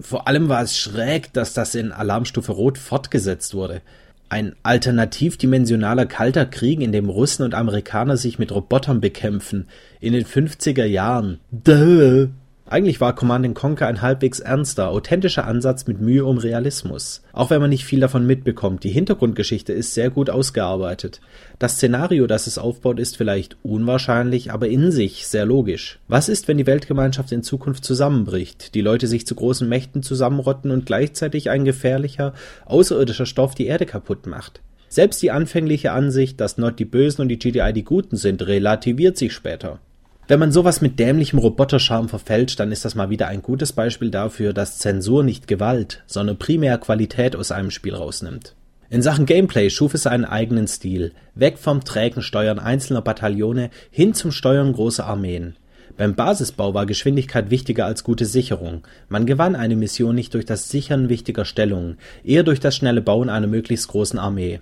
Vor 0.00 0.28
allem 0.28 0.48
war 0.48 0.62
es 0.62 0.78
schräg, 0.78 1.32
dass 1.32 1.54
das 1.54 1.74
in 1.74 1.90
Alarmstufe 1.90 2.52
Rot 2.52 2.78
fortgesetzt 2.78 3.54
wurde. 3.54 3.82
Ein 4.30 4.54
alternativdimensionaler 4.62 6.06
Kalter 6.06 6.44
Krieg, 6.44 6.80
in 6.80 6.92
dem 6.92 7.08
Russen 7.08 7.44
und 7.44 7.54
Amerikaner 7.54 8.16
sich 8.16 8.38
mit 8.38 8.52
Robotern 8.52 9.00
bekämpfen. 9.00 9.68
In 10.00 10.12
den 10.12 10.24
50er 10.24 10.84
Jahren. 10.84 11.40
Duh. 11.50 12.28
Eigentlich 12.70 13.00
war 13.00 13.14
Command 13.14 13.54
Conquer 13.54 13.86
ein 13.86 14.02
halbwegs 14.02 14.40
ernster, 14.40 14.90
authentischer 14.90 15.46
Ansatz 15.46 15.86
mit 15.86 16.02
Mühe 16.02 16.26
um 16.26 16.36
Realismus. 16.36 17.22
Auch 17.32 17.48
wenn 17.48 17.62
man 17.62 17.70
nicht 17.70 17.86
viel 17.86 18.00
davon 18.00 18.26
mitbekommt, 18.26 18.84
die 18.84 18.90
Hintergrundgeschichte 18.90 19.72
ist 19.72 19.94
sehr 19.94 20.10
gut 20.10 20.28
ausgearbeitet. 20.28 21.22
Das 21.58 21.76
Szenario, 21.76 22.26
das 22.26 22.46
es 22.46 22.58
aufbaut, 22.58 23.00
ist 23.00 23.16
vielleicht 23.16 23.56
unwahrscheinlich, 23.62 24.52
aber 24.52 24.68
in 24.68 24.92
sich 24.92 25.26
sehr 25.26 25.46
logisch. 25.46 25.98
Was 26.08 26.28
ist, 26.28 26.46
wenn 26.46 26.58
die 26.58 26.66
Weltgemeinschaft 26.66 27.32
in 27.32 27.42
Zukunft 27.42 27.86
zusammenbricht, 27.86 28.74
die 28.74 28.82
Leute 28.82 29.06
sich 29.06 29.26
zu 29.26 29.34
großen 29.34 29.66
Mächten 29.66 30.02
zusammenrotten 30.02 30.70
und 30.70 30.84
gleichzeitig 30.84 31.48
ein 31.48 31.64
gefährlicher, 31.64 32.34
außerirdischer 32.66 33.24
Stoff 33.24 33.54
die 33.54 33.66
Erde 33.66 33.86
kaputt 33.86 34.26
macht? 34.26 34.60
Selbst 34.90 35.22
die 35.22 35.30
anfängliche 35.30 35.92
Ansicht, 35.92 36.38
dass 36.38 36.58
Nord 36.58 36.78
die 36.78 36.84
Bösen 36.84 37.22
und 37.22 37.28
die 37.28 37.38
GDI 37.38 37.72
die 37.72 37.84
Guten 37.84 38.16
sind, 38.16 38.46
relativiert 38.46 39.16
sich 39.16 39.32
später. 39.32 39.80
Wenn 40.28 40.40
man 40.40 40.52
sowas 40.52 40.82
mit 40.82 40.98
dämlichem 40.98 41.38
Roboterscharm 41.38 42.10
verfälscht, 42.10 42.60
dann 42.60 42.70
ist 42.70 42.84
das 42.84 42.94
mal 42.94 43.08
wieder 43.08 43.28
ein 43.28 43.40
gutes 43.40 43.72
Beispiel 43.72 44.10
dafür, 44.10 44.52
dass 44.52 44.76
Zensur 44.76 45.24
nicht 45.24 45.48
Gewalt, 45.48 46.02
sondern 46.06 46.36
primär 46.36 46.76
Qualität 46.76 47.34
aus 47.34 47.50
einem 47.50 47.70
Spiel 47.70 47.94
rausnimmt. 47.94 48.54
In 48.90 49.00
Sachen 49.00 49.24
Gameplay 49.24 49.70
schuf 49.70 49.94
es 49.94 50.06
einen 50.06 50.26
eigenen 50.26 50.68
Stil, 50.68 51.12
weg 51.34 51.56
vom 51.56 51.82
trägen 51.82 52.20
Steuern 52.20 52.58
einzelner 52.58 53.00
Bataillone 53.00 53.70
hin 53.90 54.12
zum 54.12 54.30
Steuern 54.30 54.74
großer 54.74 55.06
Armeen. 55.06 55.56
Beim 55.96 56.14
Basisbau 56.14 56.74
war 56.74 56.84
Geschwindigkeit 56.84 57.48
wichtiger 57.48 57.86
als 57.86 58.04
gute 58.04 58.26
Sicherung. 58.26 58.86
Man 59.08 59.24
gewann 59.24 59.56
eine 59.56 59.76
Mission 59.76 60.14
nicht 60.14 60.34
durch 60.34 60.44
das 60.44 60.68
Sichern 60.68 61.08
wichtiger 61.08 61.46
Stellungen, 61.46 61.96
eher 62.22 62.42
durch 62.42 62.60
das 62.60 62.76
schnelle 62.76 63.00
Bauen 63.00 63.30
einer 63.30 63.46
möglichst 63.46 63.88
großen 63.88 64.18
Armee. 64.18 64.60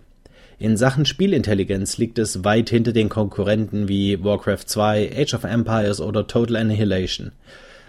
In 0.59 0.79
Sachen 0.79 1.05
Spielintelligenz 1.05 1.99
liegt 1.99 2.19
es 2.19 2.43
weit 2.43 2.71
hinter 2.71 2.95
den 2.95 3.11
Konkurrenten 3.11 3.89
wie 3.89 4.25
Warcraft 4.25 4.65
2, 4.65 5.13
Age 5.15 5.35
of 5.35 5.45
Empires 5.45 6.01
oder 6.01 6.27
Total 6.27 6.57
Annihilation. 6.57 7.33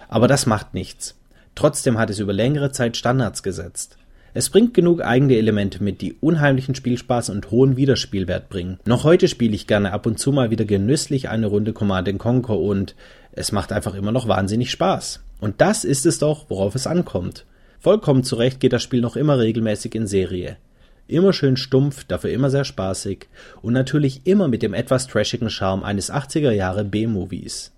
Aber 0.09 0.27
das 0.27 0.45
macht 0.45 0.73
nichts. 0.73 1.15
Trotzdem 1.55 1.97
hat 1.97 2.09
es 2.09 2.19
über 2.19 2.33
längere 2.33 2.73
Zeit 2.73 2.97
Standards 2.97 3.41
gesetzt. 3.41 3.97
Es 4.33 4.49
bringt 4.49 4.73
genug 4.73 5.01
eigene 5.01 5.37
Elemente 5.37 5.81
mit, 5.81 6.01
die 6.01 6.17
unheimlichen 6.19 6.75
Spielspaß 6.75 7.29
und 7.29 7.51
hohen 7.51 7.77
Wiederspielwert 7.77 8.49
bringen. 8.49 8.79
Noch 8.83 9.05
heute 9.05 9.29
spiele 9.29 9.55
ich 9.55 9.65
gerne 9.67 9.93
ab 9.93 10.05
und 10.05 10.19
zu 10.19 10.33
mal 10.33 10.51
wieder 10.51 10.65
genüsslich 10.65 11.29
eine 11.29 11.47
Runde 11.47 11.71
Command 11.71 12.19
Conquer 12.19 12.59
und 12.59 12.95
es 13.31 13.53
macht 13.53 13.71
einfach 13.71 13.95
immer 13.95 14.11
noch 14.11 14.27
wahnsinnig 14.27 14.71
Spaß. 14.71 15.21
Und 15.39 15.61
das 15.61 15.85
ist 15.85 16.05
es 16.05 16.19
doch, 16.19 16.49
worauf 16.49 16.75
es 16.75 16.85
ankommt. 16.85 17.45
Vollkommen 17.79 18.25
zurecht 18.25 18.59
geht 18.59 18.73
das 18.73 18.83
Spiel 18.83 18.99
noch 18.99 19.15
immer 19.15 19.39
regelmäßig 19.39 19.95
in 19.95 20.05
Serie. 20.05 20.57
Immer 21.07 21.31
schön 21.31 21.55
stumpf, 21.55 22.03
dafür 22.03 22.31
immer 22.31 22.49
sehr 22.49 22.65
spaßig 22.65 23.27
und 23.61 23.73
natürlich 23.73 24.21
immer 24.25 24.49
mit 24.49 24.61
dem 24.61 24.73
etwas 24.73 25.07
trashigen 25.07 25.49
Charme 25.49 25.83
eines 25.83 26.11
80er 26.11 26.51
Jahre 26.51 26.83
B-Movies. 26.83 27.71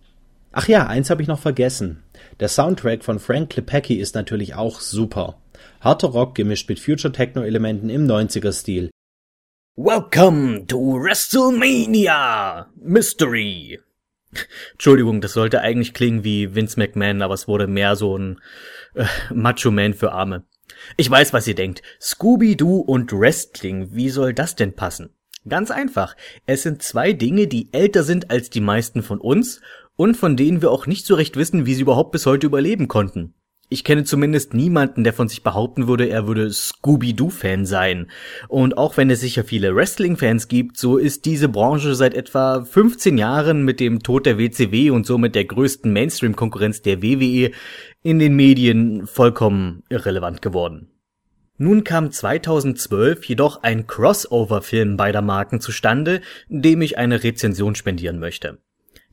Ach 0.52 0.68
ja, 0.68 0.88
eins 0.88 1.12
habe 1.12 1.22
ich 1.22 1.28
noch 1.28 1.40
vergessen. 1.40 2.02
Der 2.40 2.48
Soundtrack 2.48 3.04
von 3.04 3.20
Frank 3.20 3.52
Klepacki 3.52 3.96
ist 3.96 4.16
natürlich 4.16 4.56
auch 4.56 4.80
super. 4.80 5.38
Harter 5.80 6.08
Rock 6.08 6.34
gemischt 6.34 6.68
mit 6.70 6.80
Future 6.80 7.14
Techno 7.14 7.44
Elementen 7.44 7.90
im 7.90 8.08
90er 8.08 8.52
Stil. 8.52 8.90
Welcome 9.76 10.66
to 10.66 10.78
WrestleMania 11.00 12.68
Mystery. 12.82 13.80
Entschuldigung, 14.72 15.22
das 15.22 15.34
sollte 15.34 15.62
eigentlich 15.62 15.94
klingen 15.94 16.24
wie 16.24 16.56
Vince 16.56 16.80
McMahon, 16.80 17.22
aber 17.22 17.36
es 17.36 17.48
wurde 17.48 17.68
mehr 17.68 17.96
so 17.96 18.18
ein 18.18 18.42
äh, 18.96 19.06
Macho 19.34 19.70
Man 19.70 19.94
für 19.94 20.12
Arme. 20.12 20.44
Ich 20.98 21.10
weiß, 21.10 21.34
was 21.34 21.48
ihr 21.48 21.56
denkt. 21.56 21.82
Scooby-Doo 22.02 22.80
und 22.80 23.12
Wrestling, 23.14 23.94
wie 23.94 24.10
soll 24.10 24.34
das 24.34 24.56
denn 24.56 24.76
passen? 24.76 25.10
Ganz 25.48 25.72
einfach. 25.72 26.16
Es 26.46 26.64
sind 26.64 26.84
zwei 26.84 27.14
Dinge, 27.14 27.48
die 27.48 27.74
älter 27.74 28.04
sind 28.04 28.30
als 28.30 28.50
die 28.50 28.62
meisten 28.62 29.04
von 29.04 29.20
uns 29.20 29.62
und 29.96 30.16
von 30.16 30.38
denen 30.38 30.62
wir 30.62 30.72
auch 30.72 30.86
nicht 30.86 31.06
so 31.06 31.16
recht 31.16 31.36
wissen, 31.36 31.66
wie 31.66 31.74
sie 31.74 31.82
überhaupt 31.82 32.12
bis 32.12 32.26
heute 32.26 32.48
überleben 32.48 32.88
konnten. 32.88 33.34
Ich 33.72 33.84
kenne 33.84 34.04
zumindest 34.04 34.56
niemanden, 34.56 35.04
der 35.04 35.14
von 35.14 35.28
sich 35.28 35.44
behaupten 35.44 35.88
würde, 35.88 36.10
er 36.10 36.26
würde 36.26 36.52
Scooby-Doo-Fan 36.52 37.68
sein. 37.68 38.10
Und 38.48 38.80
auch 38.80 38.98
wenn 38.98 39.12
es 39.12 39.20
sicher 39.20 39.44
viele 39.44 39.76
Wrestling-Fans 39.76 40.48
gibt, 40.48 40.78
so 40.78 40.98
ist 40.98 41.26
diese 41.26 41.50
Branche 41.50 41.94
seit 41.94 42.16
etwa 42.16 42.66
15 42.66 43.20
Jahren 43.20 43.64
mit 43.64 43.80
dem 43.80 44.02
Tod 44.02 44.26
der 44.26 44.40
WCW 44.40 44.90
und 44.90 45.06
somit 45.06 45.36
der 45.36 45.46
größten 45.46 45.94
Mainstream-Konkurrenz 45.94 46.82
der 46.82 47.04
WWE 47.04 47.52
in 48.02 48.18
den 48.18 48.36
Medien 48.36 49.06
vollkommen 49.06 49.84
irrelevant 49.90 50.42
geworden. 50.42 50.90
Nun 51.58 51.84
kam 51.84 52.10
2012 52.10 53.26
jedoch 53.26 53.62
ein 53.62 53.86
Crossover-Film 53.86 54.98
beider 54.98 55.22
Marken 55.22 55.62
zustande, 55.62 56.22
dem 56.48 56.82
ich 56.82 56.98
eine 56.98 57.24
Rezension 57.24 57.76
spendieren 57.76 58.18
möchte. 58.18 58.58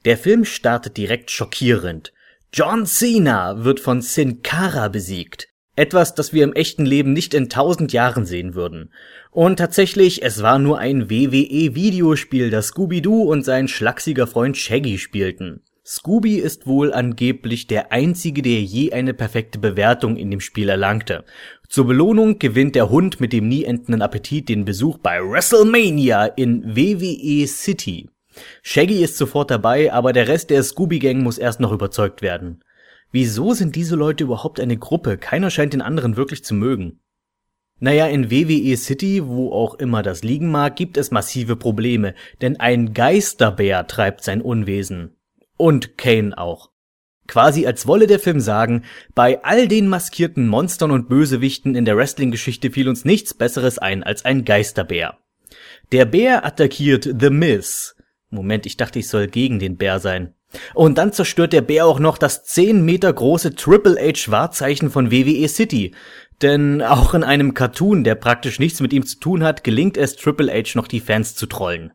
Der 0.06 0.16
Film 0.16 0.46
startet 0.46 0.96
direkt 0.96 1.30
schockierend. 1.30 2.14
John 2.52 2.86
Cena 2.86 3.64
wird 3.64 3.80
von 3.80 4.00
Sin 4.00 4.42
Cara 4.42 4.88
besiegt. 4.88 5.48
Etwas, 5.74 6.14
das 6.14 6.32
wir 6.32 6.42
im 6.42 6.54
echten 6.54 6.86
Leben 6.86 7.12
nicht 7.12 7.34
in 7.34 7.50
tausend 7.50 7.92
Jahren 7.92 8.24
sehen 8.24 8.54
würden. 8.54 8.92
Und 9.30 9.56
tatsächlich, 9.58 10.22
es 10.22 10.42
war 10.42 10.58
nur 10.58 10.78
ein 10.78 11.10
WWE-Videospiel, 11.10 12.48
das 12.48 12.68
Scooby-Doo 12.68 13.30
und 13.30 13.44
sein 13.44 13.68
schlachsiger 13.68 14.26
Freund 14.26 14.56
Shaggy 14.56 14.96
spielten. 14.96 15.60
Scooby 15.84 16.36
ist 16.36 16.66
wohl 16.66 16.92
angeblich 16.92 17.66
der 17.66 17.92
einzige, 17.92 18.42
der 18.42 18.62
je 18.62 18.92
eine 18.92 19.12
perfekte 19.12 19.58
Bewertung 19.58 20.16
in 20.16 20.30
dem 20.30 20.40
Spiel 20.40 20.68
erlangte. 20.68 21.24
Zur 21.68 21.86
Belohnung 21.86 22.38
gewinnt 22.38 22.74
der 22.74 22.88
Hund 22.88 23.20
mit 23.20 23.32
dem 23.32 23.46
nie 23.46 23.64
endenden 23.64 24.02
Appetit 24.02 24.48
den 24.48 24.64
Besuch 24.64 24.98
bei 24.98 25.20
WrestleMania 25.20 26.24
in 26.24 26.74
WWE 26.74 27.46
City. 27.46 28.08
Shaggy 28.62 29.02
ist 29.02 29.16
sofort 29.16 29.50
dabei, 29.50 29.92
aber 29.92 30.12
der 30.12 30.28
Rest 30.28 30.50
der 30.50 30.62
Scooby-Gang 30.62 31.22
muss 31.22 31.38
erst 31.38 31.60
noch 31.60 31.72
überzeugt 31.72 32.22
werden. 32.22 32.62
Wieso 33.12 33.54
sind 33.54 33.76
diese 33.76 33.96
Leute 33.96 34.24
überhaupt 34.24 34.60
eine 34.60 34.76
Gruppe? 34.76 35.16
Keiner 35.16 35.50
scheint 35.50 35.72
den 35.72 35.82
anderen 35.82 36.16
wirklich 36.16 36.44
zu 36.44 36.54
mögen. 36.54 37.00
Naja, 37.78 38.06
in 38.06 38.30
WWE 38.30 38.76
City, 38.76 39.26
wo 39.26 39.52
auch 39.52 39.74
immer 39.74 40.02
das 40.02 40.22
liegen 40.22 40.50
mag, 40.50 40.76
gibt 40.76 40.96
es 40.96 41.10
massive 41.10 41.56
Probleme, 41.56 42.14
denn 42.40 42.58
ein 42.58 42.94
Geisterbär 42.94 43.86
treibt 43.86 44.24
sein 44.24 44.40
Unwesen. 44.40 45.16
Und 45.58 45.98
Kane 45.98 46.36
auch. 46.36 46.70
Quasi 47.26 47.66
als 47.66 47.86
wolle 47.86 48.06
der 48.06 48.20
Film 48.20 48.40
sagen, 48.40 48.84
bei 49.14 49.42
all 49.42 49.68
den 49.68 49.88
maskierten 49.88 50.48
Monstern 50.48 50.90
und 50.90 51.08
Bösewichten 51.08 51.74
in 51.74 51.84
der 51.84 51.96
Wrestling-Geschichte 51.96 52.70
fiel 52.70 52.88
uns 52.88 53.04
nichts 53.04 53.34
Besseres 53.34 53.78
ein 53.78 54.02
als 54.02 54.24
ein 54.24 54.44
Geisterbär. 54.44 55.18
Der 55.92 56.04
Bär 56.04 56.44
attackiert 56.44 57.08
The 57.18 57.30
Miz. 57.30 57.95
Moment, 58.36 58.66
ich 58.66 58.76
dachte, 58.76 59.00
ich 59.00 59.08
soll 59.08 59.26
gegen 59.26 59.58
den 59.58 59.76
Bär 59.76 59.98
sein. 59.98 60.34
Und 60.74 60.98
dann 60.98 61.12
zerstört 61.12 61.52
der 61.52 61.62
Bär 61.62 61.86
auch 61.86 61.98
noch 61.98 62.18
das 62.18 62.44
10 62.44 62.84
Meter 62.84 63.12
große 63.12 63.56
Triple 63.56 63.96
H 63.96 64.30
Wahrzeichen 64.30 64.90
von 64.90 65.10
WWE 65.10 65.48
City. 65.48 65.94
Denn 66.42 66.82
auch 66.82 67.14
in 67.14 67.24
einem 67.24 67.54
Cartoon, 67.54 68.04
der 68.04 68.14
praktisch 68.14 68.58
nichts 68.58 68.80
mit 68.80 68.92
ihm 68.92 69.04
zu 69.04 69.18
tun 69.18 69.42
hat, 69.42 69.64
gelingt 69.64 69.96
es 69.96 70.16
Triple 70.16 70.52
H 70.52 70.72
noch 70.74 70.86
die 70.86 71.00
Fans 71.00 71.34
zu 71.34 71.46
trollen. 71.46 71.92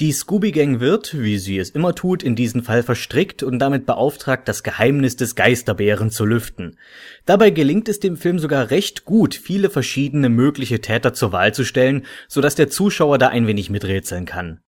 Die 0.00 0.12
Scooby-Gang 0.12 0.80
wird, 0.80 1.20
wie 1.20 1.36
sie 1.36 1.58
es 1.58 1.68
immer 1.68 1.94
tut, 1.94 2.22
in 2.22 2.34
diesen 2.34 2.62
Fall 2.62 2.82
verstrickt 2.82 3.42
und 3.42 3.58
damit 3.58 3.84
beauftragt, 3.84 4.48
das 4.48 4.62
Geheimnis 4.62 5.16
des 5.16 5.34
Geisterbären 5.34 6.08
zu 6.10 6.24
lüften. 6.24 6.78
Dabei 7.26 7.50
gelingt 7.50 7.86
es 7.86 8.00
dem 8.00 8.16
Film 8.16 8.38
sogar 8.38 8.70
recht 8.70 9.04
gut, 9.04 9.34
viele 9.34 9.68
verschiedene 9.68 10.30
mögliche 10.30 10.80
Täter 10.80 11.12
zur 11.12 11.32
Wahl 11.32 11.52
zu 11.52 11.64
stellen, 11.64 12.06
sodass 12.28 12.54
der 12.54 12.70
Zuschauer 12.70 13.18
da 13.18 13.28
ein 13.28 13.46
wenig 13.46 13.68
miträtseln 13.68 14.24
kann. 14.24 14.60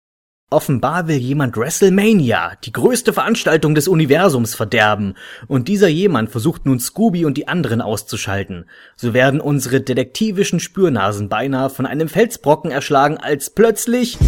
Offenbar 0.52 1.08
will 1.08 1.16
jemand 1.16 1.56
WrestleMania, 1.56 2.52
die 2.62 2.72
größte 2.72 3.14
Veranstaltung 3.14 3.74
des 3.74 3.88
Universums, 3.88 4.54
verderben, 4.54 5.14
und 5.48 5.66
dieser 5.66 5.88
jemand 5.88 6.28
versucht 6.28 6.66
nun 6.66 6.78
Scooby 6.78 7.24
und 7.24 7.38
die 7.38 7.48
anderen 7.48 7.80
auszuschalten. 7.80 8.66
So 8.94 9.14
werden 9.14 9.40
unsere 9.40 9.80
detektivischen 9.80 10.60
Spürnasen 10.60 11.30
beinahe 11.30 11.70
von 11.70 11.86
einem 11.86 12.06
Felsbrocken 12.06 12.70
erschlagen, 12.70 13.16
als 13.16 13.48
plötzlich 13.48 14.18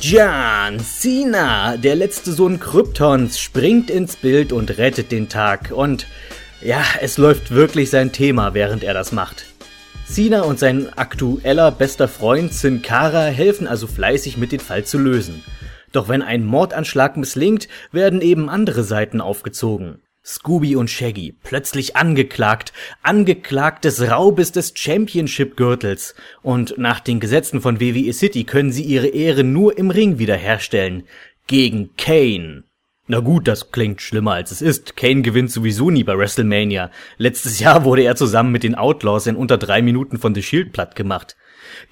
John 0.00 0.80
Cena, 0.80 1.76
der 1.76 1.96
letzte 1.96 2.32
Sohn 2.32 2.58
Kryptons, 2.58 3.38
springt 3.38 3.90
ins 3.90 4.16
Bild 4.16 4.54
und 4.54 4.78
rettet 4.78 5.12
den 5.12 5.28
Tag. 5.28 5.70
Und 5.70 6.06
ja, 6.62 6.82
es 7.02 7.18
läuft 7.18 7.50
wirklich 7.50 7.90
sein 7.90 8.10
Thema, 8.10 8.54
während 8.54 8.84
er 8.84 8.94
das 8.94 9.12
macht. 9.12 9.44
Cena 10.08 10.40
und 10.42 10.58
sein 10.58 10.88
aktueller 10.96 11.70
bester 11.70 12.08
Freund 12.08 12.54
Sin 12.54 12.80
Cara 12.80 13.26
helfen 13.26 13.66
also 13.66 13.86
fleißig 13.86 14.38
mit 14.38 14.52
den 14.52 14.60
Fall 14.60 14.84
zu 14.84 14.96
lösen. 14.98 15.44
Doch 15.92 16.08
wenn 16.08 16.22
ein 16.22 16.46
Mordanschlag 16.46 17.16
misslingt, 17.18 17.68
werden 17.92 18.22
eben 18.22 18.48
andere 18.48 18.84
Seiten 18.84 19.20
aufgezogen. 19.20 20.00
Scooby 20.24 20.76
und 20.76 20.90
Shaggy, 20.90 21.34
plötzlich 21.42 21.96
angeklagt, 21.96 22.72
angeklagt 23.02 23.84
des 23.84 24.10
Raubes 24.10 24.50
des 24.50 24.72
Championship-Gürtels. 24.74 26.14
Und 26.42 26.76
nach 26.78 27.00
den 27.00 27.20
Gesetzen 27.20 27.60
von 27.60 27.78
WWE 27.78 28.12
City 28.12 28.44
können 28.44 28.72
sie 28.72 28.84
ihre 28.84 29.08
Ehre 29.08 29.44
nur 29.44 29.76
im 29.76 29.90
Ring 29.90 30.18
wiederherstellen. 30.18 31.04
Gegen 31.46 31.96
Kane. 31.96 32.64
Na 33.10 33.20
gut, 33.20 33.48
das 33.48 33.72
klingt 33.72 34.02
schlimmer 34.02 34.32
als 34.32 34.50
es 34.50 34.60
ist. 34.60 34.94
Kane 34.94 35.22
gewinnt 35.22 35.50
sowieso 35.50 35.90
nie 35.90 36.04
bei 36.04 36.16
WrestleMania. 36.16 36.90
Letztes 37.16 37.58
Jahr 37.60 37.84
wurde 37.84 38.02
er 38.02 38.16
zusammen 38.16 38.52
mit 38.52 38.62
den 38.62 38.74
Outlaws 38.74 39.26
in 39.26 39.34
unter 39.34 39.56
drei 39.56 39.80
Minuten 39.80 40.18
von 40.18 40.34
The 40.34 40.42
Shield 40.42 40.72
platt 40.72 40.94
gemacht. 40.94 41.34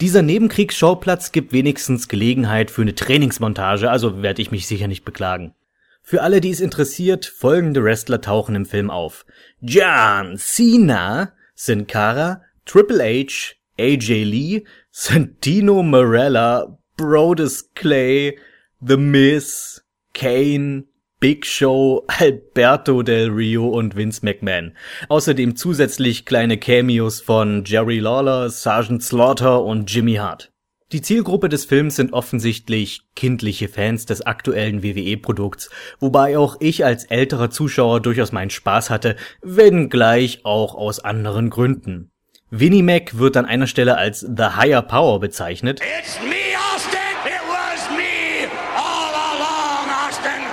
Dieser 0.00 0.20
Nebenkriegsschauplatz 0.20 1.32
gibt 1.32 1.52
wenigstens 1.52 2.08
Gelegenheit 2.08 2.70
für 2.70 2.82
eine 2.82 2.94
Trainingsmontage, 2.94 3.90
also 3.90 4.22
werde 4.22 4.42
ich 4.42 4.50
mich 4.50 4.66
sicher 4.66 4.88
nicht 4.88 5.04
beklagen. 5.04 5.54
Für 6.02 6.22
alle, 6.22 6.42
die 6.42 6.50
es 6.50 6.60
interessiert, 6.60 7.24
folgende 7.24 7.82
Wrestler 7.82 8.20
tauchen 8.20 8.54
im 8.54 8.66
Film 8.66 8.90
auf. 8.90 9.24
John 9.60 10.36
Cena, 10.36 11.32
Sin 11.54 11.86
Cara, 11.86 12.42
Triple 12.66 13.02
H, 13.02 13.54
AJ 13.78 14.24
Lee, 14.24 14.64
Santino 14.90 15.82
Marella, 15.82 16.78
Brodus 16.96 17.72
Clay, 17.74 18.38
The 18.80 18.96
Miz, 18.96 19.82
Kane, 20.12 20.84
Big 21.26 21.44
Show, 21.44 22.04
Alberto 22.06 23.02
Del 23.02 23.30
Rio 23.30 23.66
und 23.66 23.96
Vince 23.96 24.24
McMahon. 24.24 24.76
Außerdem 25.08 25.56
zusätzlich 25.56 26.24
kleine 26.24 26.56
Cameos 26.56 27.20
von 27.20 27.64
Jerry 27.64 27.98
Lawler, 27.98 28.48
Sergeant 28.48 29.02
Slaughter 29.02 29.64
und 29.64 29.92
Jimmy 29.92 30.14
Hart. 30.14 30.52
Die 30.92 31.02
Zielgruppe 31.02 31.48
des 31.48 31.64
Films 31.64 31.96
sind 31.96 32.12
offensichtlich 32.12 33.00
kindliche 33.16 33.66
Fans 33.68 34.06
des 34.06 34.22
aktuellen 34.22 34.84
WWE-Produkts, 34.84 35.68
wobei 35.98 36.38
auch 36.38 36.58
ich 36.60 36.84
als 36.84 37.02
älterer 37.02 37.50
Zuschauer 37.50 37.98
durchaus 37.98 38.30
meinen 38.30 38.50
Spaß 38.50 38.90
hatte, 38.90 39.16
wenngleich 39.42 40.44
auch 40.44 40.76
aus 40.76 41.00
anderen 41.00 41.50
Gründen. 41.50 42.12
Winnie 42.50 42.84
Mac 42.84 43.18
wird 43.18 43.36
an 43.36 43.46
einer 43.46 43.66
Stelle 43.66 43.98
als 43.98 44.20
The 44.20 44.50
Higher 44.56 44.82
Power 44.82 45.18
bezeichnet. 45.18 45.80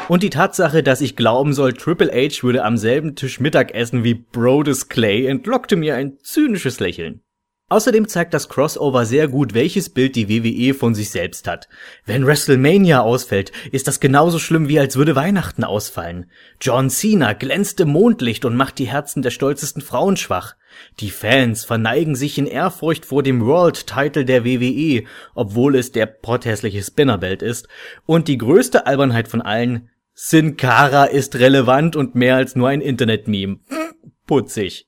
Und 0.09 0.21
die 0.21 0.29
Tatsache, 0.29 0.83
dass 0.83 0.99
ich 0.99 1.15
glauben 1.15 1.53
soll, 1.53 1.73
Triple 1.73 2.11
H 2.11 2.43
würde 2.43 2.65
am 2.65 2.77
selben 2.77 3.15
Tisch 3.15 3.39
Mittag 3.39 3.73
essen 3.73 4.03
wie 4.03 4.15
Brodus 4.15 4.89
Clay, 4.89 5.27
entlockte 5.27 5.77
mir 5.77 5.95
ein 5.95 6.17
zynisches 6.21 6.81
Lächeln. 6.81 7.21
Außerdem 7.69 8.07
zeigt 8.07 8.33
das 8.33 8.49
Crossover 8.49 9.05
sehr 9.05 9.29
gut, 9.29 9.53
welches 9.53 9.89
Bild 9.89 10.15
die 10.15 10.27
WWE 10.29 10.73
von 10.73 10.93
sich 10.93 11.09
selbst 11.09 11.47
hat. 11.47 11.69
Wenn 12.05 12.27
WrestleMania 12.27 12.99
ausfällt, 12.99 13.51
ist 13.71 13.87
das 13.87 14.01
genauso 14.01 14.37
schlimm 14.37 14.67
wie 14.67 14.79
als 14.79 14.97
würde 14.97 15.15
Weihnachten 15.15 15.63
ausfallen. 15.63 16.29
John 16.59 16.89
Cena 16.89 17.33
glänzt 17.33 17.79
im 17.79 17.89
Mondlicht 17.89 18.43
und 18.45 18.55
macht 18.55 18.77
die 18.79 18.89
Herzen 18.89 19.23
der 19.23 19.31
stolzesten 19.31 19.81
Frauen 19.81 20.17
schwach. 20.17 20.55
Die 20.99 21.09
Fans 21.09 21.63
verneigen 21.63 22.15
sich 22.15 22.37
in 22.37 22.45
Ehrfurcht 22.45 23.05
vor 23.05 23.23
dem 23.23 23.45
World 23.45 23.87
Title 23.87 24.25
der 24.25 24.43
WWE, 24.43 25.05
obwohl 25.33 25.75
es 25.75 25.91
der 25.91 26.05
potthässliche 26.05 26.83
Spinnerbelt 26.83 27.41
ist. 27.41 27.67
Und 28.05 28.27
die 28.27 28.37
größte 28.37 28.85
Albernheit 28.85 29.27
von 29.29 29.41
allen, 29.41 29.89
Sin 30.15 30.57
Cara 30.57 31.05
ist 31.05 31.35
relevant 31.37 31.95
und 31.95 32.13
mehr 32.13 32.35
als 32.35 32.55
nur 32.55 32.69
ein 32.69 32.81
Internet-Meme. 32.81 33.59
Putzig. 34.27 34.87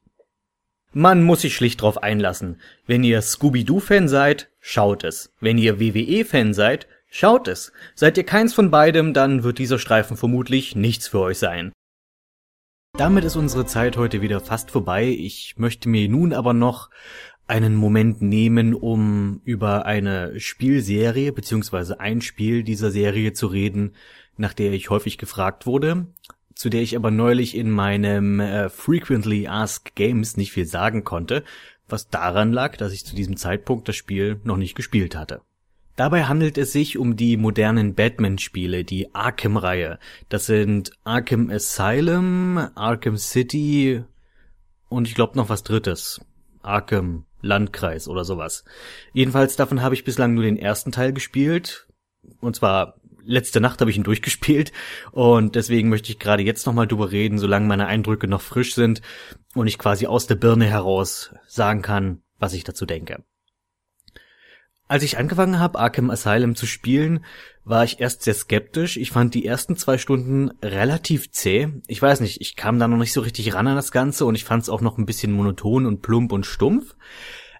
Man 0.94 1.24
muss 1.24 1.42
sich 1.42 1.56
schlicht 1.56 1.82
drauf 1.82 2.02
einlassen. 2.02 2.62
Wenn 2.86 3.04
ihr 3.04 3.22
Scooby-Doo-Fan 3.22 4.08
seid, 4.08 4.52
schaut 4.60 5.04
es. 5.04 5.34
Wenn 5.40 5.58
ihr 5.58 5.80
WWE-Fan 5.80 6.54
seid, 6.54 6.88
schaut 7.10 7.48
es. 7.48 7.74
Seid 7.96 8.18
ihr 8.18 8.24
keins 8.24 8.54
von 8.54 8.70
beidem, 8.70 9.14
dann 9.14 9.44
wird 9.44 9.58
dieser 9.58 9.80
Streifen 9.80 10.16
vermutlich 10.16 10.76
nichts 10.76 11.08
für 11.08 11.20
euch 11.20 11.40
sein. 11.40 11.72
Damit 12.94 13.26
ist 13.26 13.36
unsere 13.36 13.66
Zeit 13.66 13.98
heute 13.98 14.22
wieder 14.22 14.40
fast 14.40 14.70
vorbei. 14.70 15.08
Ich 15.08 15.56
möchte 15.58 15.90
mir 15.90 16.08
nun 16.08 16.34
aber 16.34 16.54
noch 16.54 16.92
einen 17.48 17.76
Moment 17.76 18.22
nehmen, 18.22 18.74
um 18.74 19.42
über 19.44 19.86
eine 19.86 20.40
Spielserie 20.40 21.32
beziehungsweise 21.32 22.00
ein 22.00 22.22
Spiel 22.22 22.64
dieser 22.64 22.92
Serie 22.92 23.34
zu 23.34 23.48
reden, 23.48 23.96
nach 24.38 24.54
der 24.54 24.74
ich 24.74 24.90
häufig 24.90 25.18
gefragt 25.18 25.66
wurde 25.66 26.08
zu 26.56 26.70
der 26.70 26.82
ich 26.82 26.96
aber 26.96 27.12
neulich 27.12 27.56
in 27.56 27.70
meinem 27.70 28.40
äh, 28.40 28.70
Frequently 28.70 29.48
Asked 29.48 29.96
Games 29.96 30.38
nicht 30.38 30.54
viel 30.54 30.66
sagen 30.66 31.04
konnte, 31.04 31.44
was 31.88 32.10
daran 32.10 32.52
lag, 32.52 32.78
dass 32.78 32.94
ich 32.94 33.06
zu 33.06 33.16
diesem 33.16 33.38
Zeitpunkt 33.38 33.88
das 33.88 33.96
Spiel 33.96 34.40
noch 34.44 34.58
nicht 34.58 34.76
gespielt 34.76 35.16
hatte. 35.16 35.42
Dabei 35.98 36.26
handelt 36.26 36.58
es 36.58 36.72
sich 36.72 36.98
um 36.98 37.16
die 37.16 37.38
modernen 37.38 37.94
Batman-Spiele, 37.94 38.84
die 38.84 39.14
Arkham-Reihe. 39.14 40.00
Das 40.28 40.46
sind 40.46 40.92
Arkham 41.04 41.50
Asylum, 41.50 42.58
Arkham 42.76 43.18
City 43.18 44.04
und 44.90 45.08
ich 45.08 45.16
glaube 45.16 45.38
noch 45.38 45.50
was 45.50 45.64
drittes. 45.64 46.22
Arkham 46.62 47.26
Landkreis 47.42 48.08
oder 48.08 48.26
sowas. 48.26 48.66
Jedenfalls 49.14 49.56
davon 49.56 49.82
habe 49.82 49.94
ich 49.94 50.04
bislang 50.04 50.34
nur 50.34 50.44
den 50.44 50.58
ersten 50.58 50.92
Teil 50.92 51.14
gespielt. 51.14 51.88
Und 52.42 52.56
zwar 52.56 52.96
letzte 53.26 53.62
Nacht 53.62 53.82
habe 53.82 53.92
ich 53.92 53.98
ihn 53.98 54.04
durchgespielt 54.04 54.72
und 55.12 55.56
deswegen 55.56 55.90
möchte 55.90 56.12
ich 56.12 56.20
gerade 56.20 56.44
jetzt 56.44 56.66
nochmal 56.66 56.88
drüber 56.88 57.12
reden, 57.12 57.38
solange 57.38 57.68
meine 57.68 57.88
Eindrücke 57.88 58.28
noch 58.28 58.42
frisch 58.42 58.76
sind 58.76 59.02
und 59.54 59.68
ich 59.68 59.78
quasi 59.78 60.08
aus 60.08 60.28
der 60.28 60.36
Birne 60.36 60.66
heraus 60.66 61.34
sagen 61.48 61.82
kann, 61.82 62.22
was 62.38 62.54
ich 62.54 62.64
dazu 62.64 62.86
denke. 62.86 63.24
Als 64.88 65.02
ich 65.02 65.18
angefangen 65.18 65.60
habe, 65.60 65.80
Arkham 65.80 66.12
Asylum 66.12 66.56
zu 66.56 66.68
spielen, 66.68 67.26
war 67.64 67.84
ich 67.84 68.00
erst 68.00 68.22
sehr 68.22 68.36
skeptisch. 68.36 68.98
Ich 68.98 69.10
fand 69.10 69.34
die 69.34 69.46
ersten 69.46 69.76
zwei 69.76 69.98
Stunden 69.98 70.52
relativ 70.62 71.32
zäh. 71.32 71.70
Ich 71.88 72.00
weiß 72.00 72.20
nicht, 72.20 72.40
ich 72.40 72.56
kam 72.56 72.78
da 72.78 72.88
noch 72.88 72.98
nicht 72.98 73.14
so 73.14 73.22
richtig 73.22 73.56
ran 73.56 73.66
an 73.68 73.76
das 73.76 73.92
Ganze 73.92 74.26
und 74.26 74.36
ich 74.36 74.44
fand 74.44 74.62
es 74.62 74.70
auch 74.70 74.82
noch 74.82 75.00
ein 75.00 75.08
bisschen 75.08 75.32
monoton 75.32 75.88
und 75.88 76.04
plump 76.04 76.32
und 76.32 76.46
stumpf. 76.46 76.96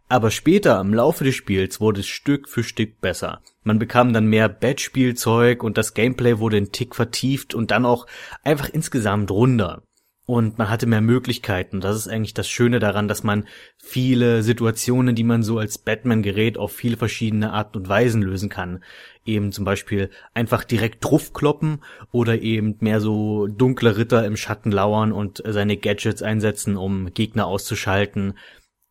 Aber 0.08 0.30
später, 0.30 0.80
im 0.80 0.94
Laufe 0.94 1.24
des 1.24 1.36
Spiels, 1.36 1.82
wurde 1.82 2.02
es 2.02 2.08
Stück 2.08 2.48
für 2.48 2.64
Stück 2.64 3.02
besser. 3.02 3.42
Man 3.64 3.80
bekam 3.80 4.14
dann 4.14 4.28
mehr 4.28 4.50
Bad-Spielzeug 4.50 5.64
und 5.64 5.78
das 5.78 5.94
Gameplay 5.94 6.38
wurde 6.38 6.58
ein 6.58 6.72
Tick 6.72 6.96
vertieft 6.96 7.56
und 7.56 7.72
dann 7.72 7.86
auch 7.86 8.06
einfach 8.44 8.70
insgesamt 8.70 9.32
runder 9.32 9.82
und 10.26 10.58
man 10.58 10.70
hatte 10.70 10.88
mehr 10.88 11.02
Möglichkeiten. 11.02 11.82
Das 11.82 11.96
ist 11.96 12.08
eigentlich 12.08 12.34
das 12.34 12.50
Schöne 12.50 12.80
daran, 12.80 13.08
dass 13.08 13.24
man 13.24 13.46
viele 13.78 14.42
Situationen, 14.42 15.16
die 15.16 15.24
man 15.24 15.44
so 15.44 15.60
als 15.60 15.78
Batman-Gerät 15.78 16.58
auf 16.58 16.72
viele 16.72 16.98
verschiedene 16.98 17.54
Arten 17.54 17.78
und 17.78 17.90
Weisen 17.90 18.24
lösen 18.24 18.50
kann. 18.50 18.84
Eben 19.24 19.52
zum 19.52 19.66
Beispiel 19.66 20.10
einfach 20.34 20.64
direkt 20.64 21.04
draufkloppen 21.04 21.84
oder 22.12 22.42
eben 22.42 22.76
mehr 22.80 23.02
so 23.02 23.48
dunkle 23.48 23.98
Ritter 23.98 24.26
im 24.26 24.36
Schatten 24.36 24.72
lauern 24.72 25.12
und 25.12 25.44
seine 25.46 25.78
Gadgets 25.78 26.24
einsetzen, 26.24 26.76
um 26.76 27.14
Gegner 27.14 27.46
auszuschalten. 27.46 28.34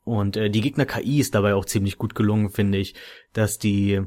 Und 0.05 0.37
äh, 0.37 0.51
die 0.51 0.61
Gegner-KI 0.61 1.21
ist 1.21 1.35
dabei 1.35 1.55
auch 1.55 1.65
ziemlich 1.65 1.99
gut 1.99 2.15
gelungen, 2.15 2.51
finde 2.51 2.79
ich, 2.79 2.95
dass 3.33 3.59
die 3.59 4.03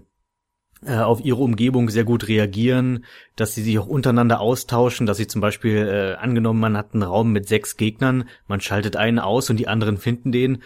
äh, 0.86 0.98
auf 0.98 1.26
ihre 1.26 1.42
Umgebung 1.42 1.90
sehr 1.90 2.04
gut 2.04 2.28
reagieren, 2.28 3.04
dass 3.36 3.56
sie 3.56 3.64
sich 3.64 3.80
auch 3.80 3.88
untereinander 3.88 4.40
austauschen, 4.40 5.08
dass 5.08 5.18
sie 5.18 5.28
zum 5.28 5.42
Beispiel 5.42 5.78
äh, 5.78 6.14
angenommen, 6.22 6.60
man 6.60 6.78
hat 6.78 6.94
einen 6.94 7.04
Raum 7.04 7.32
mit 7.32 7.48
sechs 7.48 7.78
Gegnern, 7.78 8.30
man 8.48 8.62
schaltet 8.62 8.96
einen 8.96 9.18
aus 9.18 9.50
und 9.50 9.58
die 9.58 9.68
anderen 9.68 9.98
finden 9.98 10.32
den, 10.32 10.62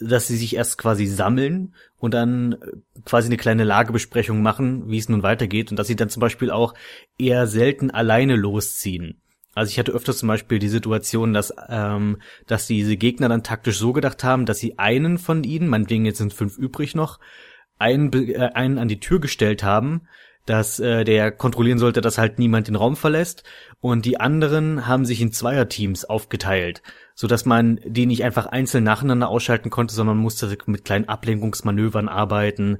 dass 0.00 0.26
sie 0.28 0.36
sich 0.36 0.54
erst 0.54 0.76
quasi 0.76 1.06
sammeln 1.06 1.74
und 1.96 2.12
dann 2.12 2.52
äh, 2.52 2.56
quasi 3.06 3.28
eine 3.28 3.38
kleine 3.38 3.64
Lagebesprechung 3.64 4.42
machen, 4.42 4.90
wie 4.90 4.98
es 4.98 5.08
nun 5.08 5.22
weitergeht 5.22 5.70
und 5.70 5.78
dass 5.78 5.86
sie 5.86 5.96
dann 5.96 6.10
zum 6.10 6.20
Beispiel 6.20 6.50
auch 6.50 6.74
eher 7.18 7.46
selten 7.46 7.90
alleine 7.90 8.36
losziehen. 8.36 9.22
Also 9.58 9.70
ich 9.70 9.78
hatte 9.80 9.92
öfter 9.92 10.14
zum 10.14 10.28
Beispiel 10.28 10.60
die 10.60 10.68
Situation, 10.68 11.32
dass, 11.32 11.52
ähm, 11.68 12.18
dass 12.46 12.68
diese 12.68 12.96
Gegner 12.96 13.28
dann 13.28 13.42
taktisch 13.42 13.76
so 13.76 13.92
gedacht 13.92 14.22
haben, 14.22 14.46
dass 14.46 14.58
sie 14.58 14.78
einen 14.78 15.18
von 15.18 15.42
ihnen, 15.42 15.66
meinetwegen 15.66 16.04
jetzt 16.04 16.18
sind 16.18 16.32
fünf 16.32 16.56
übrig 16.56 16.94
noch, 16.94 17.18
einen, 17.76 18.12
äh, 18.12 18.50
einen 18.54 18.78
an 18.78 18.86
die 18.86 19.00
Tür 19.00 19.18
gestellt 19.18 19.64
haben, 19.64 20.02
dass 20.46 20.78
äh, 20.78 21.02
der 21.02 21.32
kontrollieren 21.32 21.78
sollte, 21.78 22.00
dass 22.00 22.18
halt 22.18 22.38
niemand 22.38 22.68
den 22.68 22.76
Raum 22.76 22.96
verlässt. 22.96 23.42
Und 23.80 24.06
die 24.06 24.20
anderen 24.20 24.86
haben 24.86 25.04
sich 25.04 25.20
in 25.20 25.32
Zweierteams 25.32 26.04
aufgeteilt, 26.04 26.82
so 27.16 27.26
dass 27.26 27.44
man 27.44 27.80
die 27.84 28.06
nicht 28.06 28.22
einfach 28.22 28.46
einzeln 28.46 28.84
nacheinander 28.84 29.28
ausschalten 29.28 29.70
konnte, 29.70 29.92
sondern 29.92 30.18
musste 30.18 30.56
mit 30.66 30.84
kleinen 30.84 31.08
Ablenkungsmanövern 31.08 32.08
arbeiten 32.08 32.78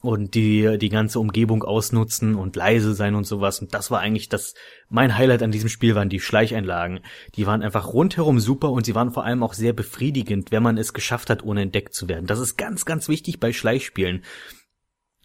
und 0.00 0.34
die 0.34 0.78
die 0.78 0.90
ganze 0.90 1.18
Umgebung 1.18 1.64
ausnutzen 1.64 2.36
und 2.36 2.54
leise 2.54 2.94
sein 2.94 3.16
und 3.16 3.24
sowas 3.24 3.60
und 3.60 3.74
das 3.74 3.90
war 3.90 4.00
eigentlich 4.00 4.28
das 4.28 4.54
mein 4.88 5.16
Highlight 5.18 5.42
an 5.42 5.50
diesem 5.50 5.68
Spiel 5.68 5.96
waren 5.96 6.08
die 6.08 6.20
Schleicheinlagen 6.20 7.00
die 7.34 7.46
waren 7.46 7.62
einfach 7.62 7.92
rundherum 7.92 8.38
super 8.38 8.70
und 8.70 8.86
sie 8.86 8.94
waren 8.94 9.10
vor 9.10 9.24
allem 9.24 9.42
auch 9.42 9.54
sehr 9.54 9.72
befriedigend 9.72 10.52
wenn 10.52 10.62
man 10.62 10.78
es 10.78 10.92
geschafft 10.92 11.30
hat 11.30 11.42
ohne 11.42 11.62
entdeckt 11.62 11.94
zu 11.94 12.08
werden 12.08 12.26
das 12.26 12.38
ist 12.38 12.56
ganz 12.56 12.84
ganz 12.84 13.08
wichtig 13.08 13.40
bei 13.40 13.52
Schleichspielen 13.52 14.22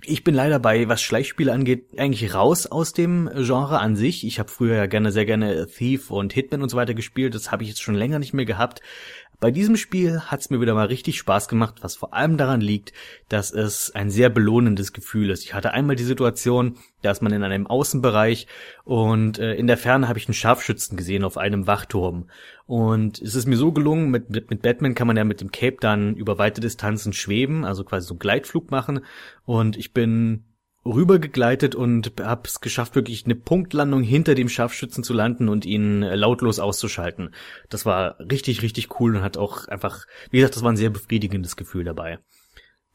ich 0.05 0.23
bin 0.23 0.35
leider 0.35 0.59
bei, 0.59 0.89
was 0.89 1.01
Schleichspiele 1.01 1.51
angeht, 1.51 1.97
eigentlich 1.97 2.33
raus 2.33 2.65
aus 2.65 2.93
dem 2.93 3.29
Genre 3.35 3.79
an 3.79 3.95
sich. 3.95 4.25
Ich 4.25 4.39
habe 4.39 4.49
früher 4.49 4.75
ja 4.75 4.85
gerne, 4.85 5.11
sehr 5.11 5.25
gerne 5.25 5.67
Thief 5.67 6.11
und 6.11 6.33
Hitman 6.33 6.61
und 6.61 6.69
so 6.69 6.77
weiter 6.77 6.93
gespielt. 6.93 7.35
Das 7.35 7.51
habe 7.51 7.63
ich 7.63 7.69
jetzt 7.69 7.81
schon 7.81 7.95
länger 7.95 8.19
nicht 8.19 8.33
mehr 8.33 8.45
gehabt. 8.45 8.81
Bei 9.43 9.51
diesem 9.51 9.75
Spiel 9.75 10.21
hat 10.21 10.39
es 10.39 10.49
mir 10.51 10.61
wieder 10.61 10.73
mal 10.73 10.85
richtig 10.85 11.17
Spaß 11.17 11.49
gemacht, 11.49 11.79
was 11.81 11.97
vor 11.97 12.13
allem 12.13 12.37
daran 12.37 12.61
liegt, 12.61 12.93
dass 13.27 13.51
es 13.51 13.91
ein 13.93 14.09
sehr 14.09 14.29
belohnendes 14.29 14.93
Gefühl 14.93 15.29
ist. 15.29 15.43
Ich 15.43 15.53
hatte 15.53 15.73
einmal 15.73 15.97
die 15.97 16.05
Situation, 16.05 16.77
da 17.01 17.11
ist 17.11 17.21
man 17.21 17.33
in 17.33 17.43
einem 17.43 17.67
Außenbereich 17.67 18.47
und 18.85 19.39
äh, 19.39 19.55
in 19.55 19.67
der 19.67 19.75
Ferne 19.75 20.07
habe 20.07 20.17
ich 20.17 20.29
einen 20.29 20.33
Scharfschützen 20.33 20.95
gesehen 20.95 21.25
auf 21.25 21.37
einem 21.37 21.67
Wachturm. 21.67 22.29
Und 22.67 23.21
es 23.21 23.35
ist 23.35 23.45
mir 23.45 23.57
so 23.57 23.73
gelungen, 23.73 24.11
mit, 24.11 24.29
mit, 24.29 24.49
mit 24.49 24.61
Batman 24.61 24.95
kann 24.95 25.07
man 25.07 25.17
ja 25.17 25.25
mit 25.25 25.41
dem 25.41 25.51
Cape 25.51 25.75
dann 25.81 26.15
über 26.15 26.37
weite 26.37 26.61
Distanzen 26.61 27.11
schweben, 27.11 27.65
also 27.65 27.83
quasi 27.83 28.07
so 28.07 28.13
einen 28.13 28.19
Gleitflug 28.19 28.71
machen. 28.71 29.01
Und 29.43 29.75
ich 29.75 29.91
bin 29.91 30.45
rübergegleitet 30.85 31.75
und 31.75 32.13
habe 32.21 32.41
es 32.45 32.61
geschafft, 32.61 32.95
wirklich 32.95 33.25
eine 33.25 33.35
Punktlandung 33.35 34.03
hinter 34.03 34.35
dem 34.35 34.49
Scharfschützen 34.49 35.03
zu 35.03 35.13
landen 35.13 35.49
und 35.49 35.65
ihn 35.65 36.03
äh, 36.03 36.15
lautlos 36.15 36.59
auszuschalten. 36.59 37.33
Das 37.69 37.85
war 37.85 38.19
richtig, 38.19 38.61
richtig 38.61 38.99
cool 38.99 39.15
und 39.15 39.23
hat 39.23 39.37
auch 39.37 39.67
einfach, 39.67 40.05
wie 40.29 40.37
gesagt, 40.37 40.55
das 40.55 40.63
war 40.63 40.71
ein 40.71 40.77
sehr 40.77 40.89
befriedigendes 40.89 41.55
Gefühl 41.55 41.83
dabei. 41.83 42.19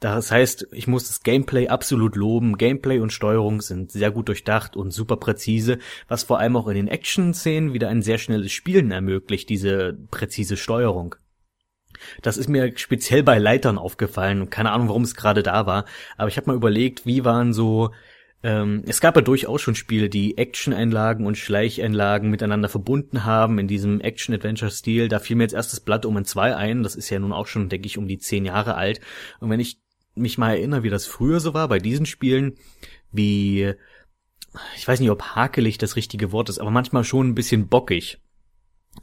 Das 0.00 0.30
heißt, 0.30 0.68
ich 0.70 0.86
muss 0.86 1.08
das 1.08 1.22
Gameplay 1.22 1.68
absolut 1.68 2.14
loben. 2.14 2.56
Gameplay 2.56 3.00
und 3.00 3.12
Steuerung 3.12 3.60
sind 3.60 3.90
sehr 3.90 4.12
gut 4.12 4.28
durchdacht 4.28 4.76
und 4.76 4.92
super 4.92 5.16
präzise, 5.16 5.78
was 6.06 6.22
vor 6.22 6.38
allem 6.38 6.56
auch 6.56 6.68
in 6.68 6.76
den 6.76 6.88
Action-Szenen 6.88 7.72
wieder 7.72 7.88
ein 7.88 8.02
sehr 8.02 8.18
schnelles 8.18 8.52
Spielen 8.52 8.92
ermöglicht, 8.92 9.48
diese 9.48 9.98
präzise 10.12 10.56
Steuerung. 10.56 11.16
Das 12.22 12.36
ist 12.36 12.48
mir 12.48 12.72
speziell 12.76 13.22
bei 13.22 13.38
Leitern 13.38 13.78
aufgefallen. 13.78 14.50
Keine 14.50 14.72
Ahnung, 14.72 14.88
warum 14.88 15.02
es 15.02 15.14
gerade 15.14 15.42
da 15.42 15.66
war. 15.66 15.84
Aber 16.16 16.28
ich 16.28 16.36
habe 16.36 16.48
mal 16.48 16.56
überlegt, 16.56 17.06
wie 17.06 17.24
waren 17.24 17.52
so. 17.52 17.90
Ähm, 18.40 18.84
es 18.86 19.00
gab 19.00 19.16
ja 19.16 19.22
durchaus 19.22 19.60
schon 19.60 19.74
Spiele, 19.74 20.08
die 20.08 20.38
Action-Einlagen 20.38 21.26
und 21.26 21.36
Schleicheinlagen 21.36 22.30
miteinander 22.30 22.68
verbunden 22.68 23.24
haben 23.24 23.58
in 23.58 23.66
diesem 23.66 24.00
Action-Adventure-Stil. 24.00 25.08
Da 25.08 25.18
fiel 25.18 25.36
mir 25.36 25.42
jetzt 25.42 25.54
erst 25.54 25.72
das 25.72 25.80
Blatt 25.80 26.06
um 26.06 26.16
ein 26.16 26.24
2 26.24 26.54
ein. 26.54 26.84
Das 26.84 26.94
ist 26.94 27.10
ja 27.10 27.18
nun 27.18 27.32
auch 27.32 27.48
schon, 27.48 27.68
denke 27.68 27.86
ich, 27.86 27.98
um 27.98 28.06
die 28.06 28.18
zehn 28.18 28.44
Jahre 28.44 28.76
alt. 28.76 29.00
Und 29.40 29.50
wenn 29.50 29.58
ich 29.58 29.80
mich 30.14 30.38
mal 30.38 30.50
erinnere, 30.50 30.84
wie 30.84 30.90
das 30.90 31.06
früher 31.06 31.40
so 31.40 31.52
war 31.52 31.66
bei 31.68 31.78
diesen 31.78 32.06
Spielen, 32.06 32.54
wie 33.10 33.74
ich 34.76 34.86
weiß 34.86 35.00
nicht, 35.00 35.10
ob 35.10 35.22
hakelig 35.22 35.78
das 35.78 35.96
richtige 35.96 36.32
Wort 36.32 36.48
ist, 36.48 36.58
aber 36.58 36.70
manchmal 36.70 37.04
schon 37.04 37.28
ein 37.28 37.34
bisschen 37.34 37.68
bockig. 37.68 38.18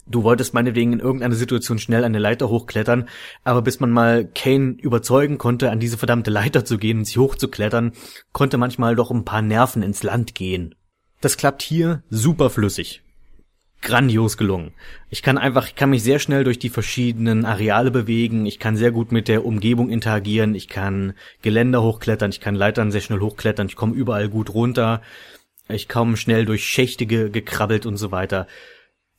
Du 0.08 0.24
wolltest 0.24 0.54
meinetwegen 0.54 0.94
in 0.94 1.00
irgendeiner 1.00 1.36
Situation 1.36 1.80
schnell 1.80 2.04
eine 2.04 2.20
Leiter 2.20 2.50
hochklettern, 2.50 3.08
aber 3.44 3.62
bis 3.62 3.80
man 3.80 3.92
mal 3.92 4.26
Kane 4.26 4.76
überzeugen 4.80 5.38
konnte, 5.38 5.72
an 5.72 5.80
diese 5.80 5.98
verdammte 5.98 6.32
Leiter 6.32 6.66
zu 6.66 6.78
gehen 6.78 7.00
und 7.00 7.06
sie 7.06 7.20
hochzuklettern, 7.20 7.94
konnte 8.32 8.58
manchmal 8.58 8.96
doch 8.96 9.12
ein 9.12 9.26
paar 9.26 9.42
Nerven 9.42 9.82
ins 9.82 10.04
Land 10.04 10.36
gehen. 10.36 10.76
Das 11.22 11.38
klappt 11.38 11.62
hier 11.62 12.04
super 12.10 12.50
flüssig. 12.50 13.02
Grandios 13.82 14.38
gelungen. 14.38 14.74
Ich 15.10 15.22
kann 15.22 15.38
einfach, 15.38 15.68
ich 15.68 15.76
kann 15.76 15.92
mich 15.92 16.02
sehr 16.02 16.20
schnell 16.20 16.44
durch 16.44 16.58
die 16.58 16.70
verschiedenen 16.70 17.46
Areale 17.46 17.92
bewegen, 17.92 18.46
ich 18.46 18.60
kann 18.60 18.78
sehr 18.78 18.92
gut 18.92 19.12
mit 19.12 19.28
der 19.28 19.46
Umgebung 19.46 19.90
interagieren, 19.90 20.56
ich 20.56 20.68
kann 20.68 21.14
Geländer 21.44 21.84
hochklettern, 21.84 22.32
ich 22.32 22.42
kann 22.42 22.56
Leitern 22.56 22.92
sehr 22.92 23.02
schnell 23.02 23.20
hochklettern, 23.20 23.68
ich 23.68 23.76
komme 23.76 23.94
überall 23.94 24.28
gut 24.28 24.54
runter, 24.54 25.02
ich 25.70 25.88
komme 25.88 26.18
schnell 26.18 26.46
durch 26.46 26.66
Schächte 26.66 27.06
gekrabbelt 27.06 27.86
und 27.86 27.98
so 27.98 28.12
weiter 28.12 28.48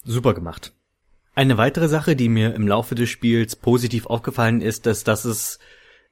super 0.07 0.35
gemacht. 0.35 0.73
Eine 1.35 1.59
weitere 1.59 1.89
Sache, 1.89 2.17
die 2.17 2.31
mir 2.31 2.55
im 2.55 2.67
Laufe 2.67 2.95
des 2.95 3.11
Spiels 3.11 3.57
positiv 3.57 4.07
aufgefallen 4.07 4.63
ist, 4.63 4.87
ist, 4.87 5.07
dass 5.07 5.27
es 5.27 5.59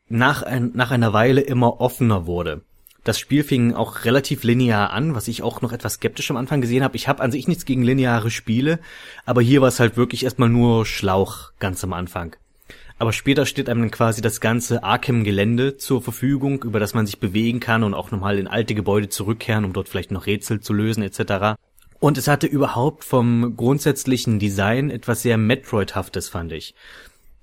nach, 0.07 0.43
ein, 0.43 0.73
nach 0.75 0.91
einer 0.91 1.15
Weile 1.15 1.41
immer 1.41 1.81
offener 1.81 2.27
wurde. 2.27 2.63
Das 3.05 3.19
Spiel 3.19 3.45
fing 3.45 3.75
auch 3.75 4.05
relativ 4.05 4.45
linear 4.45 4.91
an, 4.91 5.15
was 5.15 5.29
ich 5.29 5.43
auch 5.43 5.61
noch 5.61 5.73
etwas 5.73 5.95
skeptisch 5.95 6.31
am 6.31 6.37
Anfang 6.39 6.61
gesehen 6.61 6.83
habe. 6.83 6.97
Ich 6.97 7.07
habe 7.07 7.23
an 7.23 7.31
sich 7.31 7.49
nichts 7.49 7.65
gegen 7.67 7.83
lineare 7.83 8.31
Spiele, 8.31 8.81
aber 9.27 9.43
hier 9.43 9.61
war 9.61 9.69
es 9.69 9.81
halt 9.81 9.97
wirklich 9.97 10.25
erstmal 10.25 10.49
nur 10.49 10.87
Schlauch 10.87 11.53
ganz 11.59 11.85
am 11.85 11.93
Anfang. 11.93 12.37
Aber 12.99 13.13
später 13.13 13.45
steht 13.45 13.69
einem 13.69 13.83
dann 13.83 13.91
quasi 13.91 14.23
das 14.23 14.41
ganze 14.41 14.85
Arkham-Gelände 14.85 15.77
zur 15.77 16.01
Verfügung, 16.01 16.63
über 16.63 16.81
das 16.81 16.95
man 16.95 17.07
sich 17.07 17.19
bewegen 17.19 17.61
kann 17.61 17.83
und 17.83 17.93
auch 17.93 18.11
nochmal 18.11 18.39
in 18.39 18.47
alte 18.47 18.75
Gebäude 18.75 19.09
zurückkehren, 19.09 19.65
um 19.65 19.73
dort 19.73 19.89
vielleicht 19.89 20.11
noch 20.11 20.27
Rätsel 20.27 20.61
zu 20.61 20.73
lösen 20.73 21.03
etc. 21.03 21.59
Und 22.01 22.19
es 22.19 22.29
hatte 22.29 22.47
überhaupt 22.47 23.05
vom 23.05 23.57
grundsätzlichen 23.57 24.39
Design 24.39 24.91
etwas 24.91 25.23
sehr 25.23 25.39
Metroid-haftes, 25.39 26.29
fand 26.29 26.53
ich. 26.53 26.75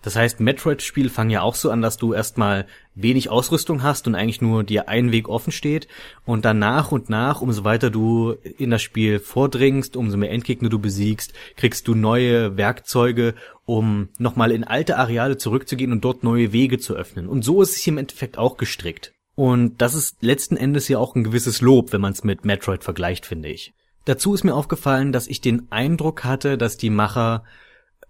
Das 0.01 0.15
heißt, 0.15 0.39
Metroid-Spiele 0.39 1.09
fangen 1.09 1.29
ja 1.29 1.41
auch 1.41 1.53
so 1.53 1.69
an, 1.69 1.81
dass 1.81 1.97
du 1.97 2.13
erstmal 2.13 2.65
wenig 2.95 3.29
Ausrüstung 3.29 3.83
hast 3.83 4.07
und 4.07 4.15
eigentlich 4.15 4.41
nur 4.41 4.63
dir 4.63 4.89
ein 4.89 5.11
Weg 5.11 5.29
offen 5.29 5.51
steht 5.51 5.87
und 6.25 6.43
dann 6.43 6.57
nach 6.57 6.91
und 6.91 7.09
nach, 7.09 7.41
umso 7.41 7.63
weiter 7.63 7.91
du 7.91 8.31
in 8.57 8.71
das 8.71 8.81
Spiel 8.81 9.19
vordringst, 9.19 9.95
umso 9.95 10.17
mehr 10.17 10.31
Endgegner 10.31 10.69
du 10.69 10.79
besiegst, 10.79 11.33
kriegst 11.55 11.87
du 11.87 11.93
neue 11.93 12.57
Werkzeuge, 12.57 13.35
um 13.65 14.09
nochmal 14.17 14.51
in 14.51 14.63
alte 14.63 14.97
Areale 14.97 15.37
zurückzugehen 15.37 15.91
und 15.91 16.03
dort 16.03 16.23
neue 16.23 16.51
Wege 16.51 16.79
zu 16.79 16.95
öffnen. 16.95 17.27
Und 17.27 17.43
so 17.43 17.61
ist 17.61 17.75
es 17.75 17.77
hier 17.77 17.93
im 17.93 17.99
Endeffekt 17.99 18.39
auch 18.39 18.57
gestrickt. 18.57 19.13
Und 19.35 19.81
das 19.81 19.93
ist 19.93 20.23
letzten 20.23 20.57
Endes 20.57 20.87
ja 20.87 20.97
auch 20.97 21.15
ein 21.15 21.23
gewisses 21.23 21.61
Lob, 21.61 21.93
wenn 21.93 22.01
man 22.01 22.13
es 22.13 22.23
mit 22.23 22.43
Metroid 22.43 22.83
vergleicht, 22.83 23.25
finde 23.25 23.49
ich. 23.49 23.73
Dazu 24.05 24.33
ist 24.33 24.43
mir 24.43 24.55
aufgefallen, 24.55 25.11
dass 25.11 25.27
ich 25.27 25.41
den 25.41 25.71
Eindruck 25.71 26.23
hatte, 26.23 26.57
dass 26.57 26.77
die 26.77 26.89
Macher 26.89 27.43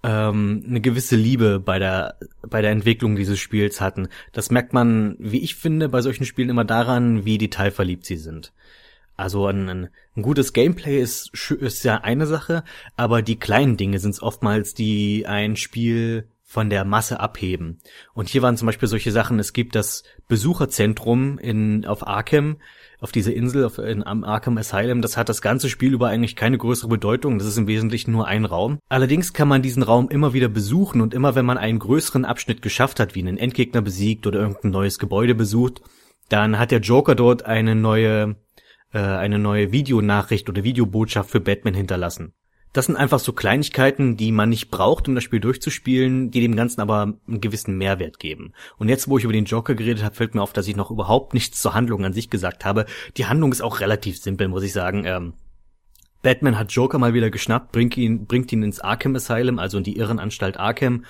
ähm, 0.03 0.63
eine 0.67 0.81
gewisse 0.81 1.15
Liebe 1.15 1.59
bei 1.59 1.79
der 1.79 2.15
bei 2.41 2.61
der 2.61 2.71
Entwicklung 2.71 3.15
dieses 3.15 3.39
Spiels 3.39 3.81
hatten. 3.81 4.07
Das 4.31 4.51
merkt 4.51 4.73
man, 4.73 5.15
wie 5.19 5.41
ich 5.41 5.55
finde, 5.55 5.89
bei 5.89 6.01
solchen 6.01 6.25
Spielen 6.25 6.49
immer 6.49 6.65
daran, 6.65 7.25
wie 7.25 7.37
detailverliebt 7.37 8.05
sie 8.05 8.17
sind. 8.17 8.51
Also 9.17 9.45
ein, 9.45 9.69
ein, 9.69 9.89
gutes 10.21 10.51
Gameplay 10.53 10.99
ist, 10.99 11.31
ist 11.51 11.83
ja 11.83 11.97
eine 11.97 12.25
Sache, 12.25 12.63
aber 12.95 13.21
die 13.21 13.37
kleinen 13.37 13.77
Dinge 13.77 13.99
sind 13.99 14.11
es 14.11 14.23
oftmals, 14.23 14.73
die 14.73 15.27
ein 15.27 15.55
Spiel 15.57 16.27
von 16.51 16.69
der 16.69 16.83
Masse 16.83 17.21
abheben. 17.21 17.79
Und 18.13 18.27
hier 18.27 18.41
waren 18.41 18.57
zum 18.57 18.65
Beispiel 18.65 18.89
solche 18.89 19.13
Sachen, 19.13 19.39
es 19.39 19.53
gibt 19.53 19.73
das 19.73 20.03
Besucherzentrum 20.27 21.37
in, 21.37 21.85
auf 21.85 22.05
Arkham, 22.05 22.57
auf 22.99 23.13
dieser 23.13 23.33
Insel 23.33 23.63
auf, 23.63 23.77
in, 23.77 24.05
am 24.05 24.25
Arkham 24.25 24.57
Asylum, 24.57 25.01
das 25.01 25.15
hat 25.15 25.29
das 25.29 25.41
ganze 25.41 25.69
Spiel 25.69 25.93
über 25.93 26.09
eigentlich 26.09 26.35
keine 26.35 26.57
größere 26.57 26.89
Bedeutung, 26.89 27.37
das 27.39 27.47
ist 27.47 27.55
im 27.55 27.67
Wesentlichen 27.67 28.11
nur 28.11 28.27
ein 28.27 28.43
Raum. 28.43 28.79
Allerdings 28.89 29.31
kann 29.31 29.47
man 29.47 29.61
diesen 29.61 29.81
Raum 29.81 30.09
immer 30.09 30.33
wieder 30.33 30.49
besuchen 30.49 30.99
und 30.99 31.13
immer 31.13 31.35
wenn 31.35 31.45
man 31.45 31.57
einen 31.57 31.79
größeren 31.79 32.25
Abschnitt 32.25 32.61
geschafft 32.61 32.99
hat, 32.99 33.15
wie 33.15 33.21
einen 33.21 33.37
Endgegner 33.37 33.81
besiegt 33.81 34.27
oder 34.27 34.41
irgendein 34.41 34.71
neues 34.71 34.99
Gebäude 34.99 35.35
besucht, 35.35 35.81
dann 36.27 36.59
hat 36.59 36.71
der 36.71 36.81
Joker 36.81 37.15
dort 37.15 37.45
eine 37.45 37.75
neue 37.75 38.35
äh, 38.91 38.99
eine 38.99 39.39
neue 39.39 39.71
Videonachricht 39.71 40.49
oder 40.49 40.65
Videobotschaft 40.65 41.29
für 41.29 41.39
Batman 41.39 41.75
hinterlassen. 41.75 42.33
Das 42.73 42.85
sind 42.85 42.95
einfach 42.95 43.19
so 43.19 43.33
Kleinigkeiten, 43.33 44.15
die 44.15 44.31
man 44.31 44.49
nicht 44.49 44.71
braucht, 44.71 45.07
um 45.07 45.15
das 45.15 45.25
Spiel 45.25 45.41
durchzuspielen, 45.41 46.31
die 46.31 46.39
dem 46.39 46.55
Ganzen 46.55 46.79
aber 46.79 47.13
einen 47.27 47.41
gewissen 47.41 47.77
Mehrwert 47.77 48.17
geben. 48.17 48.53
Und 48.77 48.87
jetzt, 48.87 49.09
wo 49.09 49.17
ich 49.17 49.25
über 49.25 49.33
den 49.33 49.45
Joker 49.45 49.75
geredet 49.75 50.03
habe, 50.03 50.15
fällt 50.15 50.35
mir 50.35 50.41
auf, 50.41 50.53
dass 50.53 50.67
ich 50.67 50.77
noch 50.77 50.89
überhaupt 50.89 51.33
nichts 51.33 51.61
zur 51.61 51.73
Handlung 51.73 52.05
an 52.05 52.13
sich 52.13 52.29
gesagt 52.29 52.63
habe. 52.63 52.85
Die 53.17 53.25
Handlung 53.25 53.51
ist 53.51 53.61
auch 53.61 53.81
relativ 53.81 54.19
simpel, 54.19 54.47
muss 54.47 54.63
ich 54.63 54.71
sagen. 54.71 55.03
Ähm, 55.05 55.33
Batman 56.21 56.57
hat 56.57 56.71
Joker 56.71 56.97
mal 56.97 57.13
wieder 57.13 57.29
geschnappt, 57.29 57.71
bringt 57.71 57.97
ihn, 57.97 58.25
bringt 58.25 58.51
ihn 58.53 58.63
ins 58.63 58.79
Arkham 58.79 59.15
Asylum, 59.15 59.59
also 59.59 59.79
in 59.79 59.83
die 59.83 59.97
Irrenanstalt 59.97 60.57
Arkham, 60.57 61.03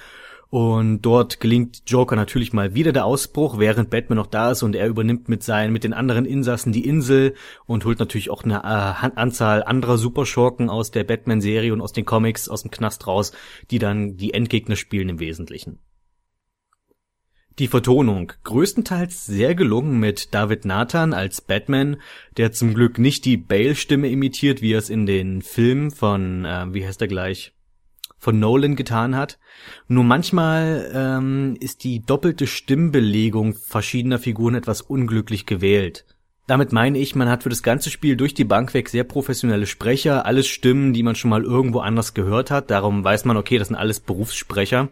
und 0.52 1.02
dort 1.04 1.40
gelingt 1.40 1.84
Joker 1.88 2.18
natürlich 2.18 2.52
mal 2.52 2.76
wieder 2.76 2.92
der 2.92 3.06
Ausbruch, 3.06 3.58
während 3.58 3.90
Batman 3.90 4.18
noch 4.18 4.28
da 4.28 4.52
ist 4.52 4.64
und 4.64 4.76
er 4.76 4.90
übernimmt 4.90 5.30
mit 5.30 5.44
seinen, 5.44 5.72
mit 5.72 5.86
den 5.86 5.94
anderen 5.94 6.26
Insassen 6.26 6.74
die 6.74 6.86
Insel 6.86 7.36
und 7.68 7.86
holt 7.86 8.00
natürlich 8.00 8.30
auch 8.30 8.44
eine 8.44 8.58
äh, 8.58 9.12
Anzahl 9.16 9.64
anderer 9.64 9.98
Superschurken 9.98 10.70
aus 10.70 10.92
der 10.92 11.06
Batman-Serie 11.06 11.72
und 11.72 11.80
aus 11.80 11.94
den 11.94 12.04
Comics 12.04 12.50
aus 12.50 12.64
dem 12.64 12.72
Knast 12.72 13.08
raus, 13.08 13.32
die 13.72 13.80
dann 13.80 14.18
die 14.18 14.34
Endgegner 14.34 14.76
spielen 14.76 15.08
im 15.08 15.20
Wesentlichen. 15.22 15.80
Die 17.58 17.70
Vertonung 17.70 18.34
größtenteils 18.44 19.26
sehr 19.26 19.56
gelungen 19.56 20.02
mit 20.02 20.34
David 20.34 20.66
Nathan 20.66 21.14
als 21.14 21.40
Batman, 21.40 21.96
der 22.36 22.52
zum 22.52 22.74
Glück 22.74 23.00
nicht 23.00 23.24
die 23.24 23.38
Bale-Stimme 23.38 24.10
imitiert, 24.10 24.62
wie 24.62 24.74
er 24.74 24.80
es 24.80 24.90
in 24.90 25.06
den 25.06 25.44
Filmen 25.44 25.92
von, 25.92 26.44
äh, 26.44 26.66
wie 26.74 26.86
heißt 26.86 27.02
er 27.02 27.08
gleich, 27.08 27.54
von 28.22 28.40
Nolan 28.40 28.76
getan 28.76 29.16
hat. 29.16 29.40
Nur 29.88 30.04
manchmal 30.04 30.92
ähm, 30.94 31.58
ist 31.60 31.84
die 31.84 32.06
doppelte 32.06 32.46
Stimmbelegung 32.46 33.56
verschiedener 33.56 34.20
Figuren 34.20 34.54
etwas 34.54 34.82
unglücklich 34.82 35.48
gewählt. 35.48 36.06
Damit 36.46 36.72
meine 36.72 37.00
ich, 37.00 37.16
man 37.16 37.30
hat 37.30 37.44
für 37.44 37.50
das 37.50 37.64
ganze 37.64 37.90
Spiel 37.90 38.16
durch 38.16 38.36
die 38.36 38.44
Bank 38.44 38.76
weg 38.76 38.90
sehr 38.90 39.06
professionelle 39.06 39.66
Sprecher, 39.66 40.26
alles 40.26 40.48
Stimmen, 40.48 40.94
die 40.94 41.02
man 41.02 41.16
schon 41.16 41.32
mal 41.32 41.44
irgendwo 41.44 41.80
anders 41.80 42.14
gehört 42.14 42.52
hat. 42.52 42.70
Darum 42.70 43.04
weiß 43.04 43.26
man, 43.26 43.38
okay, 43.38 43.58
das 43.58 43.70
sind 43.70 43.78
alles 43.78 44.00
Berufssprecher. 44.00 44.90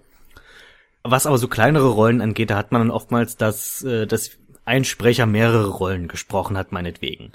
Was 1.03 1.27
aber 1.27 1.37
so 1.37 1.47
kleinere 1.47 1.89
Rollen 1.89 2.21
angeht, 2.21 2.49
da 2.49 2.57
hat 2.57 2.71
man 2.71 2.81
dann 2.81 2.91
oftmals, 2.91 3.37
dass, 3.37 3.83
äh, 3.83 4.07
dass 4.07 4.31
ein 4.65 4.85
Sprecher 4.85 5.27
mehrere 5.27 5.67
Rollen 5.67 6.07
gesprochen 6.07 6.57
hat, 6.57 6.71
meinetwegen. 6.71 7.33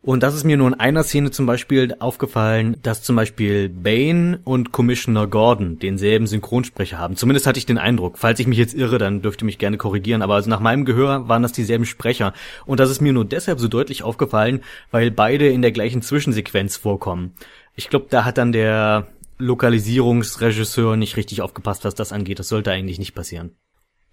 Und 0.00 0.22
das 0.22 0.34
ist 0.34 0.44
mir 0.44 0.56
nur 0.56 0.68
in 0.68 0.74
einer 0.74 1.02
Szene 1.02 1.32
zum 1.32 1.46
Beispiel 1.46 1.96
aufgefallen, 1.98 2.76
dass 2.82 3.02
zum 3.02 3.16
Beispiel 3.16 3.68
Bane 3.68 4.38
und 4.44 4.70
Commissioner 4.70 5.26
Gordon 5.26 5.80
denselben 5.80 6.28
Synchronsprecher 6.28 6.98
haben. 6.98 7.16
Zumindest 7.16 7.48
hatte 7.48 7.58
ich 7.58 7.66
den 7.66 7.78
Eindruck. 7.78 8.16
Falls 8.16 8.38
ich 8.38 8.46
mich 8.46 8.58
jetzt 8.58 8.74
irre, 8.74 8.98
dann 8.98 9.22
dürfte 9.22 9.44
mich 9.44 9.58
gerne 9.58 9.76
korrigieren. 9.76 10.22
Aber 10.22 10.34
also 10.34 10.48
nach 10.50 10.60
meinem 10.60 10.84
Gehör 10.84 11.28
waren 11.28 11.42
das 11.42 11.52
dieselben 11.52 11.84
Sprecher. 11.84 12.32
Und 12.64 12.78
das 12.78 12.90
ist 12.90 13.00
mir 13.00 13.12
nur 13.12 13.24
deshalb 13.24 13.58
so 13.58 13.66
deutlich 13.66 14.04
aufgefallen, 14.04 14.62
weil 14.92 15.10
beide 15.10 15.48
in 15.48 15.62
der 15.62 15.72
gleichen 15.72 16.00
Zwischensequenz 16.00 16.76
vorkommen. 16.76 17.34
Ich 17.74 17.90
glaube, 17.90 18.06
da 18.08 18.24
hat 18.24 18.38
dann 18.38 18.52
der 18.52 19.08
Lokalisierungsregisseur 19.38 20.96
nicht 20.96 21.16
richtig 21.16 21.42
aufgepasst, 21.42 21.84
was 21.84 21.96
das 21.96 22.12
angeht. 22.12 22.38
Das 22.38 22.48
sollte 22.48 22.70
eigentlich 22.70 23.00
nicht 23.00 23.16
passieren. 23.16 23.56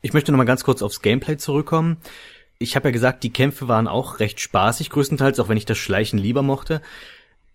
Ich 0.01 0.13
möchte 0.13 0.31
noch 0.31 0.37
mal 0.37 0.45
ganz 0.45 0.63
kurz 0.63 0.81
aufs 0.81 1.01
Gameplay 1.01 1.37
zurückkommen 1.37 1.97
ich 2.57 2.75
habe 2.75 2.87
ja 2.87 2.91
gesagt, 2.91 3.23
die 3.23 3.33
Kämpfe 3.33 3.67
waren 3.67 3.87
auch 3.87 4.19
recht 4.19 4.39
spaßig 4.39 4.89
größtenteils, 4.89 5.39
auch 5.39 5.49
wenn 5.49 5.57
ich 5.57 5.65
das 5.65 5.77
Schleichen 5.77 6.19
lieber 6.19 6.41
mochte. 6.41 6.81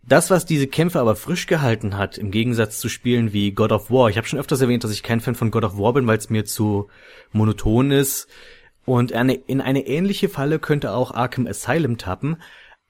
Das, 0.03 0.31
was 0.31 0.47
diese 0.47 0.67
Kämpfe 0.67 1.01
aber 1.01 1.15
frisch 1.15 1.47
gehalten 1.47 1.97
hat, 1.97 2.17
im 2.19 2.31
Gegensatz 2.31 2.79
zu 2.79 2.89
Spielen 2.89 3.33
wie 3.33 3.53
God 3.53 3.73
of 3.73 3.91
War, 3.91 4.09
ich 4.09 4.17
habe 4.17 4.27
schon 4.27 4.39
öfters 4.39 4.61
erwähnt, 4.61 4.83
dass 4.83 4.93
ich 4.93 5.03
kein 5.03 5.21
Fan 5.21 5.35
von 5.35 5.51
God 5.51 5.65
of 5.65 5.79
War 5.79 5.93
bin, 5.93 6.07
weil 6.07 6.19
es 6.19 6.31
mir 6.31 6.45
zu 6.45 6.89
monoton 7.33 7.91
ist. 7.91 8.29
Und 8.87 9.13
eine, 9.13 9.35
in 9.35 9.61
eine 9.61 9.87
ähnliche 9.87 10.29
Falle 10.29 10.59
könnte 10.59 10.93
auch 10.93 11.13
Arkham 11.13 11.47
Asylum 11.47 11.99
tappen. 11.99 12.39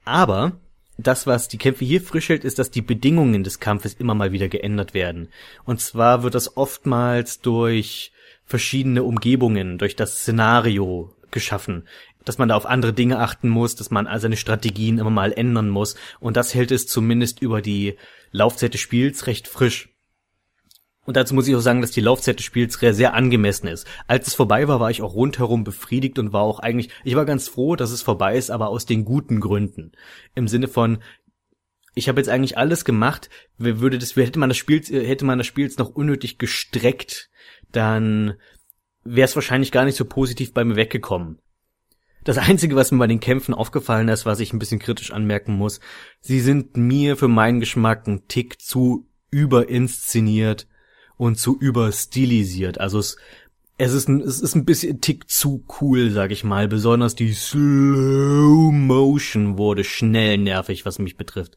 Aber 0.04 0.52
das, 0.98 1.26
was 1.26 1.48
die 1.48 1.58
Kämpfe 1.58 1.84
hier 1.84 2.00
frisch 2.00 2.28
hält, 2.28 2.44
ist, 2.44 2.58
dass 2.58 2.70
die 2.70 2.82
Bedingungen 2.82 3.42
des 3.42 3.58
Kampfes 3.58 3.94
immer 3.94 4.14
mal 4.14 4.32
wieder 4.32 4.48
geändert 4.48 4.94
werden. 4.94 5.28
Und 5.64 5.80
zwar 5.80 6.22
wird 6.22 6.34
das 6.34 6.56
oftmals 6.56 7.40
durch 7.40 8.12
verschiedene 8.44 9.02
Umgebungen, 9.02 9.78
durch 9.78 9.96
das 9.96 10.18
Szenario 10.18 11.14
geschaffen, 11.32 11.86
dass 12.24 12.38
man 12.38 12.48
da 12.48 12.56
auf 12.56 12.66
andere 12.66 12.92
Dinge 12.92 13.18
achten 13.18 13.48
muss, 13.48 13.76
dass 13.76 13.90
man 13.90 14.08
seine 14.18 14.36
Strategien 14.36 14.98
immer 14.98 15.10
mal 15.10 15.32
ändern 15.32 15.68
muss. 15.68 15.96
Und 16.20 16.36
das 16.36 16.54
hält 16.54 16.70
es 16.70 16.86
zumindest 16.86 17.42
über 17.42 17.62
die 17.62 17.96
Laufzeit 18.32 18.74
des 18.74 18.80
Spiels 18.80 19.26
recht 19.26 19.48
frisch. 19.48 19.88
Und 21.06 21.16
dazu 21.16 21.34
muss 21.34 21.48
ich 21.48 21.56
auch 21.56 21.60
sagen, 21.60 21.80
dass 21.80 21.90
die 21.90 22.02
Laufzeit 22.02 22.38
des 22.38 22.44
Spiels 22.46 22.74
sehr 22.74 23.14
angemessen 23.14 23.66
ist. 23.66 23.86
Als 24.06 24.28
es 24.28 24.34
vorbei 24.34 24.68
war, 24.68 24.80
war 24.80 24.90
ich 24.90 25.02
auch 25.02 25.14
rundherum 25.14 25.64
befriedigt 25.64 26.18
und 26.18 26.32
war 26.32 26.42
auch 26.42 26.60
eigentlich, 26.60 26.90
ich 27.04 27.16
war 27.16 27.24
ganz 27.24 27.48
froh, 27.48 27.74
dass 27.74 27.90
es 27.90 28.02
vorbei 28.02 28.36
ist, 28.36 28.50
aber 28.50 28.68
aus 28.68 28.86
den 28.86 29.04
guten 29.04 29.40
Gründen. 29.40 29.92
Im 30.34 30.46
Sinne 30.46 30.68
von, 30.68 30.98
ich 31.94 32.08
habe 32.08 32.20
jetzt 32.20 32.28
eigentlich 32.28 32.58
alles 32.58 32.84
gemacht, 32.84 33.30
würde 33.56 33.98
das, 33.98 34.14
hätte 34.14 34.38
man 34.38 34.50
das 34.50 34.58
Spiel, 34.58 34.82
hätte 34.82 35.24
man 35.24 35.38
das 35.38 35.46
Spiel 35.46 35.64
jetzt 35.64 35.78
noch 35.78 35.90
unnötig 35.90 36.38
gestreckt, 36.38 37.30
dann 37.72 38.34
wäre 39.14 39.26
es 39.26 39.34
wahrscheinlich 39.34 39.72
gar 39.72 39.84
nicht 39.84 39.96
so 39.96 40.04
positiv 40.04 40.52
bei 40.52 40.64
mir 40.64 40.76
weggekommen. 40.76 41.38
Das 42.24 42.38
Einzige, 42.38 42.76
was 42.76 42.92
mir 42.92 42.98
bei 42.98 43.06
den 43.06 43.20
Kämpfen 43.20 43.54
aufgefallen 43.54 44.08
ist, 44.08 44.26
was 44.26 44.40
ich 44.40 44.52
ein 44.52 44.58
bisschen 44.58 44.78
kritisch 44.78 45.10
anmerken 45.10 45.54
muss, 45.54 45.80
sie 46.20 46.40
sind 46.40 46.76
mir 46.76 47.16
für 47.16 47.28
meinen 47.28 47.60
Geschmack 47.60 48.06
ein 48.06 48.28
Tick 48.28 48.60
zu 48.60 49.06
überinszeniert 49.30 50.66
und 51.16 51.38
zu 51.38 51.58
überstilisiert. 51.58 52.78
Also 52.78 52.98
es, 52.98 53.16
es 53.78 53.94
ist 53.94 54.08
ein, 54.08 54.20
es 54.20 54.40
ist 54.40 54.54
ein 54.54 54.66
bisschen 54.66 54.96
ein 54.96 55.00
Tick 55.00 55.30
zu 55.30 55.64
cool, 55.80 56.10
sag 56.10 56.30
ich 56.30 56.44
mal. 56.44 56.68
Besonders 56.68 57.14
die 57.14 57.32
Slow 57.32 58.70
Motion 58.70 59.56
wurde 59.56 59.84
schnell 59.84 60.36
nervig, 60.36 60.84
was 60.84 60.98
mich 60.98 61.16
betrifft. 61.16 61.56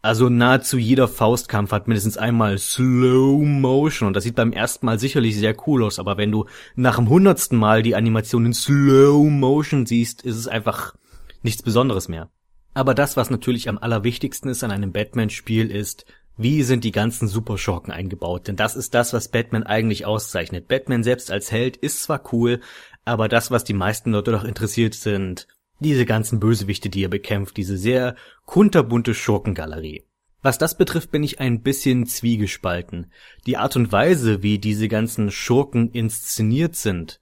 Also 0.00 0.28
nahezu 0.28 0.78
jeder 0.78 1.08
Faustkampf 1.08 1.72
hat 1.72 1.88
mindestens 1.88 2.16
einmal 2.16 2.56
Slow 2.58 3.44
Motion 3.44 4.06
und 4.06 4.14
das 4.14 4.22
sieht 4.22 4.36
beim 4.36 4.52
ersten 4.52 4.86
Mal 4.86 4.98
sicherlich 4.98 5.36
sehr 5.36 5.56
cool 5.66 5.82
aus, 5.82 5.98
aber 5.98 6.16
wenn 6.16 6.30
du 6.30 6.46
nach 6.76 6.96
dem 6.96 7.08
hundertsten 7.08 7.58
Mal 7.58 7.82
die 7.82 7.96
Animation 7.96 8.46
in 8.46 8.54
Slow 8.54 9.28
Motion 9.28 9.86
siehst, 9.86 10.22
ist 10.22 10.36
es 10.36 10.46
einfach 10.46 10.94
nichts 11.42 11.62
Besonderes 11.62 12.08
mehr. 12.08 12.30
Aber 12.74 12.94
das, 12.94 13.16
was 13.16 13.30
natürlich 13.30 13.68
am 13.68 13.78
allerwichtigsten 13.78 14.48
ist 14.48 14.62
an 14.62 14.70
einem 14.70 14.92
Batman-Spiel, 14.92 15.68
ist, 15.70 16.06
wie 16.36 16.62
sind 16.62 16.84
die 16.84 16.92
ganzen 16.92 17.26
Superschurken 17.26 17.92
eingebaut? 17.92 18.46
Denn 18.46 18.54
das 18.54 18.76
ist 18.76 18.94
das, 18.94 19.12
was 19.12 19.28
Batman 19.28 19.64
eigentlich 19.64 20.06
auszeichnet. 20.06 20.68
Batman 20.68 21.02
selbst 21.02 21.32
als 21.32 21.50
Held 21.50 21.76
ist 21.76 22.04
zwar 22.04 22.22
cool, 22.32 22.60
aber 23.04 23.26
das, 23.26 23.50
was 23.50 23.64
die 23.64 23.74
meisten 23.74 24.12
Leute 24.12 24.30
doch 24.30 24.44
interessiert 24.44 24.94
sind, 24.94 25.48
diese 25.80 26.06
ganzen 26.06 26.40
Bösewichte, 26.40 26.88
die 26.88 27.04
er 27.04 27.08
bekämpft, 27.08 27.56
diese 27.56 27.76
sehr 27.76 28.16
kunterbunte 28.44 29.14
Schurkengalerie. 29.14 30.04
Was 30.42 30.58
das 30.58 30.76
betrifft, 30.78 31.10
bin 31.10 31.22
ich 31.22 31.40
ein 31.40 31.62
bisschen 31.62 32.06
zwiegespalten. 32.06 33.12
Die 33.46 33.56
Art 33.56 33.76
und 33.76 33.90
Weise, 33.90 34.42
wie 34.42 34.58
diese 34.58 34.88
ganzen 34.88 35.30
Schurken 35.30 35.90
inszeniert 35.90 36.76
sind, 36.76 37.20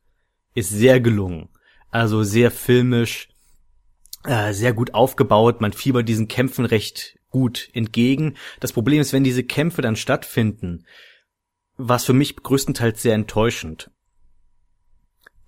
ist 0.54 0.70
sehr 0.70 1.00
gelungen. 1.00 1.48
Also 1.90 2.22
sehr 2.22 2.50
filmisch, 2.50 3.28
äh, 4.24 4.52
sehr 4.52 4.74
gut 4.74 4.92
aufgebaut. 4.92 5.60
Man 5.60 5.72
fiebert 5.72 6.08
diesen 6.08 6.28
Kämpfen 6.28 6.66
recht 6.66 7.18
gut 7.30 7.70
entgegen. 7.72 8.34
Das 8.60 8.72
Problem 8.72 9.00
ist, 9.00 9.12
wenn 9.12 9.24
diese 9.24 9.44
Kämpfe 9.44 9.82
dann 9.82 9.96
stattfinden, 9.96 10.84
war 11.76 11.96
es 11.96 12.04
für 12.04 12.12
mich 12.12 12.36
größtenteils 12.36 13.00
sehr 13.00 13.14
enttäuschend. 13.14 13.90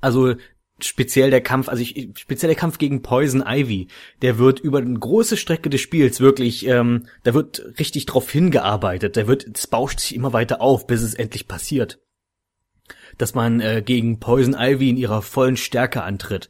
Also 0.00 0.36
speziell 0.80 1.30
der 1.30 1.40
Kampf, 1.40 1.68
also 1.68 1.82
ich, 1.82 2.10
speziell 2.16 2.48
der 2.48 2.58
Kampf 2.58 2.78
gegen 2.78 3.02
Poison 3.02 3.42
Ivy, 3.46 3.88
der 4.22 4.38
wird 4.38 4.60
über 4.60 4.78
eine 4.78 4.98
große 4.98 5.36
Strecke 5.36 5.70
des 5.70 5.80
Spiels 5.80 6.20
wirklich, 6.20 6.66
ähm, 6.66 7.06
da 7.24 7.34
wird 7.34 7.62
richtig 7.78 8.06
drauf 8.06 8.30
hingearbeitet, 8.30 9.16
der 9.16 9.26
wird, 9.26 9.46
es 9.56 9.66
bauscht 9.66 10.00
sich 10.00 10.14
immer 10.14 10.32
weiter 10.32 10.60
auf, 10.60 10.86
bis 10.86 11.02
es 11.02 11.14
endlich 11.14 11.48
passiert. 11.48 12.00
Dass 13.16 13.34
man 13.34 13.60
äh, 13.60 13.82
gegen 13.84 14.20
Poison 14.20 14.54
Ivy 14.58 14.90
in 14.90 14.96
ihrer 14.96 15.22
vollen 15.22 15.56
Stärke 15.56 16.02
antritt. 16.02 16.48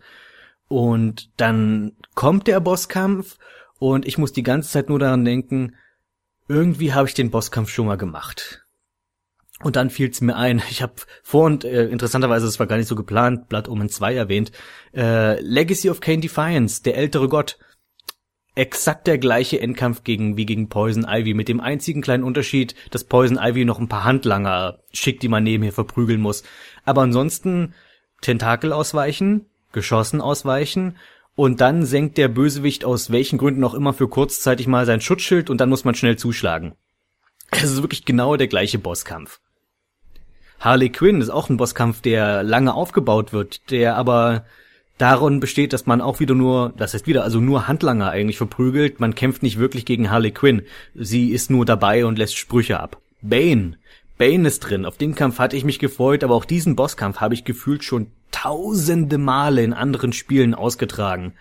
Und 0.69 1.31
dann 1.39 1.93
kommt 2.15 2.47
der 2.47 2.61
Bosskampf 2.61 3.39
und 3.79 4.07
ich 4.07 4.19
muss 4.19 4.33
die 4.33 4.43
ganze 4.43 4.71
Zeit 4.71 4.89
nur 4.91 4.99
daran 4.99 5.25
denken, 5.25 5.77
irgendwie 6.49 6.93
habe 6.93 7.09
ich 7.09 7.15
den 7.15 7.31
Bosskampf 7.31 7.71
schon 7.71 7.87
mal 7.87 7.97
gemacht. 7.97 8.67
Und 9.63 9.75
dann 9.75 9.91
fiel 9.91 10.09
es 10.09 10.21
mir 10.21 10.37
ein, 10.37 10.63
ich 10.71 10.83
habe 10.83 10.95
vor 11.23 11.47
und 11.47 11.65
äh, 11.65 11.87
interessanterweise, 11.87 12.47
das 12.47 12.59
war 12.61 12.67
gar 12.67 12.77
nicht 12.77 12.89
so 12.89 12.95
geplant, 12.95 13.49
Blood 13.49 13.69
Omen 13.69 13.89
2 13.89 14.15
erwähnt, 14.15 14.53
äh, 14.95 15.41
Legacy 15.41 15.91
of 15.91 16.01
Kane 16.01 16.21
Defiance, 16.21 16.83
der 16.83 16.97
ältere 16.97 17.29
Gott. 17.29 17.59
Exakt 18.55 19.07
der 19.07 19.19
gleiche 19.19 19.61
Endkampf 19.61 20.03
gegen, 20.03 20.37
wie 20.37 20.47
gegen 20.47 20.69
Poison 20.69 21.07
Ivy, 21.09 21.35
mit 21.35 21.49
dem 21.49 21.61
einzigen 21.61 22.03
kleinen 22.03 22.25
Unterschied, 22.25 22.75
dass 22.91 23.05
Poison 23.05 23.39
Ivy 23.41 23.65
noch 23.65 23.79
ein 23.79 23.89
paar 23.89 24.03
Handlanger 24.05 24.81
schickt, 24.93 25.23
die 25.23 25.29
man 25.29 25.45
nebenher 25.45 25.73
verprügeln 25.73 26.21
muss. 26.21 26.43
Aber 26.85 27.03
ansonsten 27.03 27.75
Tentakel 28.21 28.73
ausweichen, 28.73 29.47
Geschossen 29.71 30.21
ausweichen 30.21 30.97
und 31.37 31.61
dann 31.61 31.85
senkt 31.85 32.19
der 32.19 32.27
Bösewicht 32.27 32.85
aus 32.85 33.13
welchen 33.13 33.39
Gründen 33.39 33.63
auch 33.63 33.75
immer 33.75 33.93
für 33.93 34.09
kurzzeitig 34.09 34.67
mal 34.67 34.87
sein 34.87 35.01
Schutzschild 35.01 35.51
und 35.51 35.61
dann 35.61 35.69
muss 35.69 35.85
man 35.85 35.95
schnell 35.95 36.17
zuschlagen. 36.17 36.75
Es 37.51 37.65
ist 37.65 37.83
wirklich 37.83 38.05
genau 38.05 38.37
der 38.37 38.49
gleiche 38.49 38.79
Bosskampf. 38.79 39.41
Harley 40.61 40.91
Quinn 40.91 41.21
ist 41.21 41.31
auch 41.31 41.49
ein 41.49 41.57
Bosskampf, 41.57 42.01
der 42.01 42.43
lange 42.43 42.75
aufgebaut 42.75 43.33
wird, 43.33 43.71
der 43.71 43.97
aber 43.97 44.45
darin 44.99 45.39
besteht, 45.41 45.73
dass 45.73 45.87
man 45.87 46.01
auch 46.01 46.21
wieder 46.21 46.35
nur, 46.35 46.73
das 46.77 46.95
heißt 46.95 47.07
wieder, 47.07 47.23
also 47.23 47.41
nur 47.41 47.69
Handlanger 47.69 48.11
eigentlich 48.11 48.39
verprügelt. 48.39 49.01
Man 49.01 49.15
kämpft 49.15 49.43
nicht 49.43 49.59
wirklich 49.59 49.87
gegen 49.87 50.11
Harley 50.11 50.33
Quinn. 50.33 50.63
Sie 50.95 51.31
ist 51.31 51.51
nur 51.51 51.65
dabei 51.65 52.05
und 52.05 52.19
lässt 52.19 52.37
Sprüche 52.37 52.81
ab. 52.81 53.01
Bane. 53.23 53.77
Bane 54.19 54.49
ist 54.49 54.61
drin. 54.61 54.85
Auf 54.85 54.97
den 54.97 55.15
Kampf 55.15 55.39
hatte 55.39 55.57
ich 55.57 55.65
mich 55.65 55.79
gefreut, 55.79 56.25
aber 56.25 56.35
auch 56.35 56.45
diesen 56.45 56.75
Bosskampf 56.75 57.19
habe 57.19 57.35
ich 57.35 57.45
gefühlt 57.45 57.85
schon 57.85 58.09
tausende 58.33 59.19
Male 59.19 59.63
in 59.63 59.73
anderen 59.73 60.13
Spielen 60.13 60.55
ausgetragen. 60.55 61.35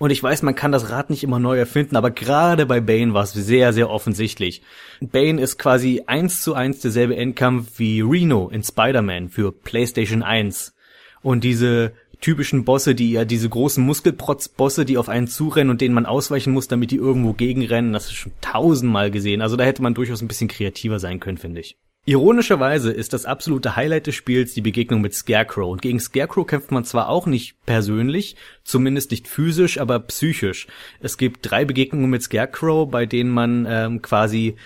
Und 0.00 0.08
ich 0.08 0.22
weiß, 0.22 0.40
man 0.40 0.54
kann 0.54 0.72
das 0.72 0.88
Rad 0.88 1.10
nicht 1.10 1.22
immer 1.24 1.38
neu 1.38 1.58
erfinden, 1.58 1.94
aber 1.94 2.10
gerade 2.10 2.64
bei 2.64 2.80
Bane 2.80 3.12
war 3.12 3.24
es 3.24 3.34
sehr, 3.34 3.74
sehr 3.74 3.90
offensichtlich. 3.90 4.62
Bane 5.02 5.38
ist 5.38 5.58
quasi 5.58 6.04
eins 6.06 6.40
zu 6.40 6.54
eins 6.54 6.80
derselbe 6.80 7.16
Endkampf 7.16 7.78
wie 7.78 8.00
Reno 8.00 8.48
in 8.48 8.62
Spider-Man 8.62 9.28
für 9.28 9.52
PlayStation 9.52 10.22
1. 10.22 10.74
Und 11.20 11.44
diese 11.44 11.92
typischen 12.22 12.64
Bosse, 12.64 12.94
die 12.94 13.12
ja 13.12 13.26
diese 13.26 13.50
großen 13.50 13.84
Muskelprotz-Bosse, 13.84 14.86
die 14.86 14.96
auf 14.96 15.10
einen 15.10 15.28
zurennen 15.28 15.70
und 15.70 15.82
denen 15.82 15.94
man 15.94 16.06
ausweichen 16.06 16.54
muss, 16.54 16.66
damit 16.66 16.92
die 16.92 16.96
irgendwo 16.96 17.34
gegenrennen, 17.34 17.92
das 17.92 18.06
ist 18.06 18.14
schon 18.14 18.32
tausendmal 18.40 19.10
gesehen. 19.10 19.42
Also 19.42 19.56
da 19.56 19.64
hätte 19.64 19.82
man 19.82 19.92
durchaus 19.92 20.22
ein 20.22 20.28
bisschen 20.28 20.48
kreativer 20.48 20.98
sein 20.98 21.20
können, 21.20 21.36
finde 21.36 21.60
ich. 21.60 21.76
Ironischerweise 22.06 22.90
ist 22.92 23.12
das 23.12 23.26
absolute 23.26 23.76
Highlight 23.76 24.06
des 24.06 24.14
Spiels 24.14 24.54
die 24.54 24.62
Begegnung 24.62 25.02
mit 25.02 25.14
Scarecrow. 25.14 25.70
Und 25.70 25.82
gegen 25.82 26.00
Scarecrow 26.00 26.46
kämpft 26.46 26.72
man 26.72 26.84
zwar 26.84 27.08
auch 27.08 27.26
nicht 27.26 27.60
persönlich, 27.66 28.36
zumindest 28.64 29.10
nicht 29.10 29.28
physisch, 29.28 29.78
aber 29.78 30.00
psychisch. 30.00 30.66
Es 31.00 31.18
gibt 31.18 31.38
drei 31.42 31.64
Begegnungen 31.66 32.08
mit 32.08 32.22
Scarecrow, 32.22 32.90
bei 32.90 33.04
denen 33.04 33.30
man 33.30 33.66
ähm, 33.68 34.00
quasi 34.00 34.56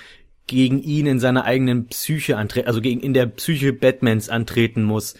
gegen 0.47 0.80
ihn 0.80 1.07
in 1.07 1.18
seiner 1.18 1.45
eigenen 1.45 1.87
Psyche 1.87 2.37
antreten, 2.37 2.68
also 2.68 2.80
gegen 2.80 3.01
in 3.01 3.14
der 3.14 3.26
Psyche 3.26 3.72
Batmans 3.72 4.28
antreten 4.28 4.85
muss, 4.85 5.14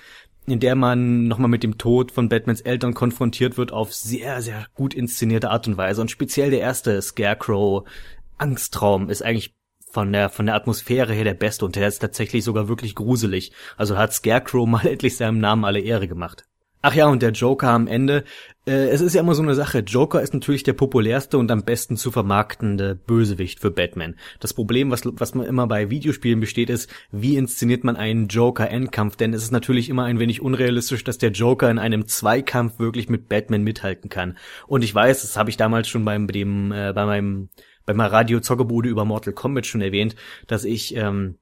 in 0.47 0.61
der 0.61 0.77
man 0.77 1.27
nochmal 1.27 1.49
mit 1.49 1.63
dem 1.63 1.79
Tod 1.79 2.13
von 2.13 2.29
Batmans 2.29 2.61
Eltern 2.61 2.95
konfrontiert 2.95 3.57
wird 3.57 3.73
auf 3.73 3.93
sehr, 3.93 4.41
sehr 4.41 4.67
gut 4.75 4.95
inszenierte 4.95 5.51
Art 5.51 5.67
und 5.67 5.77
Weise. 5.77 6.01
Und 6.01 6.11
speziell 6.11 6.51
der 6.51 6.61
erste 6.61 7.01
Scarecrow 7.03 7.89
Angsttraum 8.37 9.09
ist 9.09 9.23
eigentlich 9.23 9.55
von 9.95 10.13
der 10.13 10.29
von 10.29 10.47
der 10.47 10.57
Atmosphäre 10.57 11.15
her 11.15 11.25
der 11.25 11.35
beste 11.35 11.65
und 11.65 11.77
der 11.77 11.89
ist 11.89 12.01
tatsächlich 12.01 12.45
sogar 12.45 12.69
wirklich 12.69 12.95
gruselig. 12.95 13.53
Also 13.77 13.97
hat 13.97 14.13
Scarecrow 14.13 14.67
mal 14.69 14.87
endlich 14.87 15.17
seinem 15.17 15.39
Namen 15.39 15.65
alle 15.65 15.81
Ehre 15.81 16.09
gemacht. 16.09 16.45
Ach 16.87 16.95
ja, 16.95 17.07
und 17.07 17.23
der 17.23 17.31
Joker 17.31 17.71
am 17.71 17.87
Ende. 17.87 18.25
Äh, 18.67 18.89
es 18.89 19.01
ist 19.01 19.15
ja 19.15 19.23
immer 19.23 19.35
so 19.35 19.43
eine 19.43 19.55
Sache. 19.55 19.79
Joker 19.79 20.21
ist 20.21 20.35
natürlich 20.35 20.65
der 20.65 20.75
populärste 20.75 21.39
und 21.39 21.51
am 21.51 21.65
besten 21.65 21.97
zu 21.97 22.11
vermarktende 22.11 22.95
Bösewicht 22.95 23.61
für 23.61 23.71
Batman. 23.71 24.17
Das 24.39 24.53
Problem, 24.53 24.91
was, 24.91 25.01
was 25.05 25.35
man 25.35 25.47
immer 25.47 25.67
bei 25.67 25.89
Videospielen 25.89 26.41
besteht, 26.41 26.69
ist, 26.69 26.91
wie 27.11 27.39
inszeniert 27.39 27.85
man 27.85 27.97
einen 27.97 28.29
Joker-Endkampf? 28.29 29.17
Denn 29.17 29.33
es 29.33 29.43
ist 29.45 29.51
natürlich 29.51 29.89
immer 29.89 30.05
ein 30.05 30.19
wenig 30.19 30.43
unrealistisch, 30.43 31.05
dass 31.05 31.17
der 31.17 31.31
Joker 31.31 31.71
in 31.71 31.79
einem 31.79 32.07
Zweikampf 32.07 32.79
wirklich 32.79 33.09
mit 33.09 33.31
Batman 33.31 33.63
mithalten 33.63 34.11
kann. 34.11 34.37
Und 34.67 34.85
ich 34.85 34.95
weiß, 34.95 35.23
das 35.23 35.39
habe 35.39 35.49
ich 35.49 35.57
damals 35.57 35.89
schon 35.89 36.05
beim 36.05 36.27
dem 36.27 36.71
äh, 36.71 36.93
bei 36.93 37.07
meinem 37.07 37.49
bei 37.87 37.95
meiner 37.95 38.13
Radio 38.13 38.41
Zockerbude 38.41 38.89
über 38.89 39.05
Mortal 39.05 39.33
Kombat 39.33 39.67
schon 39.67 39.81
erwähnt, 39.81 40.17
dass 40.47 40.65
ich 40.65 40.97
ähm, 40.97 41.39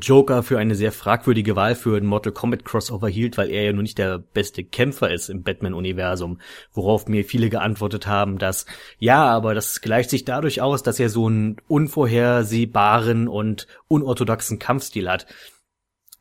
Joker 0.00 0.42
für 0.42 0.58
eine 0.58 0.74
sehr 0.74 0.90
fragwürdige 0.90 1.54
Wahl 1.54 1.76
für 1.76 1.96
ein 1.96 2.04
Mortal 2.04 2.32
Kombat 2.32 2.64
Crossover 2.64 3.08
hielt, 3.08 3.38
weil 3.38 3.50
er 3.50 3.64
ja 3.64 3.72
nur 3.72 3.82
nicht 3.82 3.98
der 3.98 4.18
beste 4.18 4.64
Kämpfer 4.64 5.12
ist 5.12 5.28
im 5.28 5.44
Batman-Universum, 5.44 6.40
worauf 6.72 7.06
mir 7.06 7.24
viele 7.24 7.50
geantwortet 7.50 8.08
haben, 8.08 8.38
dass 8.38 8.66
ja, 8.98 9.24
aber 9.26 9.54
das 9.54 9.80
gleicht 9.80 10.10
sich 10.10 10.24
dadurch 10.24 10.60
aus, 10.60 10.82
dass 10.82 10.98
er 10.98 11.08
so 11.08 11.26
einen 11.26 11.58
unvorhersehbaren 11.68 13.28
und 13.28 13.68
unorthodoxen 13.86 14.58
Kampfstil 14.58 15.08
hat. 15.08 15.26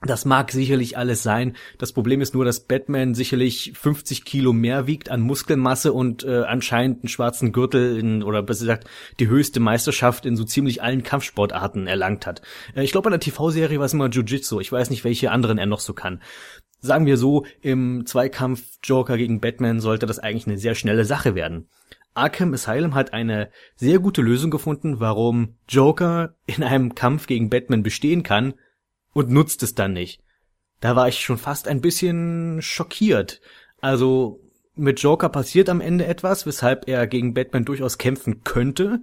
Das 0.01 0.23
mag 0.23 0.51
sicherlich 0.51 0.97
alles 0.97 1.23
sein. 1.23 1.57
Das 1.77 1.91
Problem 1.91 2.21
ist 2.21 2.33
nur, 2.33 2.45
dass 2.45 2.61
Batman 2.61 3.15
sicherlich 3.15 3.73
50 3.75 4.23
Kilo 4.23 4.53
mehr 4.53 4.87
wiegt 4.87 5.09
an 5.09 5.19
Muskelmasse 5.19 5.91
und 5.91 6.23
äh, 6.23 6.43
anscheinend 6.43 7.03
einen 7.03 7.09
schwarzen 7.09 7.51
Gürtel 7.51 7.97
in, 7.99 8.23
oder 8.23 8.41
besser 8.41 8.61
gesagt 8.61 8.87
die 9.19 9.27
höchste 9.27 9.59
Meisterschaft 9.59 10.25
in 10.25 10.37
so 10.37 10.45
ziemlich 10.45 10.81
allen 10.81 11.03
Kampfsportarten 11.03 11.85
erlangt 11.85 12.27
hat. 12.27 12.41
Äh, 12.75 12.83
ich 12.83 12.93
glaube, 12.93 13.09
bei 13.09 13.17
der 13.17 13.19
TV-Serie 13.19 13.79
war 13.79 13.87
es 13.87 13.93
immer 13.93 14.07
Jiu-Jitsu. 14.07 14.61
Ich 14.61 14.71
weiß 14.71 14.89
nicht, 14.89 15.03
welche 15.03 15.31
anderen 15.31 15.57
er 15.57 15.65
noch 15.65 15.81
so 15.81 15.93
kann. 15.93 16.21
Sagen 16.79 17.05
wir 17.05 17.17
so, 17.17 17.45
im 17.59 18.05
Zweikampf 18.05 18.63
Joker 18.81 19.17
gegen 19.17 19.41
Batman 19.41 19.81
sollte 19.81 20.05
das 20.05 20.19
eigentlich 20.19 20.47
eine 20.47 20.57
sehr 20.57 20.75
schnelle 20.75 21.03
Sache 21.03 21.35
werden. 21.35 21.67
Arkham 22.13 22.53
Asylum 22.53 22.95
hat 22.95 23.11
eine 23.11 23.49
sehr 23.75 23.99
gute 23.99 24.21
Lösung 24.21 24.49
gefunden, 24.49 25.01
warum 25.01 25.55
Joker 25.67 26.35
in 26.45 26.63
einem 26.63 26.95
Kampf 26.95 27.27
gegen 27.27 27.49
Batman 27.49 27.83
bestehen 27.83 28.23
kann, 28.23 28.53
und 29.13 29.29
nutzt 29.29 29.63
es 29.63 29.75
dann 29.75 29.93
nicht. 29.93 30.21
Da 30.79 30.95
war 30.95 31.07
ich 31.07 31.19
schon 31.19 31.37
fast 31.37 31.67
ein 31.67 31.81
bisschen 31.81 32.61
schockiert. 32.61 33.41
Also 33.81 34.39
mit 34.75 35.01
Joker 35.01 35.29
passiert 35.29 35.69
am 35.69 35.81
Ende 35.81 36.05
etwas, 36.05 36.45
weshalb 36.45 36.87
er 36.87 37.05
gegen 37.07 37.33
Batman 37.33 37.65
durchaus 37.65 37.97
kämpfen 37.97 38.43
könnte, 38.43 39.01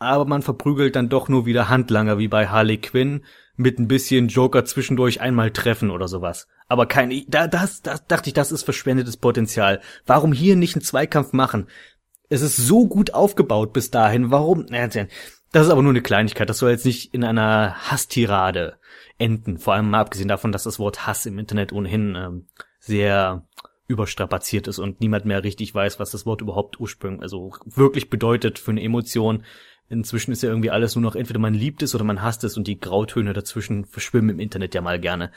aber 0.00 0.24
man 0.24 0.42
verprügelt 0.42 0.96
dann 0.96 1.10
doch 1.10 1.28
nur 1.28 1.44
wieder 1.44 1.68
Handlanger 1.68 2.18
wie 2.18 2.28
bei 2.28 2.48
Harley 2.48 2.78
Quinn 2.78 3.24
mit 3.56 3.78
ein 3.78 3.86
bisschen 3.86 4.28
Joker 4.28 4.64
zwischendurch 4.64 5.20
einmal 5.20 5.50
treffen 5.50 5.90
oder 5.90 6.08
sowas. 6.08 6.48
Aber 6.68 6.86
kein, 6.86 7.12
da, 7.28 7.46
das, 7.46 7.82
das 7.82 8.06
dachte 8.06 8.30
ich, 8.30 8.34
das 8.34 8.50
ist 8.50 8.62
verschwendetes 8.62 9.18
Potenzial. 9.18 9.80
Warum 10.06 10.32
hier 10.32 10.56
nicht 10.56 10.74
einen 10.74 10.84
Zweikampf 10.84 11.34
machen? 11.34 11.66
Es 12.30 12.40
ist 12.40 12.56
so 12.56 12.86
gut 12.86 13.12
aufgebaut 13.12 13.74
bis 13.74 13.90
dahin. 13.90 14.30
Warum? 14.30 14.66
Das 15.52 15.66
ist 15.66 15.70
aber 15.70 15.82
nur 15.82 15.92
eine 15.92 16.00
Kleinigkeit. 16.00 16.48
Das 16.48 16.58
soll 16.58 16.70
jetzt 16.70 16.86
nicht 16.86 17.12
in 17.12 17.22
einer 17.22 17.74
Hasstirade 17.90 18.78
enden. 19.20 19.58
Vor 19.58 19.74
allem 19.74 19.90
mal 19.90 20.00
abgesehen 20.00 20.28
davon, 20.28 20.52
dass 20.52 20.64
das 20.64 20.78
Wort 20.78 21.06
Hass 21.06 21.26
im 21.26 21.38
Internet 21.38 21.72
ohnehin 21.72 22.14
ähm, 22.16 22.46
sehr 22.78 23.46
überstrapaziert 23.86 24.68
ist 24.68 24.78
und 24.78 25.00
niemand 25.00 25.24
mehr 25.24 25.42
richtig 25.42 25.74
weiß, 25.74 25.98
was 25.98 26.10
das 26.10 26.24
Wort 26.24 26.40
überhaupt 26.40 26.78
ursprünglich, 26.78 27.22
also 27.22 27.52
wirklich 27.66 28.08
bedeutet 28.08 28.58
für 28.58 28.70
eine 28.70 28.82
Emotion. 28.82 29.44
Inzwischen 29.88 30.30
ist 30.30 30.42
ja 30.42 30.48
irgendwie 30.48 30.70
alles 30.70 30.94
nur 30.94 31.02
noch 31.02 31.16
entweder 31.16 31.40
man 31.40 31.54
liebt 31.54 31.82
es 31.82 31.94
oder 31.94 32.04
man 32.04 32.22
hasst 32.22 32.44
es 32.44 32.56
und 32.56 32.68
die 32.68 32.78
Grautöne 32.78 33.32
dazwischen 33.32 33.84
verschwimmen 33.84 34.30
im 34.30 34.40
Internet 34.40 34.74
ja 34.74 34.80
mal 34.80 35.00
gerne. 35.00 35.32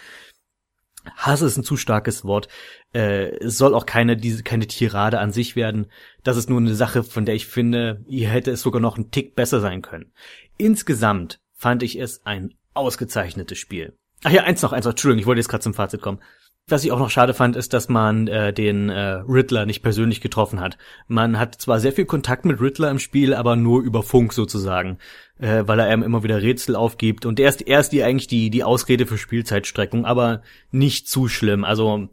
Hass 1.18 1.42
ist 1.42 1.58
ein 1.58 1.64
zu 1.64 1.76
starkes 1.76 2.24
Wort. 2.24 2.48
Äh, 2.94 3.36
es 3.38 3.58
soll 3.58 3.74
auch 3.74 3.86
keine 3.86 4.16
diese 4.16 4.44
keine 4.44 4.68
Tirade 4.68 5.20
an 5.20 5.32
sich 5.32 5.56
werden. 5.56 5.88
Das 6.24 6.38
ist 6.38 6.50
nur 6.50 6.60
eine 6.60 6.76
Sache, 6.76 7.04
von 7.04 7.26
der 7.26 7.36
ich 7.36 7.48
finde, 7.48 8.06
hier 8.08 8.30
hätte 8.30 8.52
es 8.52 8.62
sogar 8.62 8.82
noch 8.82 8.98
ein 8.98 9.12
Tick 9.12 9.36
besser 9.36 9.60
sein 9.60 9.82
können. 9.82 10.14
Insgesamt 10.58 11.42
fand 11.54 11.84
ich 11.84 12.00
es 12.00 12.26
ein 12.26 12.54
ausgezeichnetes 12.74 13.58
Spiel. 13.58 13.98
Ach 14.24 14.32
ja, 14.32 14.44
eins 14.44 14.62
noch, 14.62 14.72
eins 14.72 14.86
noch. 14.86 14.92
Entschuldigung, 14.92 15.20
ich 15.20 15.26
wollte 15.26 15.40
jetzt 15.40 15.50
gerade 15.50 15.64
zum 15.64 15.74
Fazit 15.74 16.02
kommen. 16.02 16.20
Was 16.68 16.86
ich 16.86 16.94
auch 16.94 17.00
noch 17.00 17.10
schade 17.10 17.34
fand, 17.34 17.58
ist, 17.58 17.74
dass 17.74 17.90
man 17.90 18.28
äh, 18.30 18.54
den 18.54 18.88
äh, 18.88 19.22
Riddler 19.28 19.66
nicht 19.66 19.84
persönlich 19.84 20.22
getroffen 20.22 20.62
hat. 20.62 20.78
Man 21.10 21.38
hat 21.38 21.56
zwar 21.56 21.82
sehr 21.82 21.92
viel 21.92 22.06
Kontakt 22.06 22.46
mit 22.46 22.62
Riddler 22.62 22.90
im 22.90 23.00
Spiel, 23.00 23.34
aber 23.34 23.58
nur 23.58 23.82
über 23.82 24.02
Funk 24.02 24.32
sozusagen, 24.32 24.98
äh, 25.40 25.64
weil 25.66 25.80
er 25.80 25.88
einem 25.88 26.04
immer 26.04 26.24
wieder 26.24 26.42
Rätsel 26.42 26.78
aufgibt. 26.78 27.26
Und 27.26 27.42
er 27.42 27.50
ist, 27.50 27.62
er 27.64 27.82
ist 27.82 27.90
die 27.90 28.02
eigentlich 28.02 28.28
die, 28.28 28.50
die 28.50 28.64
Ausrede 28.64 29.06
für 29.06 29.18
Spielzeitstreckung, 29.18 30.06
aber 30.06 30.42
nicht 30.72 31.10
zu 31.10 31.28
schlimm. 31.28 31.66
Also 31.66 32.08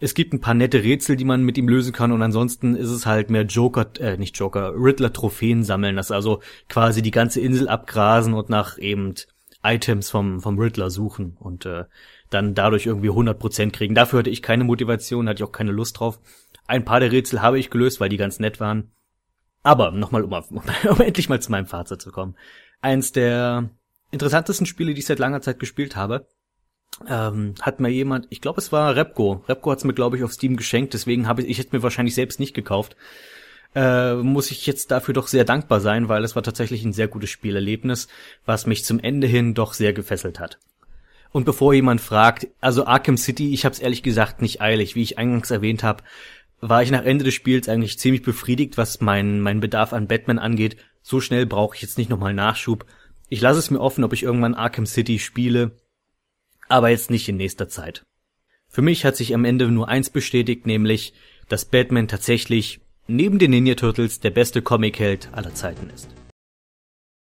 es 0.00 0.14
gibt 0.14 0.32
ein 0.34 0.40
paar 0.40 0.54
nette 0.54 0.82
Rätsel, 0.82 1.14
die 1.14 1.24
man 1.24 1.44
mit 1.44 1.56
ihm 1.56 1.68
lösen 1.68 1.92
kann 1.92 2.10
und 2.10 2.20
ansonsten 2.20 2.74
ist 2.74 2.90
es 2.90 3.06
halt 3.06 3.30
mehr 3.30 3.44
Joker, 3.44 3.86
äh, 4.00 4.16
nicht 4.16 4.36
Joker, 4.36 4.72
Riddler-Trophäen 4.76 5.62
sammeln, 5.62 5.94
das 5.94 6.10
also 6.10 6.40
quasi 6.68 7.00
die 7.00 7.12
ganze 7.12 7.40
Insel 7.40 7.68
abgrasen 7.68 8.34
und 8.34 8.48
nach 8.48 8.76
eben 8.76 9.14
Items 9.64 10.10
vom, 10.10 10.40
vom 10.40 10.58
Riddler 10.58 10.90
suchen 10.90 11.36
und 11.40 11.64
äh, 11.66 11.84
dann 12.30 12.54
dadurch 12.54 12.86
irgendwie 12.86 13.10
100% 13.10 13.70
kriegen. 13.70 13.94
Dafür 13.94 14.20
hatte 14.20 14.30
ich 14.30 14.42
keine 14.42 14.64
Motivation, 14.64 15.28
hatte 15.28 15.42
ich 15.42 15.48
auch 15.48 15.52
keine 15.52 15.72
Lust 15.72 15.98
drauf. 15.98 16.20
Ein 16.66 16.84
paar 16.84 17.00
der 17.00 17.12
Rätsel 17.12 17.42
habe 17.42 17.58
ich 17.58 17.70
gelöst, 17.70 18.00
weil 18.00 18.08
die 18.08 18.16
ganz 18.16 18.38
nett 18.38 18.60
waren. 18.60 18.92
Aber 19.62 19.90
nochmal, 19.90 20.22
um, 20.22 20.32
um, 20.32 20.62
um 20.90 21.00
endlich 21.00 21.28
mal 21.28 21.40
zu 21.40 21.50
meinem 21.50 21.66
Fazit 21.66 22.02
zu 22.02 22.12
kommen. 22.12 22.36
Eins 22.82 23.12
der 23.12 23.70
interessantesten 24.10 24.66
Spiele, 24.66 24.92
die 24.92 25.00
ich 25.00 25.06
seit 25.06 25.18
langer 25.18 25.40
Zeit 25.40 25.58
gespielt 25.58 25.96
habe. 25.96 26.28
ähm, 27.08 27.54
hat 27.60 27.80
mir 27.80 27.88
jemand, 27.88 28.26
ich 28.30 28.40
glaube 28.40 28.60
es 28.60 28.70
war 28.70 28.94
Repco, 28.94 29.44
Repco 29.48 29.70
hat 29.70 29.78
es 29.78 29.84
mir 29.84 29.94
glaube 29.94 30.16
ich 30.16 30.22
auf 30.22 30.32
Steam 30.32 30.56
geschenkt, 30.56 30.94
deswegen 30.94 31.26
habe 31.26 31.42
ich, 31.42 31.48
ich 31.48 31.58
hätte 31.58 31.74
mir 31.74 31.82
wahrscheinlich 31.82 32.14
selbst 32.14 32.38
nicht 32.38 32.54
gekauft. 32.54 32.96
Äh, 33.74 34.14
muss 34.14 34.50
ich 34.50 34.66
jetzt 34.66 34.90
dafür 34.90 35.14
doch 35.14 35.26
sehr 35.26 35.44
dankbar 35.44 35.80
sein, 35.80 36.08
weil 36.08 36.24
es 36.24 36.36
war 36.36 36.42
tatsächlich 36.42 36.84
ein 36.84 36.92
sehr 36.92 37.08
gutes 37.08 37.30
Spielerlebnis, 37.30 38.08
was 38.44 38.66
mich 38.66 38.84
zum 38.84 39.00
Ende 39.00 39.26
hin 39.26 39.54
doch 39.54 39.72
sehr 39.72 39.92
gefesselt 39.92 40.38
hat. 40.38 40.58
Und 41.32 41.44
bevor 41.44 41.74
jemand 41.74 42.00
fragt, 42.00 42.46
also 42.60 42.86
Arkham 42.86 43.16
City, 43.16 43.52
ich 43.52 43.64
habe 43.64 43.72
es 43.72 43.80
ehrlich 43.80 44.04
gesagt 44.04 44.40
nicht 44.40 44.60
eilig, 44.60 44.94
wie 44.94 45.02
ich 45.02 45.18
eingangs 45.18 45.50
erwähnt 45.50 45.82
habe, 45.82 46.04
war 46.60 46.82
ich 46.82 46.92
nach 46.92 47.04
Ende 47.04 47.24
des 47.24 47.34
Spiels 47.34 47.68
eigentlich 47.68 47.98
ziemlich 47.98 48.22
befriedigt, 48.22 48.78
was 48.78 49.00
mein 49.00 49.40
mein 49.40 49.60
Bedarf 49.60 49.92
an 49.92 50.06
Batman 50.06 50.38
angeht. 50.38 50.76
So 51.02 51.20
schnell 51.20 51.44
brauche 51.44 51.74
ich 51.74 51.82
jetzt 51.82 51.98
nicht 51.98 52.08
nochmal 52.08 52.32
Nachschub. 52.32 52.86
Ich 53.28 53.40
lasse 53.40 53.58
es 53.58 53.70
mir 53.70 53.80
offen, 53.80 54.04
ob 54.04 54.12
ich 54.12 54.22
irgendwann 54.22 54.54
Arkham 54.54 54.86
City 54.86 55.18
spiele 55.18 55.72
aber 56.68 56.88
jetzt 56.88 57.10
nicht 57.10 57.28
in 57.28 57.36
nächster 57.36 57.68
Zeit. 57.68 58.04
Für 58.68 58.82
mich 58.82 59.04
hat 59.04 59.16
sich 59.16 59.34
am 59.34 59.44
Ende 59.44 59.70
nur 59.70 59.88
eins 59.88 60.10
bestätigt, 60.10 60.66
nämlich, 60.66 61.14
dass 61.48 61.64
Batman 61.64 62.08
tatsächlich 62.08 62.80
neben 63.06 63.38
den 63.38 63.50
Ninja 63.50 63.74
Turtles 63.74 64.20
der 64.20 64.30
beste 64.30 64.62
Comicheld 64.62 65.28
aller 65.32 65.54
Zeiten 65.54 65.90
ist. 65.94 66.08